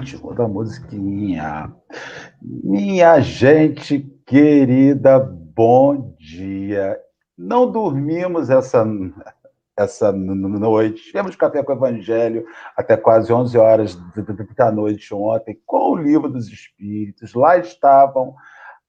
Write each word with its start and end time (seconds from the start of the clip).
ritmo 0.00 0.34
da 0.34 0.48
musiquinha. 0.48 1.72
Minha 2.40 3.20
gente 3.20 4.00
querida, 4.26 5.18
bom 5.18 6.14
dia. 6.18 6.98
Não 7.36 7.70
dormimos 7.70 8.48
essa, 8.48 8.86
essa 9.76 10.10
noite. 10.10 11.04
Tivemos 11.04 11.36
café 11.36 11.62
com 11.62 11.72
o 11.72 11.76
Evangelho 11.76 12.46
até 12.76 12.96
quase 12.96 13.32
11 13.32 13.58
horas 13.58 13.98
da 14.56 14.72
noite 14.72 15.14
ontem, 15.14 15.60
com 15.66 15.92
o 15.92 15.96
Livro 15.96 16.30
dos 16.30 16.48
Espíritos. 16.48 17.34
Lá 17.34 17.58
estavam 17.58 18.34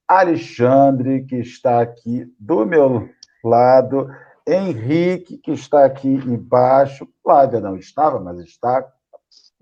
Alexandre, 0.08 1.24
que 1.24 1.36
está 1.36 1.80
aqui 1.80 2.26
do 2.38 2.64
meu 2.64 3.08
lado, 3.44 4.08
Henrique, 4.46 5.36
que 5.36 5.52
está 5.52 5.84
aqui 5.84 6.08
embaixo. 6.08 7.06
Flávia 7.22 7.60
não 7.60 7.76
estava, 7.76 8.18
mas 8.18 8.38
está 8.40 8.86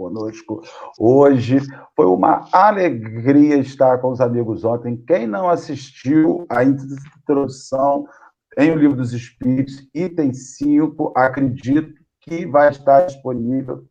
conosco 0.01 0.63
hoje. 0.99 1.59
Foi 1.95 2.07
uma 2.07 2.49
alegria 2.51 3.59
estar 3.59 3.99
com 3.99 4.11
os 4.11 4.21
amigos 4.21 4.65
ontem. 4.65 4.97
Quem 4.97 5.27
não 5.27 5.51
assistiu 5.51 6.47
a 6.49 6.65
introdução 6.65 8.07
em 8.57 8.71
O 8.71 8.77
Livro 8.77 8.97
dos 8.97 9.13
Espíritos, 9.13 9.87
item 9.95 10.33
5, 10.33 11.13
acredito 11.15 12.01
que 12.21 12.47
vai 12.47 12.71
estar 12.71 13.07
disponível 13.07 13.85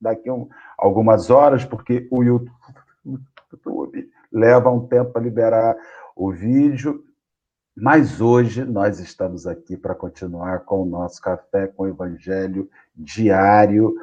daqui 0.00 0.28
a 0.28 0.34
um, 0.34 0.48
algumas 0.78 1.28
horas, 1.28 1.64
porque 1.64 2.08
o 2.10 2.22
YouTube 2.22 2.50
leva 4.32 4.70
um 4.70 4.86
tempo 4.86 5.12
para 5.12 5.22
liberar 5.22 5.76
o 6.16 6.32
vídeo. 6.32 7.04
Mas 7.76 8.20
hoje 8.20 8.64
nós 8.64 8.98
estamos 8.98 9.46
aqui 9.46 9.76
para 9.76 9.94
continuar 9.94 10.60
com 10.60 10.82
o 10.82 10.86
nosso 10.86 11.20
café 11.20 11.66
com 11.66 11.84
o 11.84 11.88
Evangelho 11.88 12.68
diário, 12.94 13.94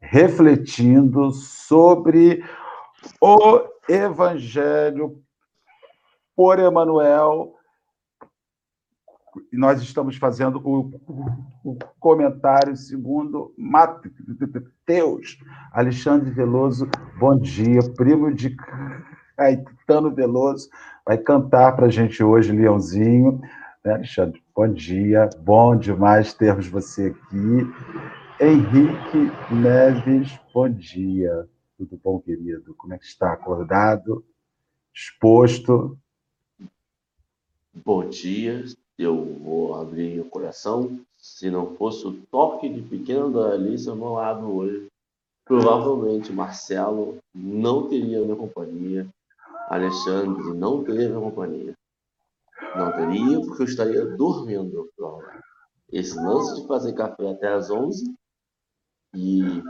refletindo 0.00 1.30
sobre 1.32 2.44
o 3.20 3.62
Evangelho 3.88 5.22
por 6.34 6.58
Emmanuel. 6.58 7.54
Nós 9.52 9.82
estamos 9.82 10.16
fazendo 10.16 10.60
o, 10.64 11.78
comentário 11.98 12.76
segundo 12.76 13.52
Mateus. 13.56 15.38
Alexandre 15.72 16.30
Veloso, 16.30 16.88
bom 17.18 17.38
dia, 17.38 17.80
primo 17.96 18.32
de 18.32 18.56
Caetano 19.36 20.14
Veloso, 20.14 20.70
vai 21.04 21.18
cantar 21.18 21.76
para 21.76 21.86
a 21.86 21.90
gente 21.90 22.22
hoje, 22.22 22.52
Leãozinho. 22.52 23.40
Alexandre? 23.84 24.42
Bom 24.54 24.72
dia, 24.72 25.28
bom 25.40 25.76
demais 25.76 26.32
termos 26.34 26.66
você 26.66 27.08
aqui. 27.08 28.25
Henrique 28.38 29.32
Neves, 29.50 30.38
bom 30.52 30.68
dia. 30.68 31.48
Tudo 31.78 31.98
bom, 32.04 32.20
querido? 32.20 32.74
Como 32.74 32.92
é 32.92 32.98
que 32.98 33.06
está? 33.06 33.32
Acordado? 33.32 34.22
Exposto? 34.92 35.98
Bom 37.72 38.06
dia. 38.08 38.62
Eu 38.98 39.24
vou 39.42 39.74
abrir 39.74 40.20
o 40.20 40.28
coração. 40.28 41.00
Se 41.16 41.50
não 41.50 41.74
fosse 41.76 42.06
o 42.06 42.12
toque 42.30 42.68
de 42.68 42.82
pequena 42.82 43.30
da 43.30 43.52
Alice 43.52 43.88
ao 43.88 43.96
meu 43.96 44.12
lado 44.12 44.54
hoje, 44.54 44.86
provavelmente 45.44 46.30
Marcelo 46.30 47.16
não 47.34 47.88
teria 47.88 48.20
minha 48.20 48.36
companhia 48.36 49.08
Alexandre 49.68 50.52
não 50.52 50.84
teve 50.84 51.12
a 51.12 51.20
companhia. 51.20 51.74
Não 52.76 52.92
teria, 52.92 53.40
porque 53.40 53.62
eu 53.62 53.66
estaria 53.66 54.04
dormindo, 54.04 54.88
Esse 55.90 56.16
lance 56.16 56.60
de 56.60 56.68
fazer 56.68 56.92
café 56.92 57.30
até 57.30 57.48
às 57.48 57.70
11 57.70 58.14
e 59.16 59.62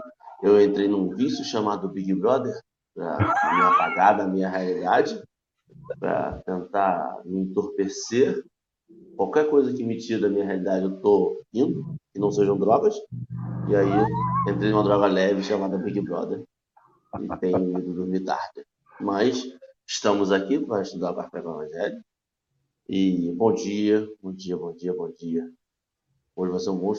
eu 0.43 0.61
entrei 0.61 0.89
num 0.89 1.15
vício 1.15 1.45
chamado 1.45 1.89
Big 1.89 2.13
Brother 2.15 2.55
para 2.95 3.19
me 3.19 3.63
apagar 3.63 4.17
da 4.19 4.27
minha 4.27 4.49
realidade, 4.49 5.23
para 5.99 6.43
tentar 6.43 7.23
me 7.25 7.41
entorpecer. 7.41 8.43
Qualquer 9.17 9.49
coisa 9.49 9.73
que 9.73 9.85
me 9.85 9.97
tire 9.97 10.21
da 10.21 10.29
minha 10.29 10.45
realidade, 10.45 10.85
eu 10.85 11.01
tô 11.01 11.43
indo, 11.53 11.97
que 12.13 12.21
não 12.21 12.31
sejam 12.31 12.59
drogas. 12.59 12.95
E 13.69 13.75
aí 13.75 13.89
entrei 14.49 14.71
numa 14.71 14.85
droga 14.85 15.07
leve 15.07 15.43
chamada 15.43 15.79
Big 15.79 16.01
Brother 16.01 16.43
e 17.21 17.39
tenho 17.39 17.79
ido 17.79 17.95
dormir 17.95 18.25
tarde. 18.25 18.65
Mas 19.01 19.45
Estamos 19.89 20.33
aqui 20.33 20.59
para 20.59 20.83
estudar 20.83 21.13
o 21.13 21.15
Café 21.15 21.41
com 21.41 21.63
Evangelho. 21.63 22.05
E 22.89 23.33
bom 23.37 23.55
dia, 23.55 24.07
bom 24.21 24.33
dia, 24.33 24.57
bom 24.57 24.75
dia, 24.75 24.93
bom 24.93 25.09
dia. 25.13 25.49
Hoje 26.35 26.51
vai 26.51 26.61
ser 26.61 26.71
um 26.71 26.79
bom. 26.79 26.93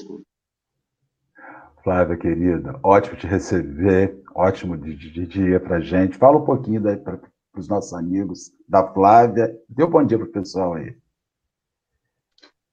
Flávia, 1.87 2.17
querida, 2.17 2.77
ótimo 2.83 3.15
te 3.15 3.25
receber, 3.25 4.21
ótimo 4.35 4.75
dia 4.77 5.57
para 5.57 5.79
gente. 5.79 6.17
Fala 6.17 6.35
um 6.35 6.43
pouquinho 6.43 6.81
para 6.81 7.17
os 7.55 7.69
nossos 7.69 7.93
amigos 7.93 8.51
da 8.67 8.85
Flávia. 8.91 9.57
Dê 9.69 9.85
um 9.85 9.89
bom 9.89 10.03
dia 10.03 10.17
para 10.17 10.27
o 10.27 10.31
pessoal 10.31 10.73
aí. 10.73 10.97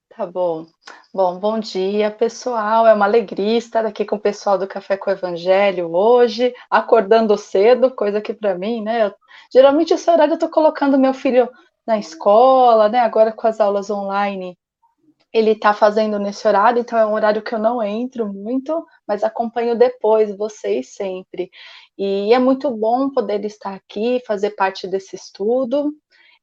Tá 0.08 0.26
bom. 0.26 0.66
Bom, 1.14 1.38
bom 1.38 1.60
dia, 1.60 2.10
pessoal. 2.10 2.88
É 2.88 2.92
uma 2.92 3.04
alegria 3.04 3.56
estar 3.56 3.86
aqui 3.86 4.04
com 4.04 4.16
o 4.16 4.20
pessoal 4.20 4.58
do 4.58 4.66
Café 4.66 4.96
com 4.96 5.08
o 5.08 5.12
Evangelho 5.12 5.94
hoje, 5.94 6.52
acordando 6.68 7.38
cedo, 7.38 7.94
coisa 7.94 8.20
que 8.20 8.34
para 8.34 8.58
mim, 8.58 8.82
né? 8.82 9.06
Eu, 9.06 9.14
geralmente 9.52 9.94
esse 9.94 10.10
horário 10.10 10.32
eu 10.32 10.34
estou 10.34 10.50
colocando 10.50 10.98
meu 10.98 11.14
filho 11.14 11.48
na 11.86 11.96
escola, 12.00 12.88
né? 12.88 12.98
Agora 12.98 13.30
com 13.30 13.46
as 13.46 13.60
aulas 13.60 13.90
online, 13.90 14.58
ele 15.34 15.50
está 15.50 15.74
fazendo 15.74 16.16
nesse 16.16 16.46
horário, 16.46 16.78
então 16.78 16.96
é 16.96 17.04
um 17.04 17.12
horário 17.12 17.42
que 17.42 17.52
eu 17.52 17.58
não 17.58 17.82
entro 17.82 18.32
muito, 18.32 18.86
mas 19.04 19.24
acompanho 19.24 19.76
depois 19.76 20.34
vocês 20.36 20.94
sempre. 20.94 21.50
E 21.98 22.32
é 22.32 22.38
muito 22.38 22.70
bom 22.70 23.10
poder 23.10 23.44
estar 23.44 23.74
aqui, 23.74 24.22
fazer 24.24 24.50
parte 24.50 24.86
desse 24.86 25.16
estudo. 25.16 25.92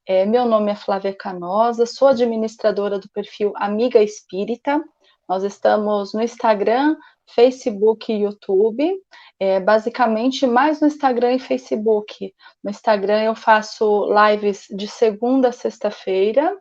É, 0.06 0.26
meu 0.26 0.44
nome 0.44 0.72
é 0.72 0.76
Flávia 0.76 1.16
Canosa, 1.16 1.86
sou 1.86 2.10
administradora 2.10 3.00
do 3.00 3.10
perfil 3.12 3.54
Amiga 3.56 4.04
Espírita. 4.04 4.84
Nós 5.30 5.46
estamos 5.46 6.14
no 6.14 6.22
Instagram, 6.22 6.98
Facebook 7.34 8.12
e 8.12 8.24
YouTube. 8.24 8.94
É, 9.40 9.62
basicamente, 9.62 10.46
mais 10.46 10.82
no 10.82 10.88
Instagram 10.88 11.36
e 11.36 11.40
Facebook. 11.40 12.34
No 12.62 12.70
Instagram 12.70 13.24
eu 13.24 13.36
faço 13.36 14.06
lives 14.12 14.66
de 14.70 14.88
segunda 14.88 15.48
a 15.48 15.54
sexta-feira, 15.54 16.54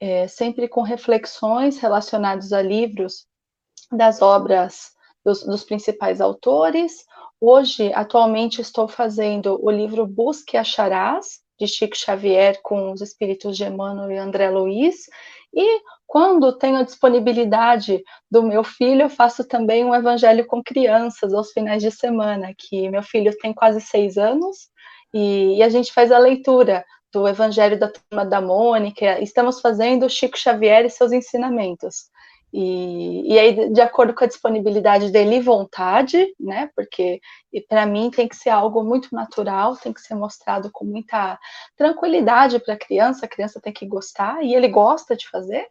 é, 0.00 0.26
sempre 0.26 0.66
com 0.66 0.82
reflexões 0.82 1.78
relacionadas 1.78 2.52
a 2.52 2.62
livros 2.62 3.26
das 3.92 4.22
obras 4.22 4.92
dos, 5.24 5.44
dos 5.44 5.62
principais 5.62 6.20
autores. 6.20 7.04
Hoje, 7.40 7.92
atualmente, 7.94 8.60
estou 8.60 8.88
fazendo 8.88 9.58
o 9.62 9.70
livro 9.70 10.06
Busque 10.06 10.56
Acharás, 10.56 11.40
de 11.58 11.66
Chico 11.66 11.96
Xavier 11.96 12.58
com 12.62 12.90
os 12.92 13.02
espíritos 13.02 13.56
de 13.56 13.64
Emmanuel 13.64 14.10
e 14.10 14.16
André 14.16 14.48
Luiz. 14.48 15.04
E 15.54 15.80
quando 16.06 16.56
tenho 16.56 16.76
a 16.76 16.82
disponibilidade 16.82 18.02
do 18.30 18.42
meu 18.42 18.64
filho, 18.64 19.02
eu 19.02 19.10
faço 19.10 19.46
também 19.46 19.84
um 19.84 19.94
evangelho 19.94 20.46
com 20.46 20.62
crianças 20.62 21.34
aos 21.34 21.52
finais 21.52 21.82
de 21.82 21.90
semana, 21.90 22.54
que 22.56 22.88
meu 22.88 23.02
filho 23.02 23.36
tem 23.38 23.52
quase 23.52 23.80
seis 23.80 24.16
anos, 24.16 24.70
e, 25.12 25.58
e 25.58 25.62
a 25.62 25.68
gente 25.68 25.92
faz 25.92 26.10
a 26.10 26.18
leitura 26.18 26.84
do 27.12 27.26
Evangelho 27.26 27.78
da 27.78 27.88
Turma 27.88 28.24
da 28.24 28.40
Mônica, 28.40 29.20
estamos 29.20 29.60
fazendo 29.60 30.08
Chico 30.08 30.38
Xavier 30.38 30.84
e 30.84 30.90
seus 30.90 31.12
ensinamentos. 31.12 32.10
E, 32.52 33.32
e 33.32 33.38
aí, 33.38 33.72
de 33.72 33.80
acordo 33.80 34.12
com 34.12 34.24
a 34.24 34.26
disponibilidade 34.26 35.10
dele 35.10 35.36
e 35.36 35.40
vontade, 35.40 36.34
né? 36.38 36.68
Porque 36.74 37.20
para 37.68 37.86
mim 37.86 38.10
tem 38.10 38.26
que 38.26 38.34
ser 38.34 38.50
algo 38.50 38.82
muito 38.82 39.08
natural, 39.12 39.76
tem 39.76 39.92
que 39.92 40.00
ser 40.00 40.16
mostrado 40.16 40.68
com 40.72 40.84
muita 40.84 41.38
tranquilidade 41.76 42.58
para 42.58 42.74
a 42.74 42.78
criança, 42.78 43.26
a 43.26 43.28
criança 43.28 43.60
tem 43.60 43.72
que 43.72 43.86
gostar, 43.86 44.42
e 44.42 44.54
ele 44.54 44.68
gosta 44.68 45.16
de 45.16 45.28
fazer. 45.28 45.66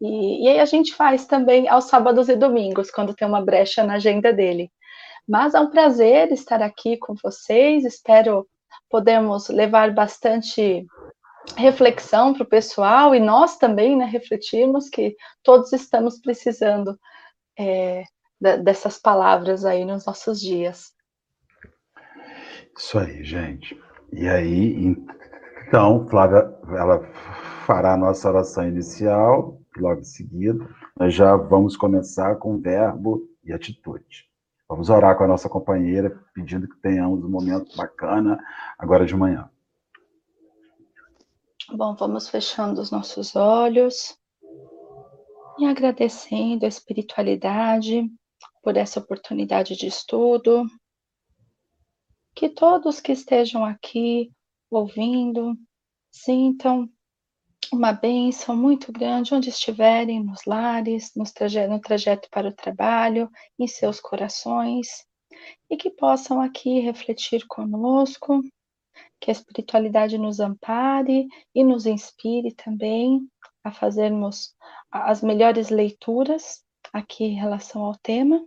E, 0.00 0.44
e 0.44 0.48
aí 0.48 0.60
a 0.60 0.64
gente 0.64 0.92
faz 0.94 1.24
também 1.26 1.68
aos 1.68 1.84
sábados 1.84 2.28
e 2.28 2.34
domingos, 2.34 2.90
quando 2.90 3.14
tem 3.14 3.26
uma 3.28 3.44
brecha 3.44 3.84
na 3.84 3.94
agenda 3.94 4.32
dele. 4.32 4.72
Mas 5.26 5.54
é 5.54 5.60
um 5.60 5.70
prazer 5.70 6.32
estar 6.32 6.62
aqui 6.62 6.96
com 6.98 7.14
vocês, 7.22 7.84
espero 7.84 8.46
podemos 8.94 9.48
levar 9.48 9.92
bastante 9.92 10.86
reflexão 11.56 12.32
para 12.32 12.44
o 12.44 12.48
pessoal 12.48 13.12
e 13.12 13.18
nós 13.18 13.58
também 13.58 13.96
né, 13.96 14.04
refletirmos 14.04 14.88
que 14.88 15.16
todos 15.42 15.72
estamos 15.72 16.20
precisando 16.20 16.96
é, 17.58 18.04
dessas 18.62 18.96
palavras 18.96 19.64
aí 19.64 19.84
nos 19.84 20.06
nossos 20.06 20.40
dias. 20.40 20.92
Isso 22.78 22.96
aí, 22.96 23.24
gente. 23.24 23.76
E 24.12 24.28
aí, 24.28 24.94
então, 25.66 26.06
Flávia, 26.06 26.56
ela 26.68 27.02
fará 27.66 27.94
a 27.94 27.98
nossa 27.98 28.28
oração 28.28 28.68
inicial, 28.68 29.60
logo 29.76 30.02
em 30.02 30.04
seguida, 30.04 30.68
nós 30.96 31.12
já 31.12 31.34
vamos 31.34 31.76
começar 31.76 32.36
com 32.36 32.60
verbo 32.60 33.28
e 33.42 33.52
atitude. 33.52 34.32
Vamos 34.74 34.90
orar 34.90 35.16
com 35.16 35.22
a 35.22 35.28
nossa 35.28 35.48
companheira, 35.48 36.20
pedindo 36.34 36.66
que 36.66 36.76
tenhamos 36.78 37.22
um 37.22 37.28
momento 37.28 37.76
bacana 37.76 38.44
agora 38.76 39.06
de 39.06 39.14
manhã. 39.14 39.48
Bom, 41.70 41.94
vamos 41.94 42.28
fechando 42.28 42.80
os 42.80 42.90
nossos 42.90 43.36
olhos 43.36 44.18
e 45.60 45.64
agradecendo 45.64 46.64
a 46.64 46.68
espiritualidade 46.68 48.10
por 48.64 48.76
essa 48.76 48.98
oportunidade 48.98 49.76
de 49.76 49.86
estudo. 49.86 50.66
que 52.34 52.48
todos 52.48 53.00
que 53.00 53.12
estejam 53.12 53.64
aqui 53.64 54.32
ouvindo 54.68 55.56
sintam 56.10 56.90
uma 57.72 57.92
bênção 57.92 58.56
muito 58.56 58.92
grande 58.92 59.34
onde 59.34 59.48
estiverem, 59.48 60.22
nos 60.22 60.44
lares, 60.44 61.12
nos 61.14 61.32
traje 61.32 61.66
no 61.66 61.80
trajeto 61.80 62.28
para 62.30 62.48
o 62.48 62.52
trabalho, 62.52 63.30
em 63.58 63.66
seus 63.66 64.00
corações, 64.00 65.04
e 65.70 65.76
que 65.76 65.90
possam 65.90 66.40
aqui 66.40 66.80
refletir 66.80 67.46
conosco, 67.46 68.40
que 69.20 69.30
a 69.30 69.32
espiritualidade 69.32 70.18
nos 70.18 70.40
ampare 70.40 71.26
e 71.54 71.64
nos 71.64 71.86
inspire 71.86 72.52
também 72.52 73.26
a 73.62 73.72
fazermos 73.72 74.54
as 74.90 75.22
melhores 75.22 75.70
leituras 75.70 76.62
aqui 76.92 77.24
em 77.24 77.34
relação 77.34 77.82
ao 77.82 77.96
tema 77.96 78.44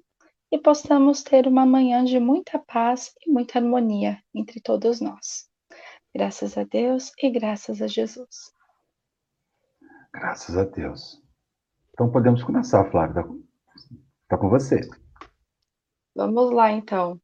e 0.51 0.57
possamos 0.57 1.23
ter 1.23 1.47
uma 1.47 1.65
manhã 1.65 2.05
de 2.05 2.19
muita 2.19 2.59
paz 2.59 3.13
e 3.25 3.31
muita 3.31 3.59
harmonia 3.59 4.21
entre 4.33 4.61
todos 4.61 5.01
nós. 5.01 5.49
Graças 6.15 6.57
a 6.57 6.63
Deus 6.63 7.11
e 7.21 7.29
graças 7.29 7.81
a 7.81 7.87
Jesus. 7.87 8.56
Graças 10.19 10.57
a 10.57 10.63
Deus. 10.63 11.21
Então 11.91 12.11
podemos 12.11 12.43
começar, 12.43 12.83
Flávia. 12.89 13.23
Está 14.23 14.35
com 14.35 14.49
você. 14.49 14.81
Vamos 16.15 16.51
lá, 16.51 16.71
então. 16.71 17.21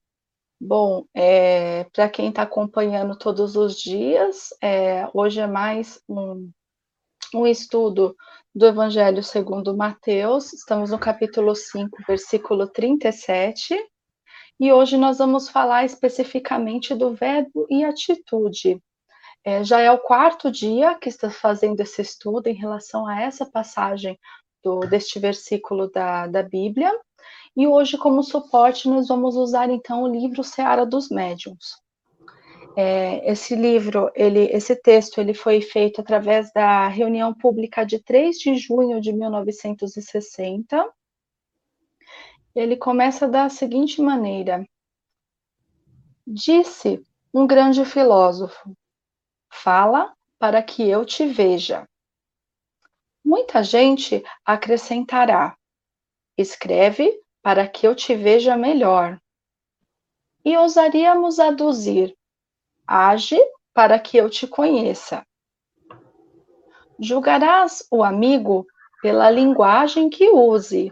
Bom, 0.61 1.03
é, 1.11 1.85
para 1.85 2.07
quem 2.07 2.29
está 2.29 2.43
acompanhando 2.43 3.17
todos 3.17 3.55
os 3.55 3.81
dias, 3.81 4.49
é, 4.61 5.09
hoje 5.11 5.39
é 5.39 5.47
mais 5.47 5.99
um, 6.07 6.51
um 7.33 7.47
estudo 7.47 8.15
do 8.53 8.67
Evangelho 8.67 9.23
segundo 9.23 9.75
Mateus. 9.75 10.53
Estamos 10.53 10.91
no 10.91 10.99
capítulo 10.99 11.55
5, 11.55 11.97
versículo 12.07 12.67
37. 12.67 13.75
E 14.59 14.71
hoje 14.71 14.97
nós 14.97 15.17
vamos 15.17 15.49
falar 15.49 15.83
especificamente 15.83 16.93
do 16.93 17.15
verbo 17.15 17.65
e 17.71 17.83
atitude. 17.83 18.79
É, 19.45 19.63
já 19.63 19.81
é 19.81 19.91
o 19.91 19.99
quarto 19.99 20.49
dia 20.49 20.95
que 20.95 21.09
está 21.09 21.29
fazendo 21.29 21.79
esse 21.81 22.01
estudo 22.01 22.47
em 22.47 22.53
relação 22.53 23.05
a 23.05 23.21
essa 23.21 23.45
passagem 23.45 24.17
do, 24.63 24.79
deste 24.81 25.19
versículo 25.19 25.89
da, 25.91 26.27
da 26.27 26.41
Bíblia. 26.41 26.91
E 27.55 27.67
hoje, 27.67 27.97
como 27.97 28.23
suporte, 28.23 28.87
nós 28.87 29.07
vamos 29.07 29.35
usar 29.35 29.69
então 29.69 30.03
o 30.03 30.07
livro 30.07 30.43
Seara 30.43 30.85
dos 30.85 31.09
Médiuns. 31.09 31.83
É, 32.75 33.29
esse 33.31 33.55
livro, 33.55 34.09
ele, 34.15 34.45
esse 34.45 34.75
texto, 34.75 35.19
ele 35.19 35.33
foi 35.33 35.61
feito 35.61 36.01
através 36.01 36.51
da 36.51 36.87
reunião 36.87 37.33
pública 37.33 37.85
de 37.85 37.99
3 37.99 38.37
de 38.37 38.55
junho 38.55 38.99
de 38.99 39.13
1960. 39.13 40.91
Ele 42.55 42.75
começa 42.75 43.27
da 43.27 43.47
seguinte 43.49 44.01
maneira: 44.01 44.65
Disse 46.25 47.05
um 47.31 47.45
grande 47.45 47.85
filósofo: 47.85 48.75
Fala 49.53 50.13
para 50.39 50.61
que 50.61 50.89
eu 50.89 51.05
te 51.05 51.25
veja. 51.25 51.87
Muita 53.23 53.63
gente 53.63 54.21
acrescentará: 54.43 55.55
Escreve 56.37 57.21
para 57.41 57.65
que 57.67 57.87
eu 57.87 57.95
te 57.95 58.13
veja 58.15 58.57
melhor. 58.57 59.17
E 60.43 60.57
ousaríamos 60.57 61.39
aduzir: 61.39 62.13
Age 62.85 63.39
para 63.73 63.97
que 63.99 64.17
eu 64.17 64.29
te 64.29 64.47
conheça. 64.47 65.25
Julgarás 66.99 67.87
o 67.89 68.03
amigo 68.03 68.65
pela 69.01 69.29
linguagem 69.29 70.09
que 70.09 70.29
use. 70.29 70.91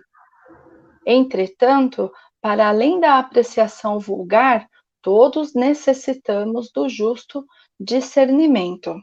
Entretanto, 1.06 2.10
para 2.40 2.70
além 2.70 3.00
da 3.00 3.18
apreciação 3.18 4.00
vulgar, 4.00 4.70
todos 5.02 5.54
necessitamos 5.54 6.72
do 6.72 6.88
justo 6.88 7.46
discernimento. 7.84 8.96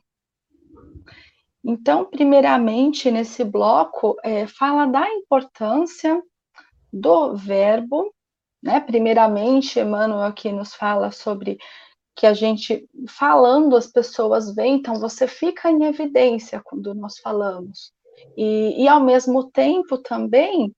Então, 1.64 2.04
primeiramente, 2.04 3.10
nesse 3.10 3.44
bloco, 3.44 4.16
é, 4.22 4.46
fala 4.46 4.86
da 4.86 5.08
importância 5.10 6.22
do 6.92 7.34
verbo, 7.34 8.14
né? 8.62 8.80
Primeiramente, 8.80 9.78
Emmanuel 9.78 10.22
aqui 10.22 10.52
nos 10.52 10.74
fala 10.74 11.10
sobre 11.10 11.58
que 12.16 12.26
a 12.26 12.32
gente 12.32 12.88
falando 13.08 13.76
as 13.76 13.86
pessoas 13.86 14.54
veem, 14.54 14.76
então 14.76 14.94
você 14.96 15.28
fica 15.28 15.70
em 15.70 15.84
evidência 15.84 16.60
quando 16.64 16.94
nós 16.94 17.18
falamos. 17.18 17.92
E, 18.36 18.82
e 18.82 18.88
ao 18.88 19.00
mesmo 19.00 19.50
tempo 19.50 19.98
também 19.98 20.74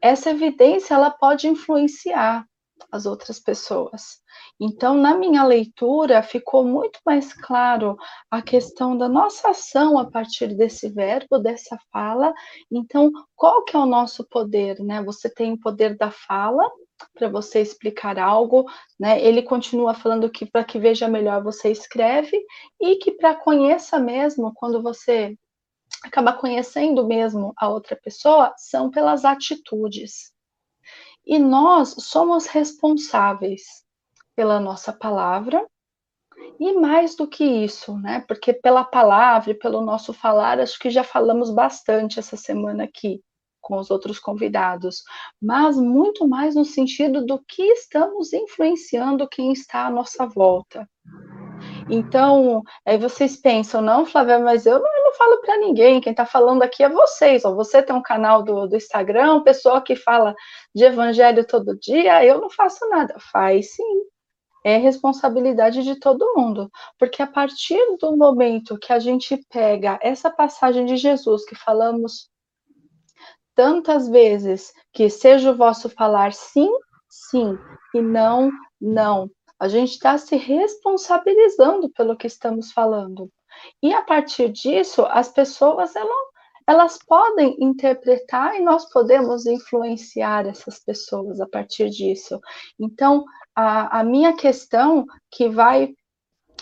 essa 0.00 0.30
evidência 0.30 0.94
ela 0.94 1.10
pode 1.10 1.48
influenciar 1.48 2.46
as 2.90 3.06
outras 3.06 3.38
pessoas. 3.38 4.20
Então, 4.60 4.94
na 4.94 5.16
minha 5.16 5.44
leitura, 5.44 6.22
ficou 6.22 6.64
muito 6.64 6.98
mais 7.04 7.32
claro 7.32 7.96
a 8.30 8.40
questão 8.40 8.96
da 8.96 9.08
nossa 9.08 9.50
ação 9.50 9.98
a 9.98 10.10
partir 10.10 10.54
desse 10.54 10.88
verbo, 10.88 11.38
dessa 11.38 11.78
fala. 11.92 12.32
Então, 12.70 13.10
qual 13.34 13.64
que 13.64 13.76
é 13.76 13.78
o 13.78 13.86
nosso 13.86 14.26
poder, 14.28 14.78
né? 14.80 15.02
Você 15.02 15.28
tem 15.28 15.52
o 15.52 15.60
poder 15.60 15.96
da 15.96 16.10
fala 16.10 16.68
para 17.14 17.28
você 17.28 17.60
explicar 17.60 18.18
algo, 18.18 18.64
né? 18.98 19.22
Ele 19.22 19.42
continua 19.42 19.94
falando 19.94 20.30
que 20.30 20.46
para 20.46 20.64
que 20.64 20.78
veja 20.78 21.08
melhor 21.08 21.42
você 21.42 21.70
escreve 21.70 22.42
e 22.80 22.96
que 22.96 23.12
para 23.12 23.34
conheça 23.34 23.98
mesmo, 23.98 24.52
quando 24.54 24.82
você 24.82 25.36
acaba 26.02 26.32
conhecendo 26.32 27.06
mesmo 27.06 27.52
a 27.56 27.68
outra 27.68 27.96
pessoa, 27.96 28.54
são 28.56 28.90
pelas 28.90 29.24
atitudes. 29.24 30.35
E 31.26 31.38
nós 31.38 31.94
somos 31.98 32.46
responsáveis 32.46 33.84
pela 34.34 34.60
nossa 34.60 34.92
palavra, 34.92 35.66
e 36.60 36.72
mais 36.74 37.14
do 37.14 37.26
que 37.26 37.44
isso, 37.44 37.98
né? 37.98 38.24
Porque 38.28 38.52
pela 38.52 38.84
palavra 38.84 39.50
e 39.50 39.54
pelo 39.54 39.80
nosso 39.80 40.12
falar, 40.12 40.60
acho 40.60 40.78
que 40.78 40.90
já 40.90 41.02
falamos 41.02 41.50
bastante 41.50 42.18
essa 42.18 42.36
semana 42.36 42.84
aqui 42.84 43.20
com 43.60 43.78
os 43.78 43.90
outros 43.90 44.20
convidados, 44.20 45.02
mas 45.42 45.76
muito 45.76 46.28
mais 46.28 46.54
no 46.54 46.64
sentido 46.64 47.26
do 47.26 47.42
que 47.48 47.62
estamos 47.64 48.32
influenciando 48.32 49.28
quem 49.28 49.52
está 49.52 49.86
à 49.86 49.90
nossa 49.90 50.24
volta. 50.24 50.88
Então, 51.90 52.62
aí 52.84 52.96
vocês 52.96 53.36
pensam, 53.36 53.80
não, 53.80 54.06
Flávia, 54.06 54.38
mas 54.38 54.66
eu 54.66 54.78
não, 54.78 55.05
falo 55.16 55.40
para 55.40 55.58
ninguém, 55.58 56.00
quem 56.00 56.12
está 56.12 56.26
falando 56.26 56.62
aqui 56.62 56.82
é 56.82 56.88
vocês. 56.88 57.44
Ó, 57.44 57.54
você 57.54 57.82
tem 57.82 57.94
um 57.94 58.02
canal 58.02 58.42
do, 58.42 58.66
do 58.66 58.76
Instagram, 58.76 59.42
pessoa 59.42 59.82
que 59.82 59.96
fala 59.96 60.34
de 60.74 60.84
evangelho 60.84 61.46
todo 61.46 61.78
dia, 61.78 62.24
eu 62.24 62.40
não 62.40 62.50
faço 62.50 62.88
nada. 62.88 63.16
Faz 63.32 63.74
sim, 63.74 64.02
é 64.64 64.76
responsabilidade 64.78 65.84
de 65.84 65.94
todo 66.00 66.34
mundo, 66.36 66.68
porque 66.98 67.22
a 67.22 67.26
partir 67.26 67.78
do 68.00 68.16
momento 68.16 68.76
que 68.78 68.92
a 68.92 68.98
gente 68.98 69.36
pega 69.48 69.98
essa 70.02 70.28
passagem 70.28 70.84
de 70.84 70.96
Jesus 70.96 71.44
que 71.44 71.54
falamos 71.54 72.28
tantas 73.54 74.08
vezes, 74.08 74.72
que 74.92 75.08
seja 75.08 75.52
o 75.52 75.56
vosso 75.56 75.88
falar 75.88 76.32
sim, 76.32 76.68
sim, 77.08 77.56
e 77.94 78.00
não, 78.00 78.50
não. 78.80 79.30
A 79.58 79.68
gente 79.68 79.92
está 79.92 80.18
se 80.18 80.36
responsabilizando 80.36 81.88
pelo 81.90 82.16
que 82.16 82.26
estamos 82.26 82.72
falando. 82.72 83.30
E 83.82 83.92
a 83.92 84.02
partir 84.02 84.50
disso, 84.50 85.04
as 85.10 85.28
pessoas 85.28 85.94
elas, 85.96 86.26
elas 86.66 86.98
podem 87.06 87.56
interpretar 87.60 88.56
e 88.56 88.60
nós 88.60 88.90
podemos 88.90 89.46
influenciar 89.46 90.46
essas 90.46 90.78
pessoas 90.78 91.40
a 91.40 91.46
partir 91.46 91.90
disso. 91.90 92.40
Então, 92.78 93.24
a, 93.54 94.00
a 94.00 94.04
minha 94.04 94.34
questão 94.34 95.06
que 95.30 95.48
vai 95.48 95.94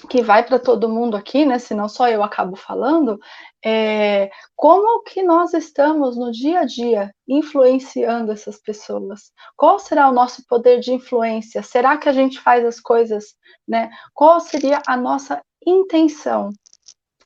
que 0.08 0.22
vai 0.22 0.44
para 0.44 0.58
todo 0.58 0.88
mundo 0.88 1.16
aqui, 1.16 1.44
né? 1.44 1.58
Senão 1.58 1.88
só 1.88 2.08
eu 2.08 2.22
acabo 2.22 2.56
falando, 2.56 3.18
é 3.64 4.30
como 4.54 5.02
que 5.02 5.22
nós 5.22 5.54
estamos 5.54 6.16
no 6.16 6.30
dia 6.30 6.60
a 6.60 6.64
dia 6.64 7.14
influenciando 7.26 8.32
essas 8.32 8.60
pessoas? 8.60 9.32
Qual 9.56 9.78
será 9.78 10.08
o 10.08 10.12
nosso 10.12 10.44
poder 10.46 10.80
de 10.80 10.92
influência? 10.92 11.62
Será 11.62 11.96
que 11.96 12.08
a 12.08 12.12
gente 12.12 12.40
faz 12.40 12.64
as 12.64 12.80
coisas, 12.80 13.34
né? 13.66 13.90
Qual 14.12 14.40
seria 14.40 14.82
a 14.86 14.96
nossa 14.96 15.40
intenção 15.66 16.50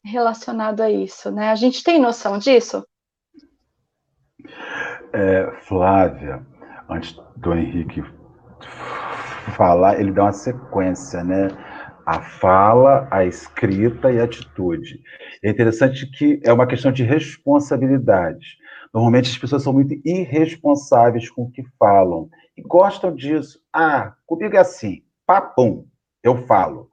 relacionada 0.05 0.85
a 0.85 0.91
isso, 0.91 1.31
né? 1.31 1.51
A 1.51 1.55
gente 1.55 1.83
tem 1.83 2.01
noção 2.01 2.39
disso? 2.39 2.87
É, 5.13 5.51
Flávia, 5.63 6.47
antes 6.89 7.17
do 7.37 7.55
Henrique 7.55 8.03
falar, 9.57 10.01
ele 10.01 10.13
dá 10.13 10.25
uma 10.25 10.33
sequência, 10.33 11.25
né? 11.25 11.49
A 12.07 12.23
fala, 12.23 13.07
a 13.11 13.25
escrita 13.25 14.11
e 14.11 14.21
a 14.21 14.25
atitude. 14.25 15.01
É 15.43 15.51
interessante 15.51 16.07
que 16.07 16.41
é 16.45 16.53
uma 16.53 16.67
questão 16.67 16.91
de 16.91 17.03
responsabilidade. 17.03 18.57
Normalmente 18.93 19.31
as 19.31 19.37
pessoas 19.37 19.63
são 19.63 19.73
muito 19.73 19.95
irresponsáveis 20.05 21.29
com 21.31 21.43
o 21.43 21.51
que 21.51 21.63
falam 21.79 22.31
e 22.57 22.63
gostam 22.63 23.15
disso. 23.15 23.61
Ah, 23.73 24.15
comigo 24.27 24.57
é 24.57 24.61
assim, 24.61 25.03
papum, 25.27 25.87
eu 26.23 26.47
falo, 26.47 26.91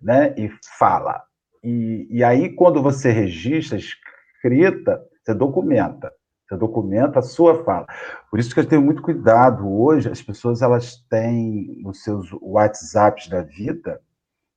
né? 0.00 0.34
E 0.36 0.50
fala. 0.78 1.27
E, 1.62 2.06
e 2.10 2.24
aí, 2.24 2.50
quando 2.54 2.82
você 2.82 3.10
registra, 3.10 3.78
escrita, 3.78 5.02
você 5.22 5.34
documenta. 5.34 6.12
Você 6.48 6.56
documenta 6.56 7.18
a 7.18 7.22
sua 7.22 7.62
fala. 7.62 7.86
Por 8.30 8.38
isso 8.38 8.54
que 8.54 8.60
eu 8.60 8.66
tenho 8.66 8.80
muito 8.80 9.02
cuidado 9.02 9.70
hoje. 9.70 10.10
As 10.10 10.22
pessoas 10.22 10.62
elas 10.62 10.96
têm 11.10 11.80
nos 11.82 12.02
seus 12.02 12.30
WhatsApps 12.40 13.28
da 13.28 13.42
vida, 13.42 14.00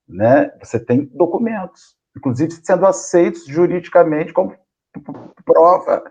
né? 0.07 0.51
Você 0.63 0.79
tem 0.79 1.05
documentos, 1.13 1.97
inclusive 2.15 2.51
sendo 2.63 2.85
aceitos 2.85 3.45
juridicamente 3.45 4.31
como 4.31 4.55
prova 5.43 6.03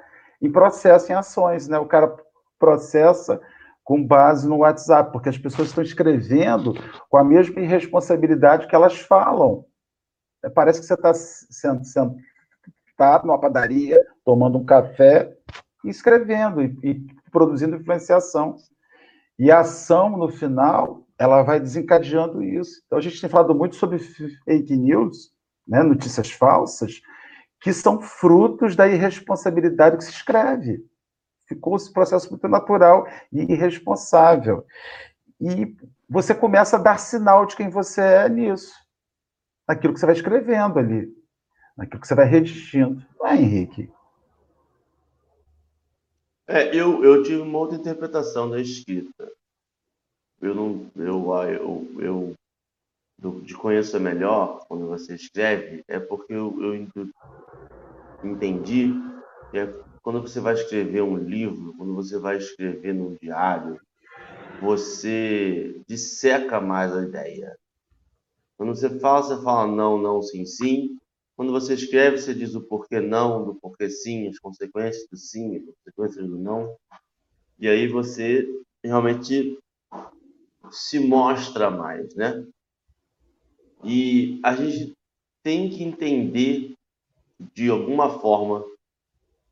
em 0.42 0.52
processo 0.52 1.10
em 1.10 1.14
ações, 1.14 1.66
né? 1.66 1.78
O 1.78 1.86
cara 1.86 2.14
processa 2.58 3.40
com 3.82 4.06
base 4.06 4.46
no 4.46 4.58
WhatsApp, 4.58 5.10
porque 5.10 5.30
as 5.30 5.38
pessoas 5.38 5.68
estão 5.68 5.82
escrevendo 5.82 6.74
com 7.08 7.16
a 7.16 7.24
mesma 7.24 7.60
irresponsabilidade 7.60 8.66
que 8.68 8.74
elas 8.74 9.00
falam. 9.00 9.64
Parece 10.54 10.80
que 10.80 10.86
você 10.86 10.94
está 10.94 11.12
sentado 11.14 12.16
numa 13.26 13.38
padaria, 13.38 14.04
tomando 14.24 14.58
um 14.58 14.64
café 14.64 15.36
escrevendo 15.84 16.62
e, 16.62 16.76
e 16.82 17.06
produzindo 17.30 17.76
influenciação. 17.76 18.56
E 19.38 19.50
a 19.50 19.60
ação, 19.60 20.10
no 20.10 20.28
final, 20.28 21.06
ela 21.18 21.42
vai 21.42 21.60
desencadeando 21.60 22.42
isso. 22.42 22.82
Então, 22.86 22.98
a 22.98 23.02
gente 23.02 23.20
tem 23.20 23.30
falado 23.30 23.54
muito 23.54 23.76
sobre 23.76 23.98
fake 23.98 24.76
news, 24.76 25.32
né, 25.66 25.82
notícias 25.82 26.30
falsas, 26.30 27.00
que 27.60 27.72
são 27.72 28.00
frutos 28.00 28.74
da 28.74 28.88
irresponsabilidade 28.88 29.96
que 29.96 30.04
se 30.04 30.10
escreve. 30.10 30.84
Ficou 31.46 31.76
esse 31.76 31.92
processo 31.92 32.30
muito 32.30 32.46
natural 32.48 33.06
e 33.32 33.52
irresponsável. 33.52 34.64
E 35.40 35.74
você 36.08 36.34
começa 36.34 36.76
a 36.76 36.80
dar 36.80 36.98
sinal 36.98 37.46
de 37.46 37.56
quem 37.56 37.68
você 37.68 38.00
é 38.00 38.28
nisso, 38.28 38.72
naquilo 39.70 39.94
que 39.94 40.00
você 40.00 40.06
vai 40.06 40.16
escrevendo 40.16 40.80
ali, 40.80 41.16
naquilo 41.76 42.00
que 42.00 42.08
você 42.08 42.14
vai 42.16 42.26
redigindo. 42.26 43.06
Não 43.16 43.26
é, 43.28 43.36
Henrique? 43.36 43.88
É, 46.48 46.74
eu, 46.74 47.04
eu 47.04 47.22
tive 47.22 47.40
uma 47.40 47.58
outra 47.58 47.76
interpretação 47.76 48.50
da 48.50 48.60
escrita. 48.60 49.30
Eu 50.42 50.54
não, 50.56 50.90
eu, 50.96 51.32
eu, 51.44 51.86
eu, 52.00 52.34
eu 53.22 53.44
te 53.44 53.54
conheço 53.54 54.00
melhor 54.00 54.66
quando 54.66 54.88
você 54.88 55.14
escreve, 55.14 55.84
é 55.86 56.00
porque 56.00 56.32
eu, 56.32 56.60
eu 56.60 56.74
entendi 58.24 58.92
que 59.52 59.58
é 59.58 59.72
quando 60.02 60.20
você 60.20 60.40
vai 60.40 60.54
escrever 60.54 61.02
um 61.02 61.16
livro, 61.16 61.74
quando 61.76 61.94
você 61.94 62.18
vai 62.18 62.38
escrever 62.38 62.94
num 62.94 63.16
diário, 63.22 63.78
você 64.60 65.80
disseca 65.86 66.60
mais 66.60 66.92
a 66.92 67.02
ideia. 67.02 67.56
Quando 68.60 68.74
você 68.74 69.00
fala, 69.00 69.22
você 69.22 69.42
fala 69.42 69.74
não, 69.74 69.96
não, 69.96 70.20
sim, 70.20 70.44
sim. 70.44 70.98
Quando 71.34 71.50
você 71.50 71.72
escreve, 71.72 72.18
você 72.18 72.34
diz 72.34 72.54
o 72.54 72.60
porquê 72.60 73.00
não, 73.00 73.42
do 73.42 73.54
porquê 73.54 73.88
sim, 73.88 74.28
as 74.28 74.38
consequências 74.38 75.08
do 75.08 75.16
sim, 75.16 75.56
as 75.56 75.64
consequências 75.64 76.28
do 76.28 76.36
não. 76.36 76.76
E 77.58 77.66
aí 77.66 77.88
você 77.88 78.46
realmente 78.84 79.58
se 80.70 80.98
mostra 80.98 81.70
mais, 81.70 82.14
né? 82.14 82.46
E 83.82 84.38
a 84.42 84.54
gente 84.54 84.92
tem 85.42 85.70
que 85.70 85.82
entender 85.82 86.74
de 87.54 87.70
alguma 87.70 88.20
forma 88.20 88.62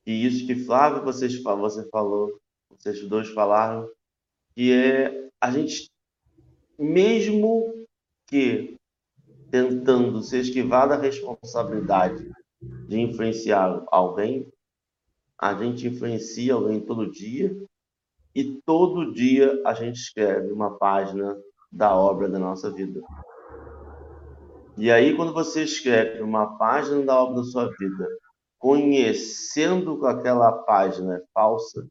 que 0.04 0.12
isso 0.12 0.46
que 0.46 0.54
Flávio 0.54 1.02
vocês 1.02 1.42
você 1.42 1.88
falou, 1.88 2.38
vocês 2.78 3.02
dois 3.08 3.30
falaram, 3.30 3.90
que 4.54 4.70
é 4.70 5.30
a 5.40 5.50
gente 5.50 5.90
mesmo 6.78 7.86
que 8.26 8.77
tentando 9.50 10.22
se 10.22 10.38
esquivar 10.38 10.88
da 10.88 10.96
responsabilidade 10.96 12.30
de 12.60 13.00
influenciar 13.00 13.82
alguém, 13.88 14.46
a 15.38 15.54
gente 15.54 15.86
influencia 15.86 16.54
alguém 16.54 16.80
todo 16.80 17.10
dia 17.10 17.56
e 18.34 18.60
todo 18.64 19.12
dia 19.12 19.60
a 19.64 19.74
gente 19.74 19.96
escreve 19.96 20.52
uma 20.52 20.76
página 20.76 21.36
da 21.70 21.94
obra 21.94 22.28
da 22.28 22.38
nossa 22.38 22.70
vida. 22.70 23.00
E 24.76 24.90
aí, 24.90 25.16
quando 25.16 25.32
você 25.32 25.64
escreve 25.64 26.22
uma 26.22 26.56
página 26.56 27.04
da 27.04 27.20
obra 27.20 27.36
da 27.36 27.42
sua 27.44 27.68
vida, 27.78 28.08
conhecendo 28.58 29.98
que 29.98 30.06
aquela 30.06 30.52
página 30.52 31.16
é 31.16 31.22
falsa, 31.34 31.86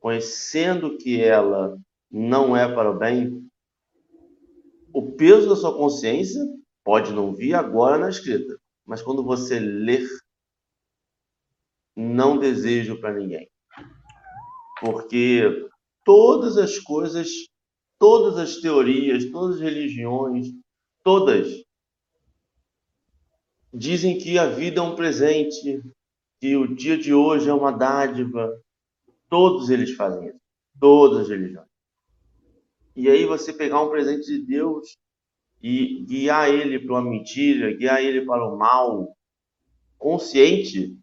conhecendo 0.00 0.96
que 0.96 1.22
ela 1.22 1.76
não 2.10 2.56
é 2.56 2.72
para 2.72 2.90
o 2.90 2.98
bem, 2.98 3.46
o 4.92 5.12
peso 5.12 5.48
da 5.48 5.56
sua 5.56 5.76
consciência 5.76 6.42
Pode 6.84 7.12
não 7.12 7.34
vir 7.34 7.54
agora 7.54 7.98
na 7.98 8.08
escrita, 8.08 8.58
mas 8.84 9.02
quando 9.02 9.24
você 9.24 9.58
ler, 9.58 10.06
não 11.94 12.38
desejo 12.38 13.00
para 13.00 13.14
ninguém. 13.14 13.48
Porque 14.80 15.68
todas 16.04 16.56
as 16.56 16.78
coisas, 16.78 17.28
todas 17.98 18.36
as 18.38 18.56
teorias, 18.56 19.30
todas 19.30 19.56
as 19.56 19.62
religiões, 19.62 20.48
todas 21.04 21.62
dizem 23.72 24.18
que 24.18 24.38
a 24.38 24.46
vida 24.46 24.80
é 24.80 24.82
um 24.82 24.94
presente, 24.94 25.82
que 26.40 26.56
o 26.56 26.74
dia 26.74 26.98
de 26.98 27.14
hoje 27.14 27.48
é 27.48 27.54
uma 27.54 27.70
dádiva. 27.70 28.52
Todos 29.28 29.70
eles 29.70 29.94
fazem 29.94 30.28
isso. 30.28 30.40
Todas 30.78 31.20
as 31.20 31.28
religiões. 31.28 31.68
E 32.94 33.08
aí 33.08 33.24
você 33.24 33.52
pegar 33.52 33.80
um 33.80 33.88
presente 33.88 34.26
de 34.26 34.38
Deus 34.44 34.98
e 35.62 36.04
guiar 36.04 36.50
ele 36.50 36.78
para 36.80 36.92
uma 36.94 37.10
mentira, 37.10 37.72
guiar 37.72 38.02
ele 38.02 38.24
para 38.26 38.44
o 38.44 38.58
mal 38.58 39.16
consciente 39.96 40.98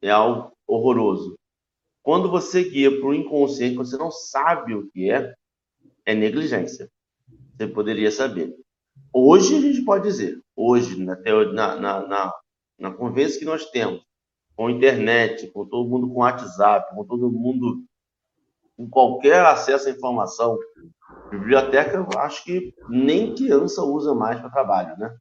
é 0.00 0.10
algo 0.10 0.52
horroroso. 0.66 1.38
Quando 2.02 2.30
você 2.30 2.64
guia 2.64 2.90
para 2.90 3.08
o 3.08 3.14
inconsciente, 3.14 3.76
você 3.76 3.96
não 3.96 4.10
sabe 4.10 4.74
o 4.74 4.88
que 4.90 5.10
é, 5.10 5.34
é 6.04 6.14
negligência. 6.14 6.90
Você 7.56 7.66
poderia 7.66 8.10
saber. 8.10 8.54
Hoje 9.12 9.56
a 9.56 9.60
gente 9.60 9.84
pode 9.84 10.04
dizer, 10.04 10.40
hoje, 10.54 11.02
na, 11.02 11.16
na, 11.52 12.06
na, 12.06 12.34
na, 12.78 12.90
conversa 12.92 13.38
que 13.38 13.44
nós 13.44 13.68
temos, 13.70 14.02
com 14.54 14.70
internet, 14.70 15.48
com 15.48 15.66
todo 15.66 15.88
mundo 15.88 16.08
com 16.08 16.20
WhatsApp, 16.20 16.94
com 16.94 17.04
todo 17.04 17.30
mundo 17.30 17.84
com 18.76 18.88
qualquer 18.88 19.44
acesso 19.44 19.88
à 19.88 19.90
informação, 19.90 20.58
Biblioteca, 21.30 22.06
acho 22.18 22.44
que 22.44 22.74
nem 22.88 23.34
criança 23.34 23.82
usa 23.82 24.14
mais 24.14 24.40
para 24.40 24.50
trabalho, 24.50 24.96
né? 24.98 25.14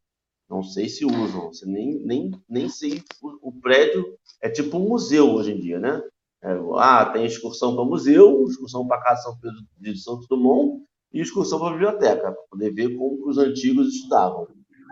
Não 0.49 0.61
sei 0.61 0.87
se 0.87 1.05
usam, 1.05 1.49
nem, 1.65 1.99
nem, 2.05 2.31
nem 2.47 2.69
sei. 2.69 3.03
O, 3.21 3.49
o 3.49 3.59
prédio 3.59 4.05
é 4.41 4.49
tipo 4.49 4.77
um 4.77 4.87
museu 4.87 5.31
hoje 5.31 5.51
em 5.51 5.59
dia, 5.59 5.79
né? 5.79 6.01
É, 6.43 6.55
ah, 6.77 7.05
tem 7.07 7.25
excursão 7.25 7.75
para 7.75 7.83
museu, 7.83 8.43
excursão 8.47 8.87
para 8.87 9.01
casa 9.01 9.23
São 9.23 9.39
Pedro 9.39 9.57
de 9.79 9.97
Santos 9.97 10.27
Dumont 10.27 10.83
e 11.11 11.19
excursão 11.19 11.59
para 11.59 11.71
biblioteca, 11.71 12.31
para 12.31 12.43
poder 12.51 12.71
ver 12.71 12.95
como 12.95 13.27
os 13.27 13.39
antigos 13.39 13.87
estudavam. 13.87 14.47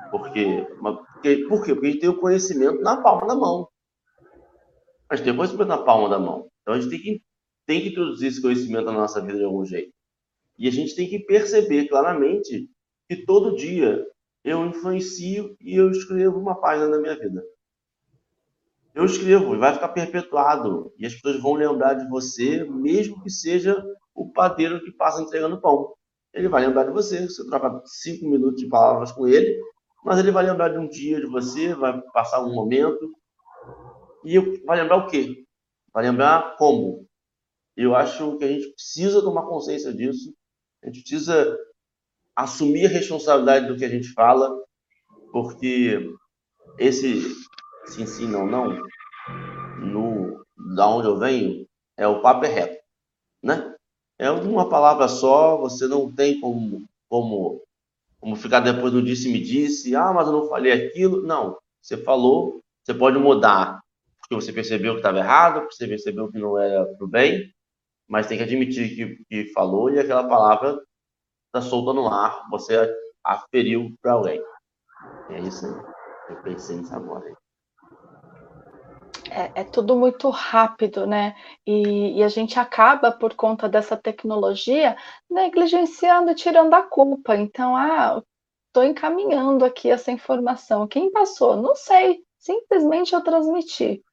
Porque, 0.10 0.67
porque, 0.79 1.46
por 1.48 1.63
quê? 1.63 1.74
Porque 1.74 1.88
a 1.88 1.91
gente 1.91 2.00
tem 2.00 2.10
o 2.10 2.20
conhecimento 2.20 2.82
na 2.82 3.01
palma 3.01 3.27
da 3.27 3.36
mão. 3.36 3.67
A 5.10 5.15
gente 5.15 5.25
tem 5.25 5.34
o 5.34 5.38
conhecimento 5.38 5.67
na 5.67 5.77
palma 5.77 6.10
da 6.10 6.17
mão. 6.17 6.48
Então 6.62 6.74
a 6.74 6.79
gente 6.79 6.89
tem 6.89 7.00
que, 7.00 7.24
tem 7.67 7.82
que 7.82 7.89
introduzir 7.89 8.29
esse 8.29 8.41
conhecimento 8.41 8.86
na 8.86 8.93
nossa 8.93 9.22
vida 9.22 9.38
de 9.38 9.43
algum 9.43 9.63
jeito. 9.63 9.93
E 10.58 10.68
a 10.68 10.72
gente 10.72 10.96
tem 10.96 11.08
que 11.08 11.20
perceber 11.20 11.88
claramente 11.88 12.70
que 13.08 13.26
todo 13.26 13.56
dia 13.56 14.06
eu 14.44 14.66
influencio 14.66 15.56
e 15.60 15.76
eu 15.76 15.90
escrevo 15.90 16.38
uma 16.38 16.60
página 16.60 16.90
da 16.90 17.00
minha 17.00 17.18
vida. 17.18 17.44
Eu 18.94 19.06
escrevo 19.06 19.56
e 19.56 19.58
vai 19.58 19.74
ficar 19.74 19.90
perpetuado. 19.90 20.94
E 21.00 21.06
as 21.06 21.14
pessoas 21.16 21.42
vão 21.42 21.54
lembrar 21.54 21.96
de 21.96 22.08
você, 22.10 22.64
mesmo 22.66 23.22
que 23.24 23.30
seja 23.30 23.84
o 24.14 24.32
padeiro 24.32 24.84
que 24.84 24.92
passa 24.92 25.22
entregando 25.22 25.60
pão. 25.60 25.94
Ele 26.34 26.48
vai 26.48 26.66
lembrar 26.66 26.84
de 26.84 26.92
você. 26.92 27.28
Você 27.28 27.46
troca 27.48 27.82
cinco 27.86 28.30
minutos 28.30 28.62
de 28.62 28.68
palavras 28.68 29.12
com 29.12 29.28
ele, 29.28 29.60
mas 30.04 30.20
ele 30.20 30.32
vai 30.32 30.46
lembrar 30.46 30.70
de 30.70 30.78
um 30.78 30.88
dia 30.88 31.20
de 31.20 31.26
você, 31.26 31.74
vai 31.74 32.00
passar 32.14 32.44
um 32.44 32.54
momento. 32.54 33.12
E 34.24 34.40
vai 34.64 34.82
lembrar 34.82 34.98
o 34.98 35.08
quê? 35.08 35.44
Vai 35.92 36.04
lembrar 36.04 36.56
como? 36.58 37.08
Eu 37.76 37.96
acho 37.96 38.38
que 38.38 38.44
a 38.44 38.48
gente 38.48 38.72
precisa 38.74 39.22
tomar 39.22 39.48
consciência 39.48 39.92
disso 39.92 40.34
a 40.84 40.88
gente 40.88 41.02
precisa 41.02 41.58
assumir 42.36 42.88
a 42.88 42.90
responsabilidade 42.90 43.68
do 43.68 43.78
que 43.78 43.86
a 43.86 43.90
gente 43.90 44.10
fala, 44.10 44.52
porque 45.32 46.13
esse 46.78 47.22
sim, 47.86 48.06
sim, 48.06 48.28
não, 48.28 48.46
não, 48.46 48.82
no, 49.80 50.46
da 50.75 50.88
onde 50.88 51.08
eu 51.08 51.18
venho, 51.18 51.66
é 51.98 52.08
o 52.08 52.22
papo 52.22 52.46
é 52.46 52.50
reto, 52.50 52.84
né? 53.42 53.75
É 54.18 54.30
uma 54.30 54.70
palavra 54.70 55.08
só, 55.08 55.58
você 55.58 55.88
não 55.88 56.12
tem 56.12 56.40
como, 56.40 56.86
como, 57.10 57.62
como 58.20 58.36
ficar 58.36 58.60
depois 58.60 58.94
do 58.94 59.02
disse-me 59.02 59.40
disse, 59.42 59.96
ah, 59.96 60.13
mas 60.13 60.28
eu 60.28 60.34
não 60.34 60.48
falei 60.48 60.72
aquilo. 60.72 61.24
Não, 61.24 61.58
você 61.82 61.98
falou, 61.98 62.62
você 62.84 62.94
pode 62.94 63.18
mudar, 63.18 63.82
porque 64.20 64.36
você 64.36 64.54
percebeu 64.54 64.94
que 64.94 65.00
estava 65.00 65.18
errado, 65.18 65.62
porque 65.62 65.75
você 65.75 65.88
percebeu 65.88 66.32
que 66.32 66.38
não 66.38 66.58
era 66.58 66.86
para 66.86 67.06
o 67.06 67.08
bem, 67.08 67.52
mas 68.08 68.28
tem 68.28 68.38
que 68.38 68.44
admitir 68.44 68.96
que, 68.96 69.26
que 69.26 69.54
falou 69.54 69.90
e 69.90 70.00
aquela 70.00 70.28
palavra 70.28 70.80
está 71.48 71.62
solta 71.62 71.94
no 71.94 72.08
ar, 72.08 72.48
você 72.50 72.92
aferiu 73.24 73.96
para 74.02 74.14
alguém. 74.14 74.42
É 75.30 75.40
isso 75.40 75.66
aí. 75.66 75.94
Eu 76.30 76.42
pensei 76.42 76.78
nisso 76.78 76.96
agora. 76.96 77.26
é, 79.30 79.62
é, 79.62 79.64
tudo 79.64 79.96
muito 79.96 80.30
rápido, 80.30 81.08
né? 81.08 81.36
E, 81.66 82.20
e, 82.20 82.24
a 82.24 82.28
gente 82.28 82.60
acaba, 82.60 83.12
por 83.12 83.34
conta 83.36 83.68
dessa 83.68 83.98
tecnologia, 83.98 84.96
negligenciando 85.30 86.32
e 86.32 86.36
tirando 86.36 86.74
a 86.74 86.84
culpa. 86.84 87.36
Então, 87.36 87.76
ah, 87.76 88.22
estou 88.68 88.84
encaminhando 88.84 89.66
aqui 89.66 89.90
essa 89.90 90.12
informação. 90.12 90.88
Quem 90.88 91.12
passou? 91.12 91.56
Não 91.56 91.76
sei. 91.76 92.24
Simplesmente 92.38 93.14
eu 93.14 93.22
transmiti. 93.22 94.04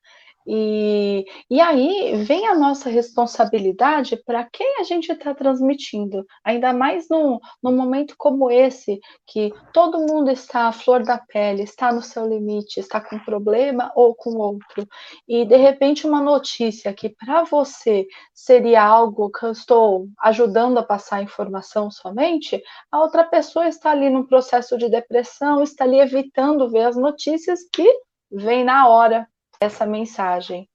E, 0.46 1.24
e 1.50 1.60
aí 1.60 2.24
vem 2.24 2.46
a 2.46 2.54
nossa 2.54 2.88
responsabilidade 2.88 4.16
para 4.24 4.48
quem 4.50 4.80
a 4.80 4.84
gente 4.84 5.12
está 5.12 5.34
transmitindo, 5.34 6.24
ainda 6.42 6.72
mais 6.72 7.08
num, 7.08 7.38
num 7.62 7.76
momento 7.76 8.14
como 8.16 8.50
esse, 8.50 8.98
que 9.26 9.52
todo 9.72 10.06
mundo 10.06 10.30
está 10.30 10.68
à 10.68 10.72
flor 10.72 11.02
da 11.02 11.18
pele, 11.18 11.62
está 11.62 11.92
no 11.92 12.02
seu 12.02 12.26
limite, 12.26 12.80
está 12.80 13.00
com 13.00 13.16
um 13.16 13.24
problema 13.24 13.92
ou 13.94 14.14
com 14.14 14.30
outro, 14.36 14.86
e 15.28 15.44
de 15.44 15.56
repente 15.56 16.06
uma 16.06 16.22
notícia 16.22 16.92
que 16.92 17.10
para 17.10 17.44
você 17.44 18.06
seria 18.34 18.82
algo 18.82 19.30
que 19.30 19.44
eu 19.44 19.52
estou 19.52 20.08
ajudando 20.20 20.78
a 20.78 20.82
passar 20.82 21.22
informação 21.22 21.90
somente, 21.90 22.62
a 22.90 23.00
outra 23.00 23.24
pessoa 23.24 23.68
está 23.68 23.90
ali 23.90 24.08
num 24.08 24.26
processo 24.26 24.78
de 24.78 24.88
depressão, 24.88 25.62
está 25.62 25.84
ali 25.84 26.00
evitando 26.00 26.70
ver 26.70 26.84
as 26.86 26.96
notícias 26.96 27.60
que 27.72 27.86
vem 28.30 28.64
na 28.64 28.88
hora 28.88 29.28
essa 29.60 29.86
mensagem. 29.86 30.68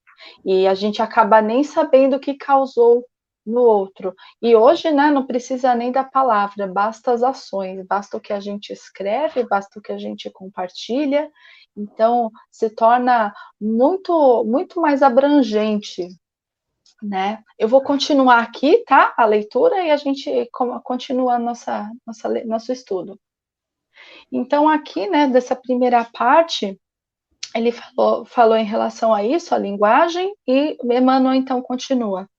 E 0.46 0.68
a 0.68 0.74
gente 0.74 1.02
acaba 1.02 1.42
nem 1.42 1.64
sabendo 1.64 2.16
o 2.16 2.20
que 2.20 2.36
causou 2.36 3.06
no 3.46 3.62
outro. 3.62 4.16
E 4.42 4.56
hoje, 4.56 4.92
né, 4.92 5.12
não 5.12 5.26
precisa 5.26 5.76
nem 5.76 5.92
da 5.92 6.04
palavra, 6.04 6.68
basta 6.68 7.12
as 7.12 7.22
ações, 7.22 7.86
basta 7.86 8.18
o 8.18 8.22
que 8.22 8.34
a 8.34 8.40
gente 8.40 8.72
escreve, 8.74 9.44
basta 9.44 9.78
o 9.80 9.82
que 9.82 9.92
a 9.92 9.98
gente 9.98 10.30
compartilha. 10.32 11.30
Então, 11.78 12.32
se 12.50 12.70
torna 12.70 13.34
muito 13.60 14.44
muito 14.46 14.80
mais 14.82 15.04
abrangente, 15.04 16.08
né? 17.04 17.44
Eu 17.60 17.68
vou 17.68 17.82
continuar 17.82 18.40
aqui, 18.42 18.84
tá? 18.86 19.14
A 19.18 19.26
leitura 19.26 19.84
e 19.84 19.92
a 19.92 19.98
gente 19.98 20.50
continua 20.84 21.38
nossa, 21.38 21.90
nossa 22.08 22.30
nosso 22.46 22.72
estudo. 22.72 23.20
Então, 24.32 24.70
aqui, 24.70 25.08
né, 25.10 25.28
dessa 25.28 25.56
primeira 25.56 26.04
parte, 26.06 26.80
ele 27.56 27.72
falou, 27.72 28.26
falou 28.26 28.58
em 28.58 28.66
relação 28.66 29.14
a 29.14 29.24
isso, 29.24 29.56
a 29.56 29.58
linguagem, 29.58 30.36
e 30.46 30.78
Emmanuel 30.84 31.34
então 31.34 31.62
continua. 31.62 32.30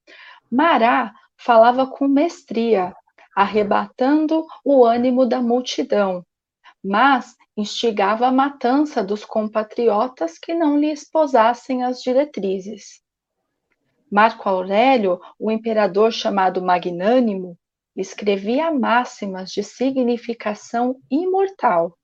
Mará 0.50 1.14
falava 1.38 1.86
com 1.86 2.06
mestria, 2.06 2.94
arrebatando 3.34 4.46
o 4.62 4.84
ânimo 4.84 5.26
da 5.26 5.40
multidão, 5.40 6.24
mas 6.84 7.34
instigava 7.56 8.26
a 8.26 8.32
matança 8.32 9.02
dos 9.02 9.24
compatriotas 9.24 10.38
que 10.38 10.52
não 10.52 10.78
lhe 10.78 10.92
esposassem 10.92 11.82
as 11.82 12.02
diretrizes. 12.02 13.00
Marco 14.12 14.48
Aurélio, 14.48 15.18
o 15.38 15.50
imperador 15.50 16.12
chamado 16.12 16.62
Magnânimo, 16.62 17.58
escrevia 17.96 18.70
máximas 18.70 19.50
de 19.50 19.62
significação 19.62 20.96
imortal. 21.10 21.96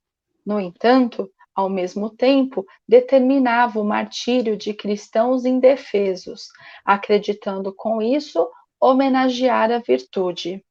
No 0.44 0.58
entanto, 0.58 1.30
ao 1.54 1.68
mesmo 1.68 2.10
tempo, 2.10 2.64
determinava 2.88 3.78
o 3.78 3.84
martírio 3.84 4.56
de 4.56 4.72
cristãos 4.72 5.44
indefesos, 5.44 6.48
acreditando 6.84 7.74
com 7.74 8.00
isso 8.00 8.48
homenagear 8.80 9.70
a 9.70 9.78
virtude. 9.78 10.64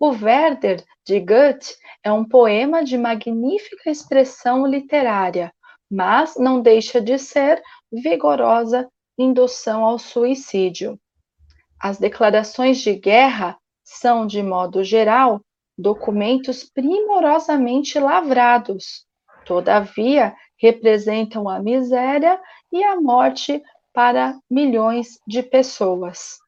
O 0.00 0.08
Werder 0.08 0.84
de 1.04 1.20
Goethe 1.20 1.74
é 2.02 2.12
um 2.12 2.24
poema 2.24 2.84
de 2.84 2.96
magnífica 2.96 3.90
expressão 3.90 4.66
literária, 4.66 5.52
mas 5.90 6.36
não 6.36 6.60
deixa 6.60 7.00
de 7.00 7.18
ser 7.18 7.62
vigorosa 7.90 8.88
indução 9.18 9.84
ao 9.84 9.98
suicídio. 9.98 10.98
As 11.80 11.98
declarações 11.98 12.78
de 12.78 12.94
guerra 12.94 13.58
são, 13.82 14.26
de 14.26 14.42
modo 14.42 14.84
geral, 14.84 15.40
documentos 15.76 16.64
primorosamente 16.64 17.98
lavrados, 17.98 19.06
Todavia, 19.48 20.36
representam 20.58 21.48
a 21.48 21.58
miséria 21.58 22.38
e 22.70 22.84
a 22.84 23.00
morte 23.00 23.62
para 23.94 24.38
milhões 24.50 25.18
de 25.26 25.42
pessoas. 25.42 26.38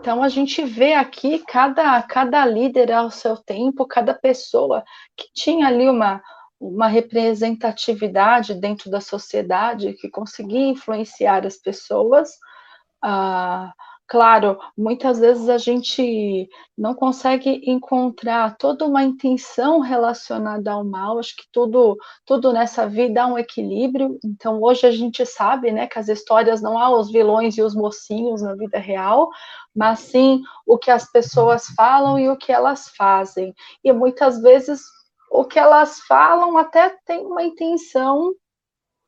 Então 0.00 0.22
a 0.22 0.28
gente 0.30 0.64
vê 0.64 0.94
aqui 0.94 1.40
cada, 1.46 2.02
cada 2.02 2.46
líder 2.46 2.90
ao 2.92 3.10
seu 3.10 3.36
tempo, 3.36 3.86
cada 3.86 4.14
pessoa 4.14 4.82
que 5.14 5.26
tinha 5.34 5.66
ali 5.66 5.86
uma, 5.86 6.22
uma 6.58 6.86
representatividade 6.86 8.54
dentro 8.54 8.90
da 8.90 9.02
sociedade, 9.02 9.92
que 10.00 10.08
conseguia 10.08 10.66
influenciar 10.66 11.44
as 11.44 11.58
pessoas. 11.58 12.30
Ah, 13.04 13.70
Claro, 14.08 14.56
muitas 14.78 15.18
vezes 15.18 15.48
a 15.48 15.58
gente 15.58 16.48
não 16.78 16.94
consegue 16.94 17.60
encontrar 17.68 18.56
toda 18.56 18.84
uma 18.86 19.02
intenção 19.02 19.80
relacionada 19.80 20.70
ao 20.70 20.84
mal. 20.84 21.18
Acho 21.18 21.34
que 21.34 21.42
tudo, 21.50 21.96
tudo 22.24 22.52
nessa 22.52 22.88
vida 22.88 23.24
há 23.24 23.26
um 23.26 23.36
equilíbrio. 23.36 24.16
Então, 24.24 24.62
hoje 24.62 24.86
a 24.86 24.92
gente 24.92 25.26
sabe, 25.26 25.72
né, 25.72 25.88
que 25.88 25.98
as 25.98 26.08
histórias 26.08 26.62
não 26.62 26.78
há 26.78 26.88
os 26.88 27.10
vilões 27.10 27.58
e 27.58 27.62
os 27.62 27.74
mocinhos 27.74 28.42
na 28.42 28.54
vida 28.54 28.78
real, 28.78 29.28
mas 29.74 29.98
sim 30.00 30.40
o 30.64 30.78
que 30.78 30.90
as 30.90 31.10
pessoas 31.10 31.66
falam 31.76 32.16
e 32.16 32.28
o 32.28 32.36
que 32.36 32.52
elas 32.52 32.88
fazem. 32.96 33.52
E 33.82 33.92
muitas 33.92 34.40
vezes 34.40 34.82
o 35.32 35.44
que 35.44 35.58
elas 35.58 35.98
falam 36.06 36.56
até 36.56 36.96
tem 37.04 37.26
uma 37.26 37.42
intenção 37.42 38.32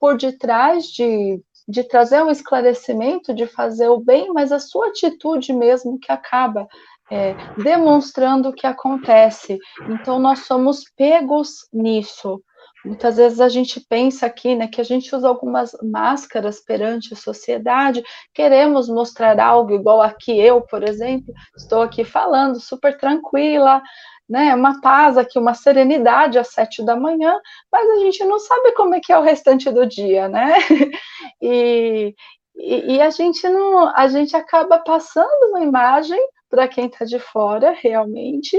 por 0.01 0.17
detrás 0.17 0.87
de 0.87 1.41
de 1.69 1.85
trazer 1.85 2.23
um 2.23 2.31
esclarecimento, 2.31 3.35
de 3.35 3.47
fazer 3.47 3.89
o 3.89 4.01
bem, 4.01 4.33
mas 4.33 4.51
a 4.51 4.59
sua 4.59 4.89
atitude 4.89 5.53
mesmo 5.53 5.99
que 5.99 6.11
acaba 6.11 6.67
é, 7.11 7.35
demonstrando 7.63 8.49
o 8.49 8.53
que 8.53 8.67
acontece. 8.67 9.59
Então, 9.89 10.19
nós 10.19 10.41
somos 10.41 10.85
pegos 10.97 11.69
nisso. 11.73 12.43
Muitas 12.85 13.17
vezes 13.17 13.41
a 13.41 13.49
gente 13.49 13.81
pensa 13.81 14.27
aqui, 14.27 14.55
né, 14.55 14.69
que 14.69 14.81
a 14.81 14.85
gente 14.85 15.15
usa 15.15 15.29
algumas 15.29 15.77
máscaras 15.83 16.61
perante 16.61 17.13
a 17.13 17.17
sociedade, 17.17 18.03
queremos 18.33 18.89
mostrar 18.89 19.39
algo 19.41 19.75
igual 19.75 20.01
aqui 20.01 20.39
eu, 20.39 20.61
por 20.63 20.83
exemplo, 20.83 21.35
estou 21.57 21.83
aqui 21.83 22.05
falando 22.05 22.61
super 22.61 22.97
tranquila, 22.97 23.83
né, 24.29 24.55
uma 24.55 24.81
paz 24.81 25.17
aqui, 25.17 25.39
uma 25.39 25.55
serenidade 25.55 26.39
às 26.39 26.49
sete 26.49 26.85
da 26.85 26.95
manhã, 26.95 27.41
mas 27.73 27.89
a 27.91 27.97
gente 28.01 28.23
não 28.25 28.39
sabe 28.39 28.73
como 28.73 28.95
é 28.95 29.01
que 29.01 29.13
é 29.13 29.19
o 29.19 29.23
restante 29.23 29.71
do 29.71 29.87
dia, 29.87 30.29
né? 30.29 30.55
E, 31.41 32.17
e, 32.57 32.97
e 32.97 33.01
a 33.01 33.11
gente 33.11 33.49
não, 33.49 33.95
a 33.95 34.09
gente 34.09 34.35
acaba 34.37 34.79
passando 34.79 35.51
uma 35.51 35.63
imagem 35.63 36.19
para 36.51 36.67
quem 36.67 36.87
está 36.87 37.05
de 37.05 37.19
fora, 37.21 37.71
realmente, 37.71 38.57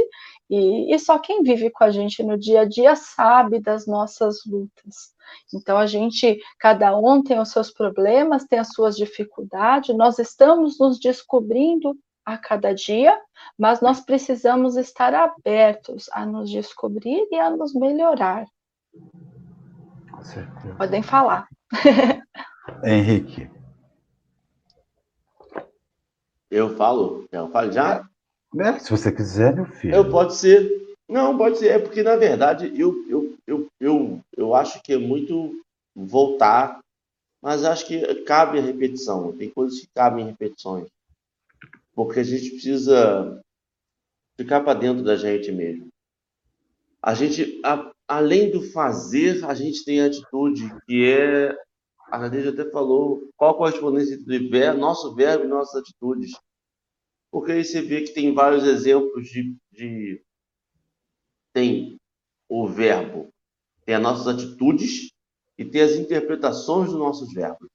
e, 0.50 0.94
e, 0.94 1.00
só 1.00 1.20
quem 1.20 1.44
vive 1.44 1.70
com 1.70 1.84
a 1.84 1.92
gente 1.92 2.24
no 2.24 2.38
dia 2.38 2.62
a 2.62 2.66
dia 2.66 2.96
sabe 2.96 3.60
das 3.60 3.86
nossas 3.86 4.46
lutas. 4.46 5.14
Então, 5.54 5.78
a 5.78 5.86
gente, 5.86 6.40
cada 6.58 6.98
um 6.98 7.22
tem 7.22 7.40
os 7.40 7.52
seus 7.52 7.72
problemas, 7.72 8.46
tem 8.46 8.58
as 8.58 8.70
suas 8.74 8.96
dificuldades, 8.96 9.96
nós 9.96 10.18
estamos 10.18 10.80
nos 10.80 11.00
descobrindo 11.00 11.96
a 12.26 12.38
cada 12.38 12.74
dia, 12.74 13.20
mas 13.58 13.82
nós 13.82 14.02
precisamos 14.02 14.76
estar 14.78 15.14
abertos 15.14 16.10
a 16.12 16.26
nos 16.26 16.50
descobrir 16.50 17.28
e 17.32 17.40
a 17.40 17.50
nos 17.50 17.74
melhorar. 17.74 18.46
Podem 20.78 21.02
falar. 21.02 21.48
Henrique. 22.84 23.50
Eu 26.52 26.76
falo? 26.76 27.28
Eu 27.32 27.50
falo 27.50 27.72
já? 27.72 28.08
É, 28.58 28.80
se 28.80 28.90
você 28.90 29.12
quiser, 29.12 29.56
meu 29.56 29.66
filho. 29.66 29.96
Eu 29.96 30.10
pode 30.10 30.36
ser. 30.36 30.70
Não, 31.08 31.38
pode 31.38 31.60
ser. 31.60 31.68
É 31.68 31.80
porque, 31.80 32.02
na 32.02 32.16
verdade, 32.16 32.72
eu, 32.76 32.96
eu, 33.08 33.36
eu, 33.46 33.68
eu, 33.80 34.20
eu 34.36 34.56
acho 34.56 34.82
que 34.82 34.94
é 34.94 34.98
muito 34.98 35.64
voltar, 35.96 36.80
mas 37.42 37.64
acho 37.64 37.86
que 37.86 38.24
cabe 38.24 38.60
a 38.60 38.62
repetição. 38.62 39.32
Tem 39.34 39.50
coisas 39.50 39.80
que 39.80 39.88
cabem 39.94 40.26
repetições 40.26 40.88
porque 42.00 42.22
a 42.22 42.24
gente 42.24 42.52
precisa 42.52 43.44
ficar 44.38 44.62
para 44.62 44.80
dentro 44.80 45.04
da 45.04 45.18
gente 45.18 45.52
mesmo. 45.52 45.90
A 47.02 47.14
gente, 47.14 47.60
a, 47.62 47.92
além 48.08 48.50
do 48.50 48.62
fazer, 48.72 49.44
a 49.44 49.54
gente 49.54 49.84
tem 49.84 50.00
a 50.00 50.06
atitude, 50.06 50.64
que 50.86 51.12
é, 51.12 51.54
a 52.08 52.18
Nadege 52.18 52.48
até 52.48 52.72
falou, 52.72 53.30
qual 53.36 53.52
a 53.52 53.58
correspondência 53.58 54.16
entre 54.16 54.48
ver, 54.48 54.76
nosso 54.76 55.14
verbo 55.14 55.44
e 55.44 55.50
nossas 55.50 55.82
atitudes. 55.82 56.32
Porque 57.30 57.52
aí 57.52 57.66
você 57.66 57.82
vê 57.82 58.04
que 58.04 58.14
tem 58.14 58.34
vários 58.34 58.64
exemplos 58.64 59.28
de, 59.28 59.58
de 59.70 60.24
tem 61.52 61.98
o 62.48 62.66
verbo, 62.66 63.28
tem 63.86 63.96
as 63.96 64.02
nossas 64.02 64.26
atitudes 64.26 65.12
e 65.58 65.66
tem 65.66 65.82
as 65.82 65.96
interpretações 65.96 66.92
dos 66.92 66.98
nossos 66.98 67.34
verbos 67.34 67.70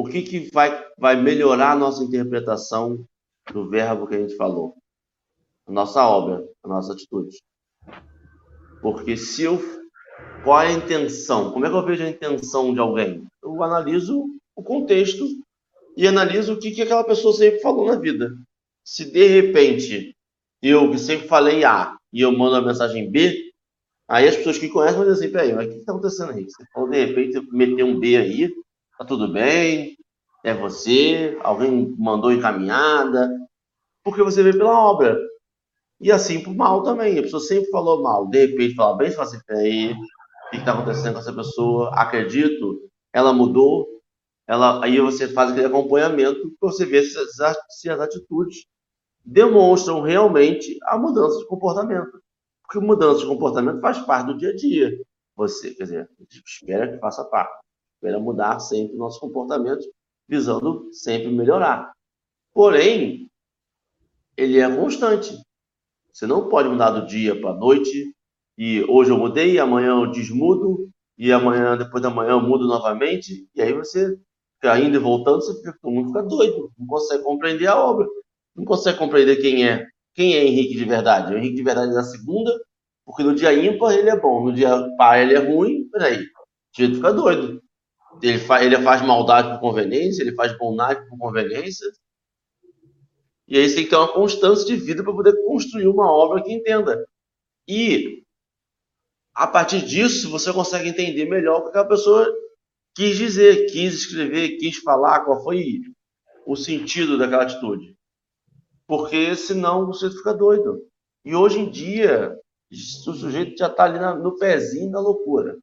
o 0.00 0.04
que, 0.04 0.22
que 0.22 0.50
vai, 0.50 0.82
vai 0.98 1.20
melhorar 1.20 1.72
a 1.72 1.76
nossa 1.76 2.02
interpretação 2.02 3.04
do 3.52 3.68
verbo 3.68 4.06
que 4.06 4.14
a 4.14 4.18
gente 4.18 4.34
falou? 4.34 4.74
A 5.66 5.72
nossa 5.72 6.02
obra, 6.06 6.42
a 6.64 6.68
nossa 6.68 6.94
atitude. 6.94 7.36
Porque 8.80 9.16
se 9.16 9.42
eu 9.42 9.58
qual 10.42 10.62
é 10.62 10.68
a 10.68 10.72
intenção? 10.72 11.52
Como 11.52 11.66
é 11.66 11.68
que 11.68 11.76
eu 11.76 11.84
vejo 11.84 12.02
a 12.02 12.08
intenção 12.08 12.72
de 12.72 12.80
alguém? 12.80 13.26
Eu 13.42 13.62
analiso 13.62 14.24
o 14.56 14.62
contexto 14.62 15.26
e 15.96 16.06
analiso 16.06 16.54
o 16.54 16.58
que, 16.58 16.70
que 16.70 16.80
aquela 16.80 17.04
pessoa 17.04 17.34
sempre 17.34 17.60
falou 17.60 17.86
na 17.86 17.96
vida. 17.96 18.32
Se 18.82 19.04
de 19.04 19.26
repente 19.26 20.16
eu 20.62 20.90
que 20.90 20.98
sempre 20.98 21.28
falei 21.28 21.62
A 21.64 21.94
e 22.10 22.22
eu 22.22 22.32
mando 22.32 22.56
a 22.56 22.62
mensagem 22.62 23.10
B, 23.10 23.52
aí 24.08 24.26
as 24.26 24.36
pessoas 24.36 24.56
que 24.56 24.68
conhecem 24.68 24.96
vão 24.96 25.06
dizer 25.06 25.24
assim, 25.24 25.32
peraí, 25.32 25.52
mas 25.52 25.66
o 25.66 25.70
que 25.70 25.76
está 25.76 25.92
acontecendo 25.92 26.32
aí? 26.32 26.44
Você 26.44 26.64
falou 26.72 26.88
de 26.88 27.04
repente 27.04 27.46
meter 27.52 27.82
um 27.82 28.00
B 28.00 28.16
aí, 28.16 28.50
tá 29.00 29.06
tudo 29.06 29.32
bem, 29.32 29.96
é 30.44 30.52
você, 30.52 31.38
alguém 31.42 31.94
mandou 31.98 32.30
encaminhada, 32.30 33.30
porque 34.04 34.22
você 34.22 34.42
vê 34.42 34.52
pela 34.52 34.78
obra. 34.78 35.18
E 35.98 36.12
assim 36.12 36.42
pro 36.42 36.54
mal 36.54 36.82
também. 36.82 37.18
A 37.18 37.22
pessoa 37.22 37.40
sempre 37.40 37.70
falou 37.70 38.02
mal, 38.02 38.28
de 38.28 38.46
repente 38.46 38.74
fala 38.74 38.98
bem, 38.98 39.08
você 39.08 39.16
fala 39.16 39.28
assim, 39.28 39.40
peraí, 39.46 39.92
o 39.92 40.50
que 40.50 40.58
está 40.58 40.74
acontecendo 40.74 41.14
com 41.14 41.20
essa 41.20 41.32
pessoa? 41.32 41.90
Acredito, 41.94 42.90
ela 43.10 43.32
mudou, 43.32 43.86
ela, 44.46 44.84
aí 44.84 45.00
você 45.00 45.28
faz 45.28 45.50
aquele 45.50 45.68
acompanhamento 45.68 46.50
para 46.60 46.70
você 46.70 46.84
ver 46.84 47.02
se, 47.04 47.18
se 47.70 47.88
as 47.88 48.00
atitudes 48.00 48.66
demonstram 49.24 50.02
realmente 50.02 50.76
a 50.84 50.98
mudança 50.98 51.38
de 51.38 51.46
comportamento. 51.46 52.20
Porque 52.64 52.78
mudança 52.84 53.20
de 53.20 53.26
comportamento 53.26 53.80
faz 53.80 53.98
parte 54.00 54.26
do 54.26 54.36
dia 54.36 54.50
a 54.50 54.56
dia. 54.56 54.92
Você, 55.36 55.74
quer 55.74 55.84
dizer, 55.84 56.10
espera 56.44 56.92
que 56.92 56.98
faça 56.98 57.24
parte. 57.24 57.69
Espera 58.00 58.18
mudar 58.18 58.58
sempre 58.60 58.96
o 58.96 58.98
nosso 58.98 59.20
comportamento, 59.20 59.84
visando 60.26 60.88
sempre 60.90 61.28
melhorar. 61.28 61.92
Porém, 62.50 63.30
ele 64.34 64.58
é 64.58 64.74
constante. 64.74 65.36
Você 66.10 66.26
não 66.26 66.48
pode 66.48 66.70
mudar 66.70 66.92
do 66.92 67.06
dia 67.06 67.38
para 67.38 67.50
a 67.50 67.56
noite, 67.56 68.14
e 68.56 68.82
hoje 68.88 69.10
eu 69.10 69.18
mudei, 69.18 69.58
amanhã 69.58 69.90
eu 69.90 70.10
desmudo, 70.10 70.88
e 71.18 71.30
amanhã, 71.30 71.76
depois 71.76 72.02
da 72.02 72.08
manhã, 72.08 72.30
eu 72.30 72.40
mudo 72.40 72.66
novamente, 72.66 73.46
e 73.54 73.60
aí 73.60 73.74
você 73.74 74.18
fica 74.54 74.78
indo 74.78 74.96
e 74.96 74.98
voltando, 74.98 75.42
você 75.42 75.54
fica, 75.58 75.76
todo 75.82 75.92
mundo 75.92 76.08
fica 76.08 76.22
doido, 76.22 76.72
não 76.78 76.86
consegue 76.86 77.22
compreender 77.22 77.66
a 77.66 77.78
obra, 77.78 78.06
não 78.56 78.64
consegue 78.64 78.96
compreender 78.96 79.36
quem 79.36 79.68
é, 79.68 79.86
quem 80.14 80.34
é 80.34 80.44
Henrique 80.44 80.74
de 80.74 80.84
verdade. 80.86 81.34
O 81.34 81.36
Henrique 81.36 81.56
de 81.56 81.62
verdade 81.62 81.92
é 81.92 81.94
na 81.94 82.02
segunda, 82.02 82.50
porque 83.04 83.22
no 83.22 83.34
dia 83.34 83.52
ímpar 83.52 83.92
ele 83.92 84.08
é 84.08 84.18
bom, 84.18 84.42
no 84.42 84.54
dia 84.54 84.70
par 84.96 85.20
ele 85.20 85.34
é 85.34 85.38
ruim, 85.38 85.86
peraí, 85.90 86.22
o 86.22 86.76
jeito 86.76 86.94
fica 86.96 87.12
doido. 87.12 87.62
Ele 88.22 88.38
faz, 88.38 88.64
ele 88.64 88.78
faz 88.82 89.02
maldade 89.02 89.50
por 89.50 89.60
conveniência, 89.60 90.22
ele 90.22 90.34
faz 90.34 90.56
bondade 90.56 91.08
por 91.08 91.18
conveniência, 91.18 91.86
e 93.50 93.58
aí 93.58 93.68
você 93.68 93.74
tem 93.74 93.84
que 93.84 93.90
ter 93.90 93.96
uma 93.96 94.12
constância 94.12 94.64
de 94.64 94.76
vida 94.76 95.02
para 95.02 95.12
poder 95.12 95.34
construir 95.44 95.88
uma 95.88 96.08
obra 96.08 96.40
que 96.40 96.52
entenda. 96.52 97.04
E 97.66 98.22
a 99.34 99.44
partir 99.44 99.84
disso, 99.84 100.30
você 100.30 100.52
consegue 100.52 100.88
entender 100.88 101.24
melhor 101.24 101.58
o 101.58 101.62
que 101.64 101.68
aquela 101.70 101.88
pessoa 101.88 102.32
quis 102.94 103.16
dizer, 103.16 103.66
quis 103.66 103.94
escrever, 103.94 104.56
quis 104.58 104.76
falar, 104.78 105.24
qual 105.24 105.42
foi 105.42 105.80
o 106.46 106.54
sentido 106.54 107.18
daquela 107.18 107.42
atitude. 107.42 107.96
Porque 108.86 109.34
senão 109.34 109.86
você 109.86 110.08
fica 110.10 110.32
doido. 110.32 110.86
E 111.24 111.34
hoje 111.34 111.58
em 111.58 111.70
dia, 111.70 112.36
o 112.70 113.14
sujeito 113.14 113.58
já 113.58 113.66
está 113.66 113.84
ali 113.84 113.98
no 114.22 114.38
pezinho 114.38 114.92
da 114.92 115.00
loucura. 115.00 115.58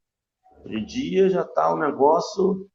Hoje 0.65 0.75
em 0.77 0.85
dia 0.85 1.29
já 1.29 1.41
está 1.41 1.73
um 1.73 1.79
negócio. 1.79 2.67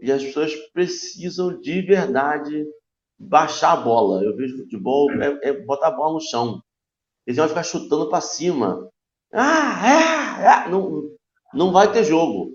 E 0.00 0.12
as 0.12 0.22
pessoas 0.22 0.54
precisam 0.72 1.60
de 1.60 1.82
verdade 1.82 2.64
baixar 3.18 3.72
a 3.72 3.76
bola. 3.76 4.22
Eu 4.22 4.36
vejo 4.36 4.58
futebol, 4.58 5.10
é, 5.12 5.48
é 5.48 5.52
botar 5.52 5.88
a 5.88 5.96
bola 5.96 6.14
no 6.14 6.20
chão. 6.20 6.62
Eles 7.26 7.36
vão 7.36 7.48
ficar 7.48 7.62
chutando 7.62 8.08
para 8.08 8.20
cima. 8.20 8.88
Ah, 9.32 9.82
é, 9.86 10.66
é. 10.66 10.70
Não, 10.70 11.02
não 11.52 11.72
vai 11.72 11.90
ter 11.92 12.04
jogo. 12.04 12.52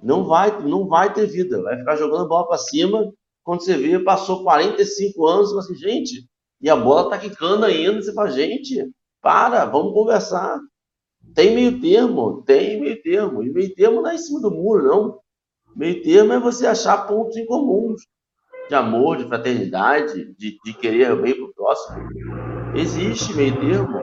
Não 0.00 0.24
vai, 0.24 0.60
não 0.62 0.86
vai 0.86 1.12
ter 1.12 1.26
vida. 1.26 1.62
Vai 1.62 1.78
ficar 1.78 1.96
jogando 1.96 2.24
a 2.24 2.28
bola 2.28 2.46
para 2.46 2.58
cima. 2.58 3.12
Quando 3.42 3.64
você 3.64 3.76
vê, 3.76 3.98
passou 3.98 4.44
45 4.44 5.26
anos, 5.26 5.48
você 5.48 5.54
fala 5.54 5.64
assim, 5.64 5.74
gente, 5.74 6.28
e 6.60 6.70
a 6.70 6.76
bola 6.76 7.10
tá 7.10 7.18
quicando 7.18 7.64
ainda. 7.64 8.00
Você 8.00 8.12
fala, 8.12 8.30
gente, 8.30 8.88
para, 9.20 9.64
vamos 9.64 9.92
conversar. 9.92 10.60
Tem 11.34 11.54
meio 11.54 11.80
termo, 11.80 12.42
tem 12.42 12.80
meio 12.80 13.00
termo. 13.02 13.42
E 13.42 13.50
meio 13.50 13.74
termo 13.74 14.02
não 14.02 14.10
é 14.10 14.14
em 14.14 14.18
cima 14.18 14.40
do 14.40 14.50
muro, 14.50 14.84
não. 14.84 15.18
Meio 15.74 16.02
termo 16.02 16.32
é 16.32 16.40
você 16.40 16.66
achar 16.66 17.06
pontos 17.06 17.36
em 17.36 17.46
comuns 17.46 18.02
de 18.68 18.74
amor, 18.74 19.16
de 19.16 19.26
fraternidade, 19.26 20.34
de, 20.34 20.58
de 20.64 20.74
querer 20.74 21.14
bem 21.20 21.34
para 21.34 21.44
o 21.44 21.54
próximo. 21.54 22.08
Existe 22.74 23.34
meio 23.34 23.58
termo. 23.58 24.00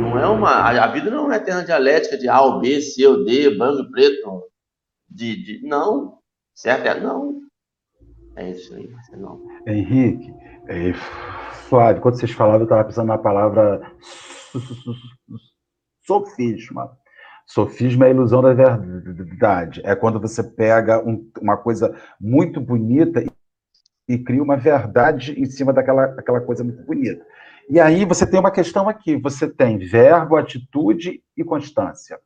Não 0.00 0.18
é 0.18 0.26
uma. 0.26 0.50
A 0.50 0.86
vida 0.88 1.10
não 1.10 1.30
é 1.30 1.36
eterna 1.36 1.64
dialética 1.64 2.16
de 2.16 2.28
A 2.28 2.40
ou 2.40 2.60
B, 2.60 2.80
C 2.80 3.06
ou 3.06 3.24
D, 3.24 3.56
branco 3.56 3.82
e 3.82 3.90
preto. 3.90 4.42
De, 5.08 5.42
de, 5.42 5.66
não. 5.66 6.18
Certo? 6.54 6.86
É, 6.86 7.00
não. 7.00 7.40
É 8.36 8.50
isso 8.50 8.74
aí, 8.74 8.88
não. 9.16 9.44
Henrique, 9.66 10.32
é, 10.68 10.92
Flávio, 11.68 12.00
quando 12.00 12.18
vocês 12.18 12.30
falavam, 12.30 12.60
eu 12.60 12.64
estava 12.64 12.84
pensando 12.84 13.08
na 13.08 13.18
palavra 13.18 13.80
sofisma. 16.08 16.90
Sofisma 17.46 18.06
é 18.06 18.08
a 18.08 18.10
ilusão 18.10 18.42
da 18.42 18.54
verdade. 18.54 19.82
É 19.84 19.94
quando 19.94 20.18
você 20.18 20.42
pega 20.42 20.98
um, 21.06 21.30
uma 21.40 21.56
coisa 21.56 21.94
muito 22.18 22.60
bonita 22.60 23.22
e, 23.22 23.28
e 24.08 24.18
cria 24.18 24.42
uma 24.42 24.56
verdade 24.56 25.38
em 25.38 25.44
cima 25.44 25.72
daquela 25.72 26.04
aquela 26.04 26.40
coisa 26.40 26.64
muito 26.64 26.82
bonita. 26.84 27.24
E 27.70 27.78
aí 27.78 28.06
você 28.06 28.26
tem 28.26 28.40
uma 28.40 28.50
questão 28.50 28.88
aqui: 28.88 29.16
você 29.16 29.46
tem 29.48 29.78
verbo, 29.78 30.36
atitude 30.36 31.22
e 31.36 31.44
constância. 31.44 32.18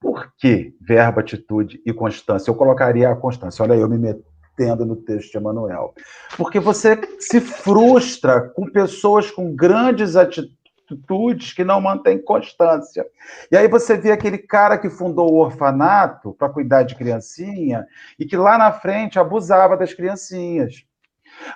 Por 0.00 0.32
que 0.38 0.74
verbo, 0.80 1.20
atitude 1.20 1.80
e 1.84 1.92
constância? 1.92 2.50
Eu 2.50 2.54
colocaria 2.54 3.10
a 3.10 3.16
constância. 3.16 3.62
Olha, 3.62 3.74
eu 3.74 3.88
me 3.88 3.98
metendo 3.98 4.86
no 4.86 4.96
texto 4.96 5.32
de 5.32 5.36
Emanuel. 5.36 5.94
Porque 6.36 6.58
você 6.58 6.98
se 7.20 7.40
frustra 7.40 8.48
com 8.50 8.70
pessoas 8.70 9.30
com 9.30 9.54
grandes 9.54 10.16
atitudes 10.16 10.65
atitudes 10.86 11.52
que 11.52 11.64
não 11.64 11.80
mantêm 11.80 12.22
constância. 12.22 13.04
E 13.50 13.56
aí 13.56 13.66
você 13.68 13.96
vê 13.96 14.12
aquele 14.12 14.38
cara 14.38 14.78
que 14.78 14.88
fundou 14.88 15.32
o 15.32 15.38
orfanato 15.38 16.32
para 16.34 16.48
cuidar 16.48 16.84
de 16.84 16.94
criancinha 16.94 17.84
e 18.18 18.24
que 18.24 18.36
lá 18.36 18.56
na 18.56 18.72
frente 18.72 19.18
abusava 19.18 19.76
das 19.76 19.92
criancinhas. 19.92 20.84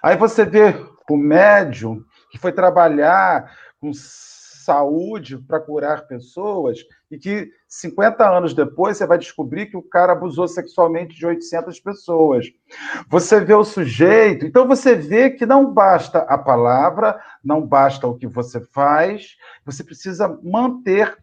Aí 0.03 0.17
você 0.17 0.45
vê 0.45 0.75
o 1.09 1.17
médium 1.17 2.05
que 2.31 2.39
foi 2.39 2.53
trabalhar 2.53 3.55
com 3.81 3.93
saúde 3.93 5.39
para 5.39 5.61
curar 5.61 6.07
pessoas 6.07 6.79
e 7.11 7.19
que 7.19 7.51
50 7.71 8.29
anos 8.29 8.53
depois 8.53 8.97
você 8.97 9.07
vai 9.07 9.17
descobrir 9.17 9.67
que 9.67 9.77
o 9.77 9.83
cara 9.83 10.13
abusou 10.13 10.49
sexualmente 10.49 11.15
de 11.15 11.25
800 11.25 11.79
pessoas. 11.79 12.47
Você 13.09 13.41
vê 13.41 13.55
o 13.55 13.65
sujeito, 13.65 14.45
então 14.45 14.67
você 14.67 14.97
vê 14.97 15.31
que 15.31 15.47
não 15.47 15.73
basta 15.73 16.19
a 16.19 16.37
palavra, 16.37 17.21
não 17.45 17.65
basta 17.65 18.09
o 18.09 18.17
que 18.17 18.27
você 18.27 18.61
faz, 18.61 19.37
você 19.65 19.85
precisa 19.85 20.37
manter 20.43 21.17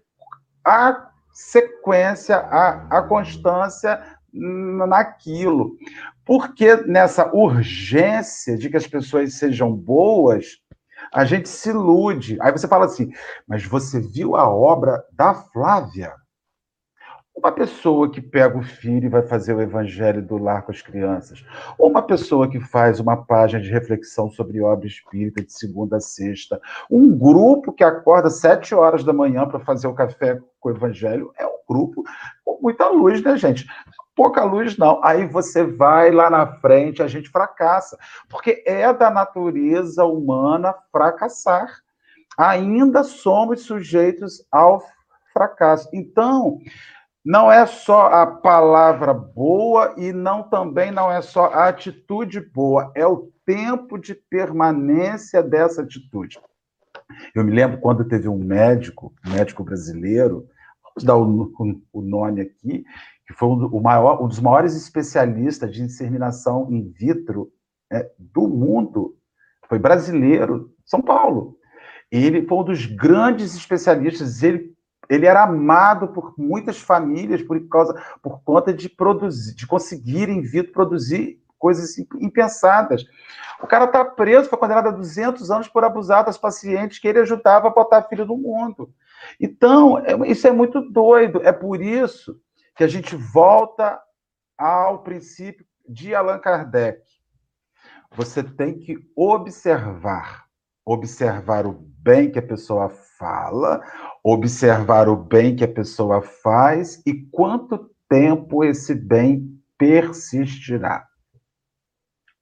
a 0.63 1.10
sequência, 1.33 2.38
a, 2.38 2.97
a 2.97 3.01
constância 3.01 4.01
naquilo. 4.31 5.75
Porque 6.23 6.77
nessa 6.77 7.29
urgência 7.36 8.57
de 8.57 8.69
que 8.69 8.77
as 8.77 8.88
pessoas 8.88 9.33
sejam 9.33 9.73
boas, 9.73 10.62
a 11.13 11.25
gente 11.25 11.49
se 11.49 11.69
ilude. 11.69 12.38
Aí 12.39 12.53
você 12.53 12.69
fala 12.69 12.86
assim, 12.86 13.12
mas 13.45 13.65
você 13.65 13.99
viu 13.99 14.38
a 14.38 14.49
obra 14.49 15.03
da 15.12 15.33
Flávia? 15.33 16.13
Uma 17.38 17.52
pessoa 17.52 18.10
que 18.10 18.19
pega 18.19 18.58
o 18.58 18.63
filho 18.63 19.06
e 19.06 19.10
vai 19.10 19.21
fazer 19.21 19.54
o 19.54 19.62
evangelho 19.62 20.23
do 20.23 20.38
lar 20.38 20.63
com 20.63 20.71
as 20.71 20.82
crianças. 20.82 21.45
Ou 21.78 21.88
uma 21.88 22.02
pessoa 22.02 22.50
que 22.50 22.60
faz 22.60 23.00
uma 23.00 23.15
página 23.15 23.62
de 23.62 23.69
reflexão 23.69 24.28
sobre 24.32 24.60
obra 24.60 24.88
espírita 24.88 25.43
de 25.43 25.54
segunda 25.54 25.97
a 25.97 26.02
sexta. 26.02 26.60
Um 26.89 27.15
grupo 27.15 27.71
que 27.71 27.84
acorda 27.84 28.32
sete 28.32 28.73
horas 28.73 29.04
da 29.04 29.13
manhã 29.13 29.47
para 29.47 29.60
fazer 29.60 29.88
o 29.88 29.93
café 29.93 30.41
com 30.60 30.69
o 30.69 30.71
evangelho 30.71 31.32
é 31.38 31.45
um 31.45 31.60
grupo 31.69 32.04
com 32.43 32.60
muita 32.60 32.89
luz, 32.89 33.21
né, 33.21 33.38
gente? 33.38 33.67
pouca 34.17 34.43
luz, 34.43 34.76
não. 34.78 35.00
Aí 35.04 35.28
você 35.28 35.63
vai 35.63 36.10
lá 36.10 36.28
na 36.28 36.47
frente, 36.60 37.04
a 37.04 37.08
gente 37.08 37.30
fracassa. 37.30 37.95
Porque 38.28 38.63
é 38.65 38.91
da 38.91 39.12
natureza 39.12 40.04
humana 40.04 40.73
fracassar. 40.91 41.71
Ainda 42.36 43.04
somos 43.04 43.62
sujeitos 43.62 44.43
ao 44.52 44.84
fracasso. 45.32 45.88
Então, 45.93 46.58
não 47.23 47.51
é 47.51 47.65
só 47.65 48.08
a 48.08 48.25
palavra 48.25 49.13
boa 49.13 49.93
e 49.97 50.13
não 50.13 50.43
também 50.43 50.91
não 50.91 51.12
é 51.12 51.21
só 51.21 51.47
a 51.47 51.67
atitude 51.67 52.39
boa, 52.39 52.91
é 52.95 53.06
o 53.06 53.32
tempo 53.45 53.97
de 53.97 54.15
permanência 54.15 55.43
dessa 55.43 55.82
atitude. 55.82 56.39
Eu 57.34 57.43
me 57.43 57.51
lembro 57.51 57.80
quando 57.80 58.08
teve 58.08 58.27
um 58.27 58.38
médico, 58.38 59.13
um 59.25 59.32
médico 59.32 59.63
brasileiro, 59.63 60.47
vamos 60.84 61.03
dar 61.03 61.17
o, 61.17 61.82
o 61.93 62.01
nome 62.01 62.41
aqui, 62.41 62.86
que 63.25 63.34
foi 63.34 63.49
um, 63.49 63.82
maior, 63.82 64.23
um 64.23 64.27
dos 64.27 64.39
maiores 64.39 64.75
especialistas 64.75 65.73
de 65.73 65.84
inseminação 65.84 66.67
in 66.71 66.89
vitro 66.89 67.51
né, 67.91 68.10
do 68.17 68.47
mundo, 68.47 69.17
foi 69.67 69.80
brasileiro, 69.80 70.73
São 70.86 71.01
Paulo. 71.01 71.58
Ele 72.10 72.45
foi 72.45 72.58
um 72.58 72.63
dos 72.63 72.86
grandes 72.86 73.53
especialistas, 73.53 74.43
ele 74.43 74.77
Ele 75.10 75.26
era 75.26 75.43
amado 75.43 76.10
por 76.10 76.34
muitas 76.38 76.80
famílias 76.80 77.41
por 77.41 77.60
causa, 77.67 77.93
por 78.22 78.41
conta 78.43 78.74
de 78.74 78.89
produzir, 78.89 79.56
de 79.56 79.65
conseguirem 79.65 80.41
vir 80.41 80.72
produzir 80.72 81.41
coisas 81.58 81.98
impensadas. 82.20 83.04
O 83.62 83.67
cara 83.67 83.86
está 83.86 84.06
preso, 84.06 84.50
foi 84.50 84.60
condenado 84.60 84.89
a 84.89 84.91
200 84.91 85.50
anos 85.50 85.67
por 85.67 85.84
abusar 85.84 86.24
das 86.24 86.38
pacientes 86.38 87.00
que 87.00 87.08
ele 87.08 87.20
ajudava 87.20 87.67
a 87.67 87.72
botar 87.72 88.04
filho 88.04 88.26
no 88.26 88.38
mundo. 88.38 88.93
Então, 89.39 89.98
é, 90.00 90.15
isso 90.30 90.48
é 90.48 90.52
muito 90.52 90.82
doido. 90.82 91.41
É 91.43 91.52
por 91.52 91.82
isso 91.82 92.39
que 92.76 92.84
a 92.84 92.88
gente 92.88 93.15
volta 93.15 94.00
ao 94.58 95.04
princípio 95.04 95.65
de 95.88 96.13
Allan 96.13 96.39
Kardec. 96.39 97.02
Você 98.15 98.43
tem 98.43 98.78
que 98.78 98.98
observar, 99.15 100.46
observar 100.86 101.65
o 101.65 101.74
bem 101.74 102.32
que 102.32 102.39
a 102.39 102.43
pessoa 102.43 102.89
fala, 102.89 103.82
observar 104.30 105.08
o 105.08 105.16
bem 105.16 105.56
que 105.56 105.63
a 105.63 105.68
pessoa 105.68 106.22
faz 106.22 107.02
e 107.06 107.13
quanto 107.32 107.90
tempo 108.10 108.62
esse 108.62 108.94
bem 108.94 109.42
persistirá. 109.78 111.06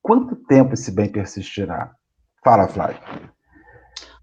Quanto 0.02 0.36
tempo 0.36 0.74
esse 0.74 0.92
bem 0.92 1.12
persistirá? 1.12 1.92
Fala, 2.44 2.68
Flávio. 2.68 3.00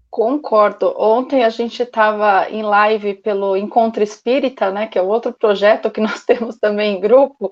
Concordo. 0.09 0.93
Ontem 0.97 1.45
a 1.45 1.49
gente 1.49 1.81
estava 1.83 2.49
em 2.49 2.61
live 2.63 3.13
pelo 3.15 3.55
Encontro 3.55 4.03
Espírita, 4.03 4.69
né, 4.69 4.87
que 4.87 4.99
é 4.99 5.01
outro 5.01 5.31
projeto 5.31 5.89
que 5.89 5.99
nós 6.01 6.25
temos 6.25 6.57
também 6.57 6.97
em 6.97 6.99
grupo, 6.99 7.49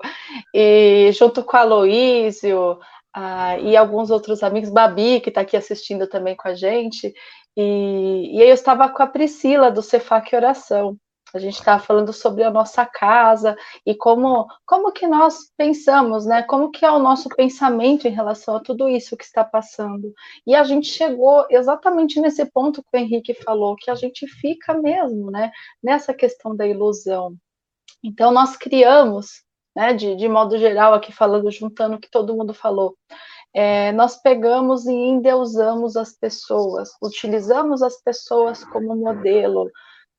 e 0.54 1.10
junto 1.12 1.42
com 1.42 1.56
a 1.56 1.60
Aloísio 1.60 2.78
ah, 3.14 3.58
e 3.58 3.76
alguns 3.76 4.10
outros 4.10 4.42
amigos, 4.42 4.70
Babi, 4.70 5.20
que 5.20 5.28
está 5.28 5.42
aqui 5.42 5.56
assistindo 5.56 6.06
também 6.06 6.34
com 6.34 6.48
a 6.48 6.54
gente, 6.54 7.14
e, 7.56 8.36
e 8.36 8.42
aí 8.42 8.48
eu 8.48 8.54
estava 8.54 8.88
com 8.88 9.02
a 9.02 9.06
Priscila 9.06 9.70
do 9.70 9.82
Cefac 9.82 10.34
Oração. 10.34 10.96
A 11.34 11.38
gente 11.38 11.54
estava 11.54 11.82
falando 11.82 12.12
sobre 12.12 12.42
a 12.42 12.50
nossa 12.50 12.84
casa 12.84 13.56
e 13.86 13.94
como, 13.94 14.46
como 14.66 14.92
que 14.92 15.06
nós 15.06 15.50
pensamos, 15.56 16.26
né? 16.26 16.42
Como 16.42 16.70
que 16.70 16.84
é 16.84 16.90
o 16.90 16.98
nosso 16.98 17.28
pensamento 17.30 18.06
em 18.06 18.10
relação 18.10 18.56
a 18.56 18.60
tudo 18.60 18.86
isso 18.86 19.16
que 19.16 19.24
está 19.24 19.42
passando. 19.42 20.12
E 20.46 20.54
a 20.54 20.62
gente 20.62 20.88
chegou 20.88 21.46
exatamente 21.48 22.20
nesse 22.20 22.44
ponto 22.50 22.82
que 22.82 22.96
o 22.96 23.00
Henrique 23.00 23.32
falou, 23.32 23.76
que 23.76 23.90
a 23.90 23.94
gente 23.94 24.26
fica 24.26 24.74
mesmo, 24.74 25.30
né? 25.30 25.50
Nessa 25.82 26.12
questão 26.12 26.54
da 26.54 26.66
ilusão. 26.66 27.34
Então, 28.04 28.30
nós 28.30 28.56
criamos, 28.56 29.42
né, 29.74 29.94
de, 29.94 30.16
de 30.16 30.28
modo 30.28 30.58
geral, 30.58 30.92
aqui 30.92 31.12
falando, 31.12 31.50
juntando 31.50 31.96
o 31.96 32.00
que 32.00 32.10
todo 32.10 32.36
mundo 32.36 32.52
falou, 32.52 32.96
é, 33.54 33.92
nós 33.92 34.16
pegamos 34.16 34.86
e 34.86 34.92
endeusamos 34.92 35.96
as 35.96 36.12
pessoas, 36.12 36.90
utilizamos 37.02 37.82
as 37.82 38.00
pessoas 38.02 38.64
como 38.64 38.96
modelo, 38.96 39.70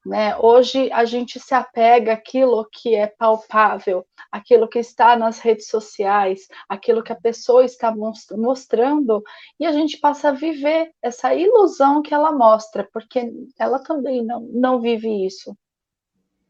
né? 0.05 0.35
Hoje 0.37 0.91
a 0.91 1.05
gente 1.05 1.39
se 1.39 1.55
apega 1.55 2.13
àquilo 2.13 2.67
que 2.69 2.93
é 2.93 3.07
palpável, 3.07 4.05
aquilo 4.31 4.67
que 4.67 4.79
está 4.79 5.15
nas 5.15 5.39
redes 5.39 5.67
sociais, 5.67 6.47
aquilo 6.67 7.01
que 7.01 7.13
a 7.13 7.19
pessoa 7.19 7.63
está 7.63 7.93
mostrando, 8.35 9.23
e 9.59 9.65
a 9.65 9.71
gente 9.71 9.97
passa 9.99 10.29
a 10.29 10.33
viver 10.33 10.91
essa 11.01 11.33
ilusão 11.33 12.01
que 12.01 12.13
ela 12.13 12.31
mostra, 12.31 12.87
porque 12.91 13.31
ela 13.57 13.79
também 13.79 14.23
não, 14.23 14.41
não 14.41 14.81
vive 14.81 15.25
isso. 15.25 15.55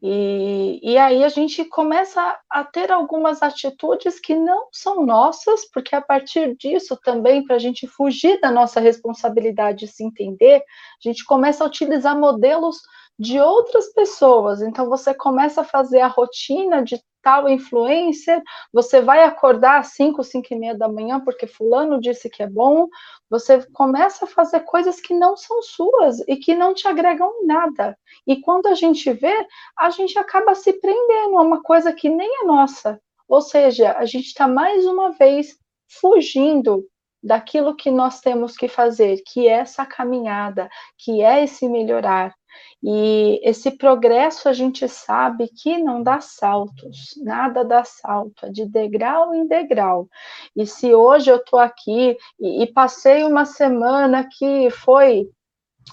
E, 0.06 0.80
e 0.82 0.98
aí 0.98 1.24
a 1.24 1.30
gente 1.30 1.64
começa 1.64 2.38
a 2.50 2.62
ter 2.62 2.92
algumas 2.92 3.42
atitudes 3.42 4.20
que 4.20 4.36
não 4.36 4.68
são 4.70 5.06
nossas, 5.06 5.64
porque 5.72 5.96
a 5.96 6.02
partir 6.02 6.54
disso 6.58 6.94
também, 7.02 7.42
para 7.42 7.56
a 7.56 7.58
gente 7.58 7.86
fugir 7.86 8.38
da 8.38 8.50
nossa 8.50 8.80
responsabilidade 8.80 9.86
e 9.86 9.88
se 9.88 10.04
entender, 10.04 10.56
a 10.56 11.08
gente 11.08 11.24
começa 11.24 11.64
a 11.64 11.66
utilizar 11.66 12.20
modelos 12.20 12.82
de 13.18 13.40
outras 13.40 13.94
pessoas. 13.94 14.60
Então 14.60 14.90
você 14.90 15.14
começa 15.14 15.62
a 15.62 15.64
fazer 15.64 16.00
a 16.00 16.08
rotina 16.08 16.84
de 16.84 17.02
tal 17.24 17.48
influencer, 17.48 18.40
você 18.72 19.00
vai 19.00 19.24
acordar 19.24 19.80
às 19.80 19.88
5, 19.88 20.22
5 20.22 20.46
e 20.52 20.56
meia 20.56 20.74
da 20.76 20.88
manhã 20.88 21.18
porque 21.18 21.46
fulano 21.46 21.98
disse 21.98 22.28
que 22.28 22.42
é 22.42 22.46
bom, 22.46 22.86
você 23.30 23.66
começa 23.72 24.26
a 24.26 24.28
fazer 24.28 24.60
coisas 24.60 25.00
que 25.00 25.14
não 25.14 25.36
são 25.36 25.62
suas 25.62 26.20
e 26.28 26.36
que 26.36 26.54
não 26.54 26.74
te 26.74 26.86
agregam 26.86 27.44
nada. 27.46 27.98
E 28.26 28.40
quando 28.40 28.66
a 28.66 28.74
gente 28.74 29.10
vê, 29.12 29.34
a 29.76 29.88
gente 29.90 30.18
acaba 30.18 30.54
se 30.54 30.74
prendendo 30.74 31.38
a 31.38 31.42
uma 31.42 31.62
coisa 31.62 31.92
que 31.92 32.08
nem 32.08 32.42
é 32.42 32.44
nossa. 32.44 33.00
Ou 33.26 33.40
seja, 33.40 33.96
a 33.96 34.04
gente 34.04 34.26
está 34.26 34.46
mais 34.46 34.86
uma 34.86 35.10
vez 35.12 35.58
fugindo 35.88 36.86
daquilo 37.22 37.74
que 37.74 37.90
nós 37.90 38.20
temos 38.20 38.54
que 38.54 38.68
fazer, 38.68 39.22
que 39.26 39.48
é 39.48 39.52
essa 39.52 39.86
caminhada, 39.86 40.68
que 40.98 41.22
é 41.22 41.42
esse 41.42 41.66
melhorar. 41.66 42.34
E 42.82 43.40
esse 43.42 43.70
progresso 43.70 44.48
a 44.48 44.52
gente 44.52 44.86
sabe 44.88 45.48
que 45.48 45.78
não 45.78 46.02
dá 46.02 46.20
saltos, 46.20 47.14
nada 47.22 47.64
dá 47.64 47.84
salto, 47.84 48.46
é 48.46 48.50
de 48.50 48.66
degrau 48.66 49.34
em 49.34 49.46
degrau. 49.46 50.08
E 50.54 50.66
se 50.66 50.94
hoje 50.94 51.30
eu 51.30 51.36
estou 51.36 51.58
aqui 51.58 52.16
e, 52.38 52.62
e 52.62 52.66
passei 52.72 53.24
uma 53.24 53.44
semana 53.44 54.28
que 54.30 54.68
foi 54.70 55.30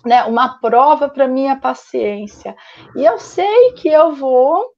né, 0.06 0.24
uma 0.24 0.60
prova 0.60 1.10
para 1.10 1.28
minha 1.28 1.56
paciência, 1.56 2.56
e 2.96 3.06
eu 3.06 3.18
sei 3.20 3.74
que 3.74 3.88
eu 3.88 4.14
vou 4.14 4.74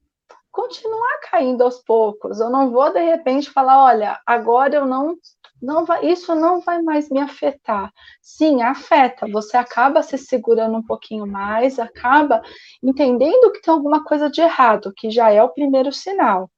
continuar 0.54 1.18
caindo 1.28 1.64
aos 1.64 1.80
poucos. 1.80 2.38
Eu 2.38 2.48
não 2.48 2.70
vou 2.70 2.92
de 2.92 3.00
repente 3.00 3.50
falar, 3.50 3.84
olha, 3.84 4.20
agora 4.24 4.76
eu 4.76 4.86
não 4.86 5.16
não 5.64 5.84
vai, 5.84 6.06
isso 6.06 6.34
não 6.34 6.60
vai 6.60 6.82
mais 6.82 7.08
me 7.08 7.20
afetar. 7.20 7.92
Sim, 8.20 8.62
afeta. 8.62 9.26
Você 9.28 9.56
acaba 9.56 10.02
se 10.02 10.18
segurando 10.18 10.76
um 10.76 10.82
pouquinho 10.82 11.26
mais, 11.26 11.78
acaba 11.78 12.42
entendendo 12.82 13.50
que 13.52 13.62
tem 13.62 13.72
alguma 13.72 14.04
coisa 14.04 14.30
de 14.30 14.40
errado, 14.40 14.92
que 14.94 15.10
já 15.10 15.30
é 15.30 15.42
o 15.42 15.48
primeiro 15.48 15.92
sinal. 15.92 16.50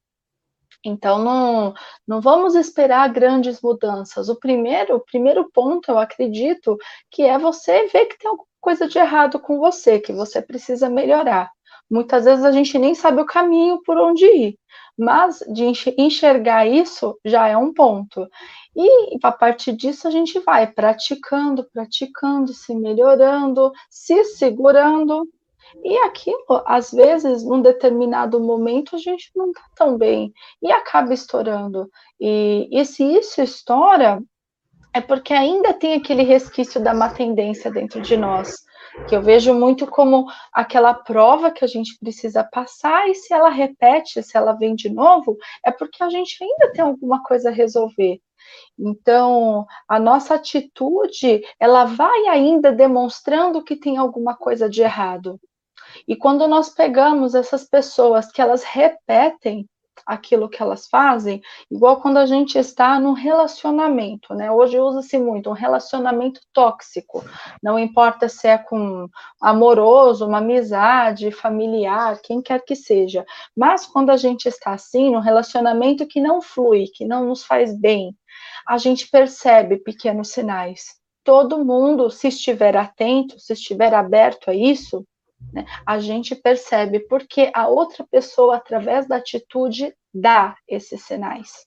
Então, 0.85 1.19
não, 1.19 1.75
não 2.07 2.21
vamos 2.21 2.55
esperar 2.55 3.09
grandes 3.13 3.61
mudanças. 3.61 4.29
O 4.29 4.37
primeiro, 4.37 4.97
o 4.97 5.01
primeiro 5.01 5.51
ponto, 5.53 5.91
eu 5.91 5.99
acredito, 5.99 6.77
que 7.11 7.23
é 7.23 7.39
você 7.39 7.87
ver 7.89 8.07
que 8.07 8.19
tem 8.19 8.29
alguma 8.31 8.47
coisa 8.61 8.89
de 8.89 8.99
errado 8.99 9.39
com 9.39 9.59
você, 9.59 10.01
que 10.01 10.13
você 10.13 10.43
precisa 10.43 10.91
melhorar. 10.91 11.51
Muitas 11.91 12.25
vezes 12.25 12.45
a 12.45 12.51
gente 12.53 12.79
nem 12.79 12.95
sabe 12.95 13.21
o 13.21 13.27
caminho 13.27 13.81
por 13.85 13.97
onde 13.99 14.27
ir, 14.27 14.59
mas 14.99 15.41
de 15.53 15.65
enxergar 15.99 16.67
isso 16.67 17.19
já 17.25 17.49
é 17.49 17.57
um 17.57 17.73
ponto. 17.73 18.27
E 18.75 19.19
a 19.23 19.33
partir 19.33 19.73
disso 19.73 20.09
a 20.09 20.11
gente 20.11 20.39
vai 20.41 20.67
praticando, 20.67 21.69
praticando, 21.73 22.53
se 22.53 22.75
melhorando, 22.75 23.73
se 23.91 24.25
segurando. 24.25 25.29
E 25.85 25.97
aquilo, 25.99 26.63
às 26.65 26.91
vezes, 26.93 27.43
num 27.43 27.61
determinado 27.61 28.41
momento, 28.41 28.97
a 28.97 28.99
gente 28.99 29.31
não 29.35 29.51
está 29.51 29.63
tão 29.75 29.99
bem 29.99 30.33
e 30.63 30.71
acaba 30.73 31.13
estourando. 31.13 31.91
E, 32.21 32.69
e 32.71 32.85
se 32.85 33.03
isso 33.03 33.43
estoura, 33.43 34.23
é 34.95 35.01
porque 35.01 35.35
ainda 35.35 35.75
tem 35.75 35.95
aquele 35.95 36.23
resquício 36.23 36.83
da 36.83 36.95
má 36.95 37.11
tendência 37.11 37.71
dentro 37.71 38.01
de 38.01 38.17
nós 38.17 38.66
que 39.09 39.15
eu 39.17 39.23
vejo 39.23 39.55
muito 39.55 39.87
como 39.87 40.27
aquela 40.53 40.93
prova 40.95 41.51
que 41.51 41.65
a 41.65 41.69
gente 41.69 41.99
precisa 41.99 42.43
passar, 42.45 43.09
e 43.09 43.15
se 43.15 43.33
ela 43.33 43.51
repete, 43.51 44.23
se 44.23 44.37
ela 44.37 44.53
vem 44.53 44.75
de 44.75 44.89
novo, 44.89 45.37
é 45.65 45.71
porque 45.71 46.03
a 46.03 46.09
gente 46.09 46.37
ainda 46.43 46.73
tem 46.73 46.85
alguma 46.85 47.23
coisa 47.23 47.51
a 47.51 47.53
resolver. 47.53 48.21
Então, 48.79 49.67
a 49.89 49.99
nossa 49.99 50.35
atitude, 50.35 51.43
ela 51.59 51.85
vai 51.85 52.27
ainda 52.27 52.73
demonstrando 52.73 53.63
que 53.63 53.77
tem 53.77 53.97
alguma 53.97 54.37
coisa 54.37 54.69
de 54.69 54.83
errado. 54.83 55.41
E 56.07 56.17
quando 56.17 56.47
nós 56.47 56.71
pegamos 56.71 57.35
essas 57.35 57.65
pessoas 57.65 58.31
que 58.31 58.41
elas 58.41 58.63
repetem 58.65 59.67
aquilo 60.05 60.49
que 60.49 60.63
elas 60.63 60.87
fazem, 60.87 61.41
igual 61.71 62.01
quando 62.01 62.19
a 62.19 62.27
gente 62.27 62.59
está 62.59 62.99
num 63.01 63.13
relacionamento, 63.13 64.35
né? 64.35 64.51
Hoje 64.51 64.79
usa-se 64.79 65.19
muito 65.19 65.51
um 65.51 65.55
relacionamento 65.55 66.41
tóxico, 66.53 67.25
não 67.63 67.79
importa 67.79 68.29
se 68.29 68.49
é 68.49 68.59
com 68.59 69.09
amoroso, 69.41 70.27
uma 70.27 70.39
amizade, 70.39 71.31
familiar, 71.31 72.21
quem 72.23 72.43
quer 72.43 72.65
que 72.65 72.77
seja. 72.77 73.25
Mas 73.57 73.87
quando 73.87 74.11
a 74.11 74.17
gente 74.17 74.47
está 74.47 74.73
assim, 74.73 75.11
num 75.11 75.21
relacionamento 75.21 76.07
que 76.07 76.21
não 76.21 76.43
flui, 76.43 76.87
que 76.95 77.05
não 77.05 77.25
nos 77.25 77.45
faz 77.45 77.79
bem, 77.79 78.15
a 78.67 78.79
gente 78.79 79.09
percebe 79.09 79.79
pequenos 79.79 80.31
sinais. 80.31 80.97
Todo 81.25 81.65
mundo, 81.65 82.11
se 82.11 82.29
estiver 82.29 82.77
atento, 82.77 83.39
se 83.41 83.53
estiver 83.53 83.93
aberto 83.95 84.51
a 84.51 84.55
isso, 84.55 85.05
né, 85.53 85.65
a 85.85 85.99
gente 85.99 86.35
percebe 86.35 87.01
porque 87.01 87.51
a 87.55 87.69
outra 87.69 88.05
pessoa, 88.11 88.57
através 88.57 89.07
da 89.07 89.17
atitude, 89.17 89.95
dá 90.13 90.57
esses 90.69 91.03
sinais. 91.03 91.67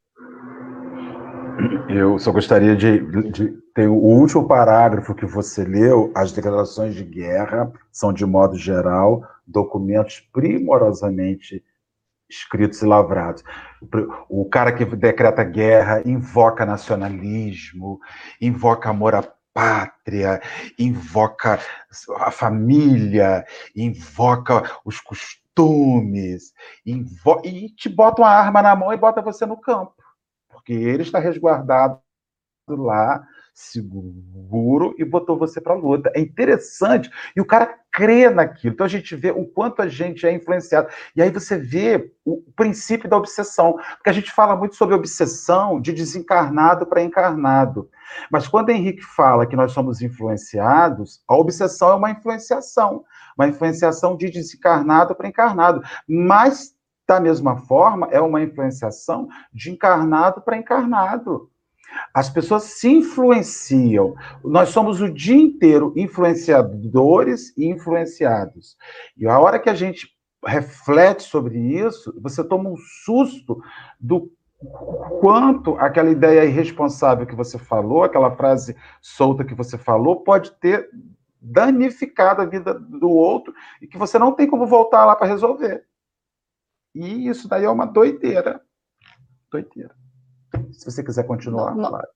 Eu 1.89 2.17
só 2.19 2.32
gostaria 2.32 2.75
de, 2.75 2.99
de, 3.32 3.51
ter 3.73 3.88
o 3.88 3.95
último 3.95 4.47
parágrafo 4.47 5.15
que 5.15 5.25
você 5.25 5.63
leu. 5.63 6.12
As 6.15 6.32
declarações 6.32 6.95
de 6.95 7.03
guerra 7.03 7.71
são, 7.91 8.13
de 8.13 8.25
modo 8.25 8.55
geral, 8.58 9.23
documentos 9.45 10.19
primorosamente 10.32 11.63
escritos 12.29 12.82
e 12.82 12.86
lavrados. 12.86 13.43
O 14.29 14.47
cara 14.47 14.71
que 14.71 14.86
decreta 14.86 15.43
guerra 15.43 16.01
invoca 16.05 16.65
nacionalismo, 16.65 17.99
invoca 18.39 18.89
amor 18.89 19.15
à 19.15 19.23
pátria, 19.60 20.41
invoca 20.78 21.60
a 22.15 22.32
família, 22.32 23.45
invoca 23.76 24.63
os 24.86 25.02
costumes, 25.02 26.54
invo 26.86 27.41
e 27.43 27.69
te 27.69 27.89
bota 27.89 28.22
uma 28.22 28.30
arma 28.30 28.62
na 28.62 28.74
mão 28.74 28.93
e 28.93 28.98
bota 28.98 29.22
você 29.22 29.45
no 29.45 29.60
campo, 29.60 29.93
porque 30.48 30.72
ele 30.72 31.04
está 31.04 31.19
resguardado 31.19 32.02
lá 32.69 33.22
seguro 33.60 34.95
e 34.98 35.04
botou 35.04 35.38
você 35.38 35.60
para 35.60 35.74
luta. 35.74 36.10
É 36.15 36.22
interessante. 36.22 37.12
E 37.36 37.41
o 37.41 37.45
cara 37.45 37.78
crê 37.91 38.30
naquilo. 38.30 38.74
Então 38.74 38.86
a 38.86 38.89
gente 38.89 39.15
vê 39.15 39.32
o 39.32 39.45
quanto 39.45 39.82
a 39.82 39.88
gente 39.88 40.26
é 40.26 40.32
influenciado. 40.32 40.88
E 41.13 41.22
aí 41.22 41.30
você 41.30 41.58
vê 41.58 42.13
o 42.24 42.41
princípio 42.56 43.10
da 43.10 43.17
obsessão. 43.17 43.74
Porque 43.74 44.10
a 44.10 44.13
gente 44.13 44.32
fala 44.32 44.56
muito 44.56 44.76
sobre 44.76 44.95
obsessão 44.95 45.82
de 45.82 45.91
desencarnado 45.91 46.86
para 46.86 47.04
encarnado. 47.04 47.89
Mas 48.32 48.48
quando 48.48 48.69
Henrique 48.69 49.04
fala 49.04 49.45
que 49.45 49.58
nós 49.58 49.74
somos 49.74 50.02
influenciados, 50.02 51.22
a 51.28 51.36
obsessão 51.36 51.91
é 51.91 51.95
uma 51.95 52.12
influenciação. 52.12 53.04
Uma 53.38 53.50
influenciação 53.50 54.15
de 54.15 54.30
desencarnado 54.30 55.13
para 55.13 55.28
encarnado. 55.28 55.82
Mas, 56.08 56.74
da 57.06 57.19
mesma 57.19 57.58
forma, 57.58 58.08
é 58.10 58.22
uma 58.22 58.41
influenciação 58.41 59.28
de 59.52 59.69
encarnado 59.69 60.41
para 60.41 60.58
encarnado. 60.58 61.52
As 62.13 62.30
pessoas 62.30 62.63
se 62.63 62.88
influenciam. 62.88 64.15
Nós 64.43 64.69
somos 64.69 65.02
o 65.02 65.12
dia 65.12 65.38
inteiro 65.38 65.93
influenciadores 65.95 67.56
e 67.58 67.65
influenciados. 67.65 68.78
E 69.17 69.28
a 69.28 69.39
hora 69.39 69.60
que 69.60 69.69
a 69.69 69.75
gente 69.75 70.08
reflete 70.45 71.23
sobre 71.23 71.58
isso, 71.58 72.13
você 72.21 72.43
toma 72.43 72.69
um 72.69 72.78
susto 72.78 73.62
do 73.99 74.32
quanto 75.21 75.75
aquela 75.78 76.10
ideia 76.10 76.45
irresponsável 76.45 77.25
que 77.25 77.36
você 77.36 77.58
falou, 77.58 78.04
aquela 78.04 78.36
frase 78.36 78.75
solta 79.02 79.45
que 79.45 79.54
você 79.54 79.78
falou, 79.78 80.21
pode 80.21 80.52
ter 80.60 80.89
danificado 81.41 82.41
a 82.41 82.45
vida 82.45 82.73
do 82.73 83.10
outro 83.10 83.54
e 83.82 83.88
que 83.88 83.97
você 83.97 84.19
não 84.19 84.34
tem 84.34 84.47
como 84.47 84.67
voltar 84.67 85.06
lá 85.06 85.15
para 85.15 85.28
resolver. 85.28 85.86
E 86.93 87.28
isso 87.28 87.47
daí 87.47 87.63
é 87.63 87.69
uma 87.69 87.86
doideira. 87.86 88.62
Doideira. 89.49 89.95
Se 90.73 90.86
você 90.86 91.03
quiser 91.03 91.25
continuar, 91.25 91.75
não, 91.75 91.89
claro. 91.89 92.08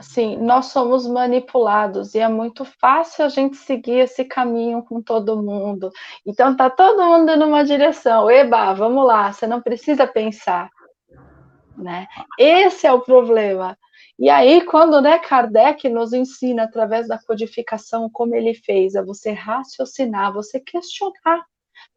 Sim, 0.00 0.38
nós 0.38 0.66
somos 0.66 1.06
manipulados 1.06 2.14
e 2.14 2.18
é 2.18 2.28
muito 2.28 2.64
fácil 2.64 3.24
a 3.24 3.28
gente 3.28 3.56
seguir 3.56 4.00
esse 4.00 4.24
caminho 4.24 4.82
com 4.82 5.00
todo 5.00 5.40
mundo. 5.40 5.90
Então 6.26 6.56
tá 6.56 6.68
todo 6.68 7.04
mundo 7.04 7.36
numa 7.36 7.64
direção. 7.64 8.28
Eba, 8.28 8.74
vamos 8.74 9.06
lá, 9.06 9.32
você 9.32 9.46
não 9.46 9.62
precisa 9.62 10.06
pensar. 10.06 10.68
Né? 11.76 12.06
Esse 12.38 12.86
é 12.86 12.92
o 12.92 13.00
problema. 13.00 13.78
E 14.18 14.28
aí, 14.28 14.64
quando 14.64 15.00
né, 15.00 15.18
Kardec 15.18 15.88
nos 15.88 16.12
ensina, 16.12 16.64
através 16.64 17.08
da 17.08 17.18
codificação, 17.18 18.08
como 18.08 18.34
ele 18.34 18.54
fez, 18.54 18.94
a 18.94 19.02
você 19.02 19.32
raciocinar, 19.32 20.32
você 20.32 20.60
questionar 20.60 21.44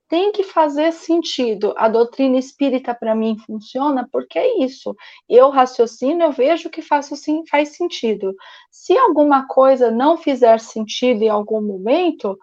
tem 0.07 0.31
que 0.31 0.43
fazer 0.43 0.91
sentido. 0.93 1.73
A 1.77 1.87
doutrina 1.87 2.37
espírita 2.37 2.93
para 2.95 3.13
mim 3.13 3.37
funciona 3.45 4.07
porque 4.11 4.39
é 4.39 4.63
isso. 4.63 4.95
Eu 5.27 5.49
raciocino, 5.49 6.23
eu 6.23 6.31
vejo 6.31 6.69
que 6.69 6.81
faço 6.81 7.15
sim, 7.15 7.43
faz 7.49 7.75
sentido. 7.75 8.35
Se 8.71 8.97
alguma 8.97 9.47
coisa 9.47 9.91
não 9.91 10.17
fizer 10.17 10.59
sentido 10.59 11.23
em 11.23 11.29
algum 11.29 11.61
momento, 11.61 12.37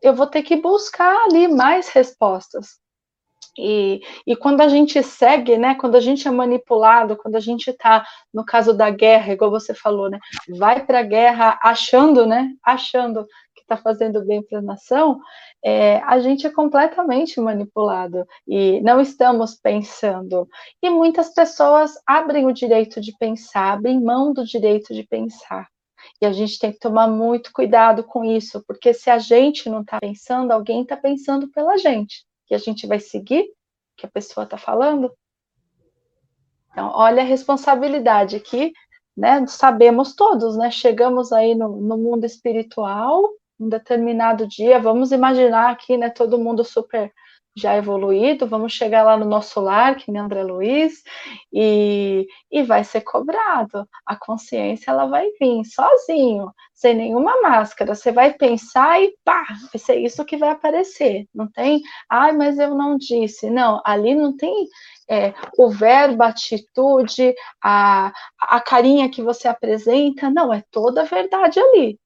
eu 0.00 0.14
vou 0.14 0.26
ter 0.26 0.42
que 0.42 0.56
buscar 0.56 1.14
ali 1.26 1.48
mais 1.48 1.88
respostas. 1.88 2.80
E, 3.58 4.00
e 4.26 4.34
quando 4.34 4.62
a 4.62 4.68
gente 4.68 5.02
segue, 5.02 5.58
né, 5.58 5.74
quando 5.74 5.96
a 5.96 6.00
gente 6.00 6.26
é 6.26 6.30
manipulado, 6.30 7.16
quando 7.16 7.36
a 7.36 7.40
gente 7.40 7.68
está, 7.68 8.02
no 8.32 8.44
caso 8.44 8.72
da 8.72 8.88
guerra, 8.88 9.32
igual 9.34 9.50
você 9.50 9.74
falou, 9.74 10.08
né, 10.08 10.18
vai 10.56 10.86
para 10.86 11.00
a 11.00 11.02
guerra 11.04 11.58
achando, 11.62 12.26
né, 12.26 12.50
achando 12.64 13.26
que 13.62 13.72
está 13.72 13.76
fazendo 13.76 14.24
bem 14.24 14.42
para 14.42 14.58
a 14.58 14.62
nação, 14.62 15.20
é, 15.64 15.98
a 15.98 16.18
gente 16.18 16.46
é 16.46 16.50
completamente 16.50 17.40
manipulado 17.40 18.26
e 18.46 18.80
não 18.82 19.00
estamos 19.00 19.54
pensando. 19.54 20.48
E 20.82 20.90
muitas 20.90 21.32
pessoas 21.32 21.94
abrem 22.06 22.46
o 22.46 22.52
direito 22.52 23.00
de 23.00 23.16
pensar, 23.16 23.74
abrem 23.74 24.00
mão 24.00 24.32
do 24.32 24.44
direito 24.44 24.92
de 24.92 25.04
pensar. 25.04 25.68
E 26.20 26.26
a 26.26 26.32
gente 26.32 26.58
tem 26.58 26.72
que 26.72 26.78
tomar 26.78 27.06
muito 27.06 27.52
cuidado 27.52 28.02
com 28.02 28.24
isso, 28.24 28.62
porque 28.66 28.92
se 28.92 29.08
a 29.08 29.18
gente 29.18 29.68
não 29.68 29.82
está 29.82 29.98
pensando, 30.00 30.50
alguém 30.50 30.82
está 30.82 30.96
pensando 30.96 31.48
pela 31.48 31.78
gente. 31.78 32.24
E 32.50 32.54
a 32.54 32.58
gente 32.58 32.86
vai 32.86 32.98
seguir 32.98 33.42
o 33.42 33.54
que 33.96 34.06
a 34.06 34.10
pessoa 34.10 34.44
está 34.44 34.58
falando. 34.58 35.12
Então, 36.70 36.90
olha 36.94 37.22
a 37.22 37.26
responsabilidade 37.26 38.36
aqui, 38.36 38.72
né? 39.16 39.46
Sabemos 39.46 40.14
todos, 40.14 40.56
né? 40.56 40.70
Chegamos 40.70 41.32
aí 41.32 41.54
no, 41.54 41.80
no 41.80 41.98
mundo 41.98 42.24
espiritual 42.24 43.22
um 43.62 43.68
determinado 43.68 44.46
dia, 44.46 44.80
vamos 44.80 45.12
imaginar 45.12 45.70
aqui, 45.70 45.96
né, 45.96 46.10
todo 46.10 46.38
mundo 46.38 46.64
super 46.64 47.12
já 47.54 47.76
evoluído, 47.76 48.46
vamos 48.46 48.72
chegar 48.72 49.02
lá 49.02 49.16
no 49.16 49.26
nosso 49.26 49.60
lar, 49.60 49.96
que 49.96 50.10
nem 50.10 50.22
André 50.22 50.42
Luiz, 50.42 51.02
e, 51.52 52.26
e 52.50 52.62
vai 52.62 52.82
ser 52.82 53.02
cobrado. 53.02 53.86
A 54.06 54.16
consciência 54.16 54.90
ela 54.90 55.06
vai 55.06 55.28
vir 55.38 55.62
sozinho, 55.64 56.50
sem 56.72 56.94
nenhuma 56.94 57.40
máscara. 57.42 57.94
Você 57.94 58.10
vai 58.10 58.32
pensar 58.32 59.02
e 59.02 59.14
pá, 59.24 59.44
vai 59.72 59.78
ser 59.78 59.96
isso 59.96 60.24
que 60.24 60.36
vai 60.36 60.50
aparecer. 60.50 61.26
Não 61.34 61.46
tem, 61.50 61.82
ai, 62.08 62.32
mas 62.32 62.58
eu 62.58 62.74
não 62.74 62.96
disse. 62.96 63.50
Não, 63.50 63.82
ali 63.84 64.14
não 64.14 64.34
tem 64.34 64.66
é, 65.08 65.34
o 65.58 65.68
verbo, 65.68 66.22
a 66.22 66.28
atitude, 66.28 67.34
a, 67.62 68.12
a 68.40 68.60
carinha 68.60 69.10
que 69.10 69.22
você 69.22 69.46
apresenta. 69.46 70.30
Não, 70.30 70.52
é 70.52 70.62
toda 70.70 71.02
a 71.02 71.04
verdade 71.04 71.60
ali. 71.60 71.98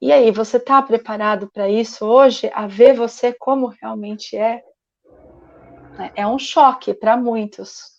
E 0.00 0.12
aí, 0.12 0.30
você 0.30 0.58
está 0.58 0.82
preparado 0.82 1.50
para 1.50 1.70
isso 1.70 2.04
hoje, 2.04 2.50
a 2.54 2.66
ver 2.66 2.94
você 2.94 3.32
como 3.32 3.68
realmente 3.68 4.36
é? 4.36 4.62
É 6.14 6.26
um 6.26 6.38
choque 6.38 6.92
para 6.92 7.16
muitos. 7.16 7.96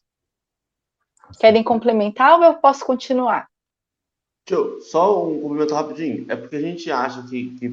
Querem 1.39 1.63
complementar 1.63 2.37
ou 2.37 2.45
eu 2.45 2.53
posso 2.55 2.85
continuar? 2.85 3.47
Eu, 4.47 4.79
só 4.79 5.27
um 5.27 5.41
complemento 5.41 5.73
rapidinho. 5.73 6.25
É 6.29 6.35
porque 6.35 6.55
a 6.55 6.61
gente 6.61 6.91
acha 6.91 7.27
que, 7.27 7.57
que, 7.57 7.69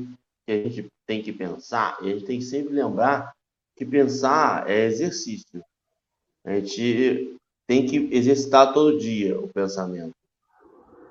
que, 0.46 0.52
a 0.52 0.68
gente 0.68 0.86
tem 1.06 1.22
que 1.22 1.32
pensar, 1.32 1.98
e 2.02 2.10
a 2.10 2.14
gente 2.14 2.24
tem 2.24 2.38
que 2.38 2.44
sempre 2.44 2.74
lembrar 2.74 3.32
que 3.76 3.84
pensar 3.84 4.68
é 4.68 4.86
exercício. 4.86 5.62
A 6.44 6.54
gente 6.58 7.36
tem 7.66 7.86
que 7.86 7.96
exercitar 8.14 8.72
todo 8.72 8.98
dia 8.98 9.38
o 9.38 9.48
pensamento. 9.48 10.14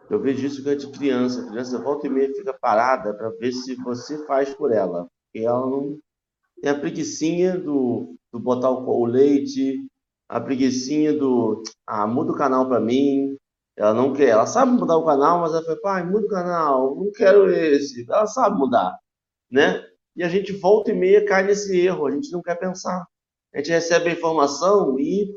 Eu 0.09 0.19
vejo 0.19 0.45
isso 0.45 0.63
de 0.75 0.91
criança. 0.91 1.41
A 1.41 1.49
criança 1.49 1.79
volta 1.79 2.07
e 2.07 2.09
meia 2.09 2.33
fica 2.33 2.53
parada 2.53 3.13
para 3.13 3.29
ver 3.31 3.51
se 3.51 3.75
você 3.75 4.25
faz 4.25 4.53
por 4.53 4.71
ela. 4.71 5.07
Porque 5.25 5.45
ela 5.45 5.65
não 5.65 5.97
tem 6.61 6.71
a 6.71 6.79
preguiçinha 6.79 7.57
do, 7.57 8.15
do 8.31 8.39
botar 8.39 8.69
o, 8.71 8.87
o 8.87 9.05
leite, 9.05 9.85
a 10.29 10.39
preguiçinha 10.39 11.13
do 11.13 11.63
ah, 11.85 12.07
muda 12.07 12.31
o 12.31 12.35
canal 12.35 12.67
para 12.67 12.79
mim. 12.79 13.37
Ela 13.75 13.93
não 13.93 14.13
quer, 14.13 14.29
ela 14.29 14.45
sabe 14.45 14.71
mudar 14.71 14.97
o 14.97 15.05
canal, 15.05 15.39
mas 15.39 15.51
ela 15.51 15.63
fala, 15.63 15.81
pai, 15.81 16.05
muda 16.05 16.25
o 16.25 16.29
canal, 16.29 16.95
não 16.95 17.11
quero 17.11 17.51
esse. 17.51 18.05
Ela 18.07 18.27
sabe 18.27 18.57
mudar, 18.57 18.95
né? 19.51 19.83
E 20.15 20.23
a 20.23 20.29
gente 20.29 20.51
volta 20.53 20.91
e 20.91 20.95
meia 20.95 21.25
cai 21.25 21.43
nesse 21.43 21.79
erro, 21.79 22.05
a 22.05 22.11
gente 22.11 22.31
não 22.31 22.41
quer 22.41 22.55
pensar. 22.55 23.03
A 23.53 23.57
gente 23.57 23.71
recebe 23.71 24.09
a 24.09 24.13
informação 24.13 24.99
e 24.99 25.27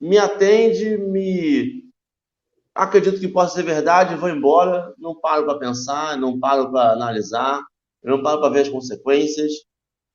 me 0.00 0.18
atende, 0.18 0.98
me 0.98 1.83
acredito 2.74 3.20
que 3.20 3.28
possa 3.28 3.54
ser 3.54 3.62
verdade, 3.62 4.16
vou 4.16 4.28
embora, 4.28 4.92
não 4.98 5.14
paro 5.14 5.44
para 5.44 5.58
pensar, 5.58 6.18
não 6.18 6.40
paro 6.40 6.72
para 6.72 6.92
analisar, 6.92 7.62
não 8.02 8.22
paro 8.22 8.40
para 8.40 8.50
ver 8.50 8.62
as 8.62 8.68
consequências, 8.68 9.52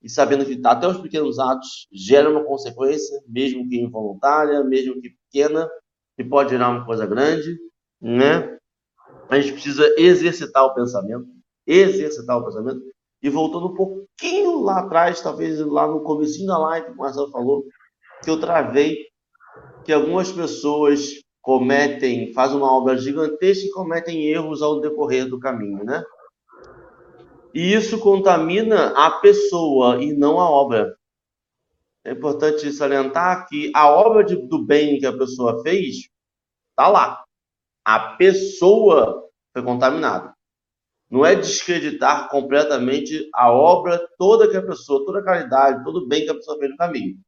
e 0.01 0.09
sabendo 0.09 0.45
que 0.45 0.59
até 0.65 0.87
os 0.87 0.97
pequenos 0.97 1.39
atos 1.39 1.87
geram 1.91 2.31
uma 2.31 2.45
consequência, 2.45 3.21
mesmo 3.27 3.67
que 3.67 3.79
involuntária, 3.79 4.63
mesmo 4.63 5.01
que 5.01 5.09
pequena, 5.09 5.69
e 6.17 6.23
pode 6.23 6.49
gerar 6.49 6.69
uma 6.69 6.85
coisa 6.85 7.05
grande, 7.05 7.57
né? 8.01 8.57
A 9.29 9.39
gente 9.39 9.53
precisa 9.53 9.85
exercitar 9.97 10.65
o 10.65 10.73
pensamento, 10.73 11.27
exercitar 11.65 12.37
o 12.37 12.45
pensamento, 12.45 12.81
e 13.21 13.29
voltando 13.29 13.67
um 13.67 13.75
pouquinho 13.75 14.61
lá 14.61 14.79
atrás, 14.79 15.21
talvez 15.21 15.59
lá 15.59 15.87
no 15.87 16.01
comecinho 16.01 16.47
da 16.47 16.57
live, 16.57 16.87
que 16.87 16.93
o 16.93 16.97
Marcelo 16.97 17.31
falou, 17.31 17.65
que 18.23 18.29
eu 18.29 18.39
travei 18.39 18.97
que 19.83 19.91
algumas 19.91 20.31
pessoas 20.31 21.21
cometem, 21.41 22.33
faz 22.33 22.53
uma 22.53 22.71
obra 22.71 22.97
gigantesca 22.97 23.65
e 23.65 23.71
cometem 23.71 24.25
erros 24.25 24.61
ao 24.61 24.81
decorrer 24.81 25.27
do 25.27 25.39
caminho, 25.39 25.83
né? 25.83 26.03
E 27.53 27.73
isso 27.73 27.99
contamina 27.99 28.89
a 28.95 29.19
pessoa 29.19 30.03
e 30.03 30.13
não 30.13 30.39
a 30.39 30.49
obra. 30.49 30.95
É 32.03 32.11
importante 32.11 32.71
salientar 32.71 33.47
que 33.47 33.71
a 33.75 33.89
obra 33.89 34.23
de, 34.23 34.35
do 34.35 34.63
bem 34.63 34.99
que 34.99 35.05
a 35.05 35.17
pessoa 35.17 35.61
fez 35.63 36.09
está 36.69 36.87
lá. 36.87 37.23
A 37.83 38.15
pessoa 38.15 39.27
foi 39.51 39.63
contaminada. 39.63 40.33
Não 41.09 41.25
é 41.25 41.35
descreditar 41.35 42.29
completamente 42.29 43.27
a 43.33 43.51
obra 43.51 44.07
toda 44.17 44.49
que 44.49 44.55
a 44.55 44.61
pessoa, 44.61 45.03
toda 45.05 45.19
a 45.19 45.23
caridade, 45.23 45.83
todo 45.83 46.01
o 46.01 46.07
bem 46.07 46.23
que 46.23 46.29
a 46.29 46.35
pessoa 46.35 46.59
fez 46.59 46.69
no 46.69 46.77
caminho 46.77 47.19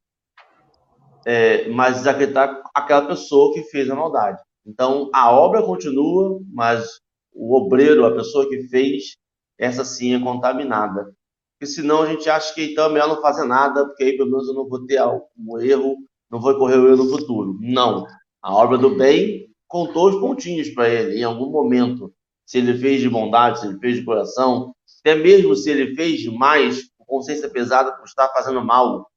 é, 1.26 1.68
mas 1.70 1.98
desacreditar 1.98 2.62
aquela 2.74 3.06
pessoa 3.08 3.54
que 3.54 3.64
fez 3.64 3.90
a 3.90 3.96
maldade. 3.96 4.42
Então, 4.66 5.10
a 5.14 5.32
obra 5.32 5.64
continua, 5.64 6.40
mas 6.52 7.00
o 7.34 7.56
obreiro, 7.56 8.06
a 8.06 8.14
pessoa 8.14 8.48
que 8.48 8.68
fez, 8.68 9.16
essa 9.58 9.84
sim 9.84 10.14
é 10.14 10.20
contaminada. 10.20 11.14
Porque 11.54 11.72
senão 11.72 12.02
a 12.02 12.08
gente 12.08 12.30
acha 12.30 12.54
que 12.54 12.72
então 12.72 12.86
é 12.86 12.90
melhor 12.90 13.08
não 13.08 13.22
fazer 13.22 13.46
nada, 13.46 13.86
porque 13.86 14.04
aí 14.04 14.18
pelo 14.18 14.32
menos 14.32 14.48
eu 14.48 14.54
não 14.54 14.68
vou 14.68 14.86
ter 14.86 15.02
um 15.04 15.60
erro, 15.60 15.98
não 16.30 16.40
vou 16.40 16.58
correr 16.58 16.78
o 16.78 16.88
erro 16.88 17.04
no 17.04 17.10
futuro. 17.10 17.58
Não. 17.62 18.06
A 18.42 18.56
obra 18.56 18.78
do 18.78 18.96
bem 18.96 19.48
contou 19.68 20.10
os 20.10 20.20
pontinhos 20.20 20.70
para 20.70 20.90
ele 20.90 21.20
em 21.20 21.24
algum 21.24 21.52
momento. 21.52 22.12
Se 22.46 22.58
ele 22.58 22.78
fez 22.78 23.02
de 23.02 23.10
bondade, 23.10 23.60
se 23.60 23.68
ele 23.68 23.80
fez 23.80 23.98
de 23.98 24.04
coração, 24.04 24.74
até 25.00 25.16
mesmo 25.16 25.56
se 25.56 25.70
ele 25.70 25.96
fez 25.96 26.22
demais, 26.22 26.92
consciência 27.12 27.50
pesada 27.50 27.92
por 27.92 28.06
estar 28.06 28.30
fazendo 28.30 28.64
mal, 28.64 29.08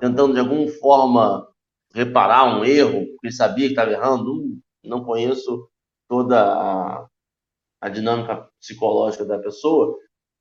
tentando 0.00 0.34
de 0.34 0.40
alguma 0.40 0.68
forma 0.72 1.48
reparar 1.94 2.44
um 2.44 2.64
erro, 2.64 3.06
porque 3.12 3.30
sabia 3.30 3.66
que 3.66 3.72
estava 3.72 3.92
errando. 3.92 4.58
Não 4.82 5.04
conheço 5.04 5.68
toda 6.08 6.42
a, 6.42 7.06
a 7.80 7.88
dinâmica 7.88 8.48
psicológica 8.60 9.24
da 9.24 9.38
pessoa, 9.38 9.96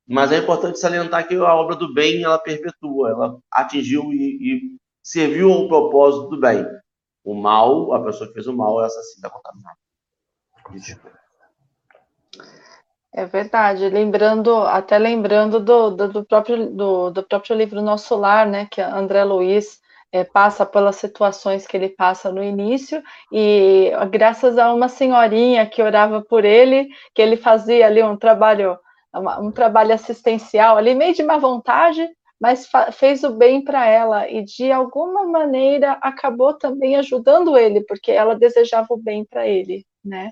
mas 0.08 0.32
é 0.32 0.40
importante 0.40 0.80
salientar 0.80 1.28
que 1.28 1.36
a 1.36 1.56
obra 1.56 1.76
do 1.76 1.94
bem 1.94 2.24
ela 2.24 2.40
perpetua, 2.40 3.12
ela 3.12 3.40
atingiu 3.52 4.12
e, 4.12 4.38
e 4.42 4.78
serviu 5.02 5.52
ao 5.52 5.68
propósito 5.68 6.30
do 6.30 6.40
bem. 6.40 6.66
O 7.24 7.34
mal, 7.34 7.94
a 7.94 8.04
pessoa 8.04 8.28
que 8.28 8.34
fez 8.34 8.48
o 8.48 8.54
mal, 8.54 8.78
sim 8.90 9.00
está 9.16 9.30
contaminada. 9.30 9.78
É 13.16 13.26
verdade, 13.26 13.88
lembrando, 13.90 14.58
até 14.58 14.98
lembrando 14.98 15.60
do, 15.60 15.92
do, 15.92 16.08
do 16.10 16.26
próprio, 16.26 16.72
do, 16.72 17.12
do, 17.12 17.24
próprio 17.24 17.56
livro 17.56 17.80
Nosso 17.82 18.16
Lar, 18.16 18.48
né, 18.48 18.66
que 18.66 18.82
André 18.82 19.24
Luiz 19.24 19.83
é, 20.14 20.24
passa 20.24 20.64
pelas 20.64 20.98
situações 20.98 21.66
que 21.66 21.76
ele 21.76 21.90
passa 21.90 22.32
no 22.32 22.44
início, 22.44 23.02
e 23.32 23.92
graças 24.12 24.60
a 24.60 24.72
uma 24.72 24.88
senhorinha 24.88 25.66
que 25.66 25.82
orava 25.82 26.22
por 26.22 26.46
ele, 26.46 26.88
que 27.16 27.22
ele 27.22 27.36
fazia 27.36 27.88
ali 27.88 28.02
um 28.04 28.16
trabalho 28.16 28.78
um 29.42 29.52
trabalho 29.52 29.94
assistencial 29.94 30.76
ali, 30.76 30.96
meio 30.96 31.14
de 31.14 31.22
má 31.22 31.38
vontade, 31.38 32.08
mas 32.42 32.68
fez 32.94 33.24
o 33.24 33.30
bem 33.30 33.64
para 33.64 33.88
ela 33.88 34.28
e 34.28 34.44
de 34.44 34.72
alguma 34.72 35.24
maneira 35.24 35.94
acabou 36.02 36.58
também 36.58 36.96
ajudando 36.96 37.56
ele, 37.56 37.82
porque 37.82 38.12
ela 38.12 38.36
desejava 38.36 38.88
o 38.90 38.98
bem 38.98 39.24
para 39.24 39.48
ele, 39.48 39.86
né? 40.04 40.32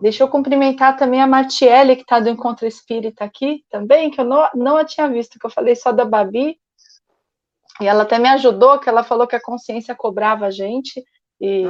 Deixa 0.00 0.22
eu 0.22 0.28
cumprimentar 0.28 0.96
também 0.96 1.20
a 1.20 1.26
Martiele, 1.26 1.96
que 1.96 2.02
está 2.02 2.20
do 2.20 2.28
Encontro 2.28 2.66
Espírita 2.66 3.24
aqui 3.24 3.64
também, 3.68 4.12
que 4.12 4.20
eu 4.20 4.24
não, 4.24 4.48
não 4.54 4.76
a 4.76 4.84
tinha 4.84 5.08
visto, 5.08 5.38
que 5.38 5.44
eu 5.44 5.50
falei 5.50 5.74
só 5.74 5.90
da 5.90 6.04
Babi, 6.04 6.56
e 7.80 7.86
ela 7.86 8.02
até 8.04 8.18
me 8.18 8.28
ajudou, 8.28 8.78
que 8.78 8.88
ela 8.88 9.02
falou 9.02 9.26
que 9.26 9.36
a 9.36 9.42
consciência 9.42 9.94
cobrava 9.94 10.46
a 10.46 10.50
gente, 10.50 11.02
e, 11.40 11.64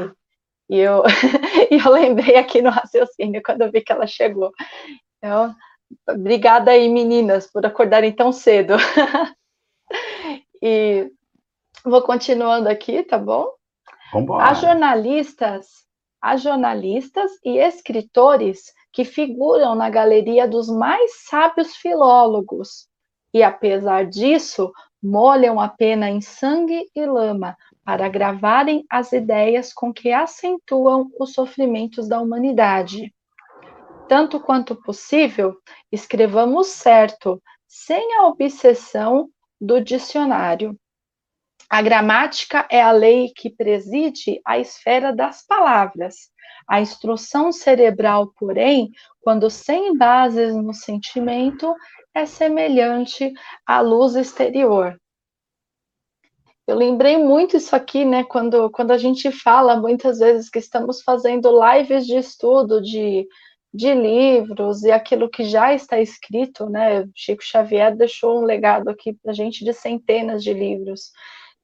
e, 0.69 0.79
eu, 0.79 1.03
e 1.71 1.77
eu 1.77 1.91
lembrei 1.91 2.37
aqui 2.37 2.61
no 2.61 2.71
raciocínio 2.71 3.43
quando 3.45 3.63
eu 3.63 3.71
vi 3.71 3.81
que 3.81 3.93
ela 3.93 4.07
chegou. 4.07 4.53
Então, 5.19 5.55
Obrigada 6.09 6.71
aí, 6.71 6.89
meninas, 6.89 7.51
por 7.51 7.65
acordarem 7.65 8.13
tão 8.13 8.33
cedo. 8.33 8.75
e 10.63 11.11
vou 11.85 12.03
continuando 12.03 12.69
aqui, 12.69 13.03
tá 13.03 13.19
bom? 13.19 13.49
Vambora. 14.13 14.45
Há 14.45 14.55
jornalistas, 14.55 15.67
há 16.21 16.37
jornalistas 16.37 17.31
e 17.45 17.59
escritores 17.59 18.73
que 18.93 19.05
figuram 19.05 19.75
na 19.75 19.91
galeria 19.91 20.47
dos 20.47 20.69
mais 20.69 21.25
sábios 21.25 21.75
filólogos 21.77 22.87
e, 23.33 23.43
apesar 23.43 24.07
disso, 24.07 24.73
molham 25.05 25.61
a 25.61 25.69
pena 25.69 26.09
em 26.11 26.21
sangue 26.21 26.91
e 26.95 27.07
lama 27.07 27.57
para 27.85 28.09
gravarem 28.09 28.85
as 28.91 29.13
ideias 29.13 29.73
com 29.73 29.93
que 29.93 30.11
acentuam 30.11 31.11
os 31.21 31.35
sofrimentos 31.35 32.09
da 32.09 32.21
humanidade 32.21 33.13
tanto 34.09 34.41
quanto 34.41 34.77
possível, 34.77 35.57
escrevamos 35.91 36.69
certo, 36.69 37.43
sem 37.67 38.15
a 38.17 38.27
obsessão 38.27 39.29
do 39.61 39.81
dicionário. 39.81 40.79
A 41.69 41.81
gramática 41.81 42.67
é 42.71 42.83
a 42.83 42.93
lei 42.93 43.33
que 43.35 43.51
preside 43.51 44.41
a 44.45 44.59
esfera 44.59 45.13
das 45.13 45.45
palavras. 45.45 46.31
A 46.69 46.81
instrução 46.81 47.51
cerebral, 47.51 48.33
porém, 48.39 48.91
quando 49.21 49.51
sem 49.51 49.97
bases 49.97 50.55
no 50.55 50.73
sentimento, 50.73 51.75
é 52.15 52.27
semelhante 52.27 53.33
à 53.67 53.81
luz 53.81 54.15
exterior. 54.15 54.99
Eu 56.67 56.77
lembrei 56.77 57.19
muito 57.19 57.57
isso 57.57 57.77
aqui, 57.77 58.05
né, 58.05 58.25
quando, 58.25 58.71
quando 58.71 58.93
a 58.93 58.99
gente 58.99 59.31
fala 59.31 59.77
muitas 59.77 60.19
vezes 60.19 60.49
que 60.49 60.59
estamos 60.59 61.03
fazendo 61.03 61.51
lives 61.51 62.07
de 62.07 62.17
estudo 62.17 62.81
de 62.81 63.27
de 63.75 63.93
livros 63.93 64.85
e 64.85 64.93
aquilo 64.93 65.29
que 65.29 65.43
já 65.43 65.75
está 65.75 66.01
escrito, 66.01 66.71
né? 66.71 67.09
Chico 67.12 67.43
Xavier 67.43 67.97
deixou 67.97 68.41
um 68.41 68.45
legado 68.45 68.89
aqui 68.89 69.12
para 69.12 69.33
a 69.33 69.35
gente 69.35 69.65
de 69.65 69.73
centenas 69.73 70.45
de 70.45 70.53
livros. 70.55 71.11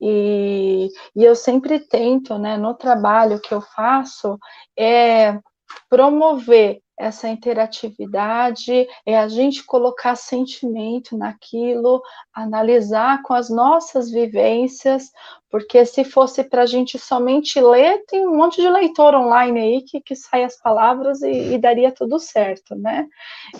E, 0.00 0.88
e 1.14 1.24
eu 1.24 1.36
sempre 1.36 1.78
tento, 1.78 2.36
né, 2.36 2.56
no 2.56 2.74
trabalho 2.74 3.40
que 3.40 3.54
eu 3.54 3.60
faço, 3.60 4.36
é 4.76 5.38
promover 5.88 6.80
essa 7.00 7.28
interatividade, 7.28 8.86
é 9.06 9.18
a 9.18 9.26
gente 9.26 9.64
colocar 9.64 10.14
sentimento 10.16 11.16
naquilo, 11.16 12.02
analisar 12.32 13.22
com 13.22 13.32
as 13.32 13.48
nossas 13.48 14.10
vivências, 14.10 15.10
porque 15.50 15.84
se 15.86 16.04
fosse 16.04 16.44
para 16.44 16.62
a 16.62 16.66
gente 16.66 16.98
somente 16.98 17.58
ler, 17.58 18.04
tem 18.06 18.26
um 18.28 18.36
monte 18.36 18.60
de 18.60 18.68
leitor 18.68 19.14
online 19.14 19.58
aí 19.58 19.82
que, 19.82 20.00
que 20.00 20.14
sai 20.14 20.44
as 20.44 20.60
palavras 20.60 21.22
e, 21.22 21.54
e 21.54 21.58
daria 21.58 21.90
tudo 21.90 22.18
certo, 22.18 22.74
né? 22.74 23.08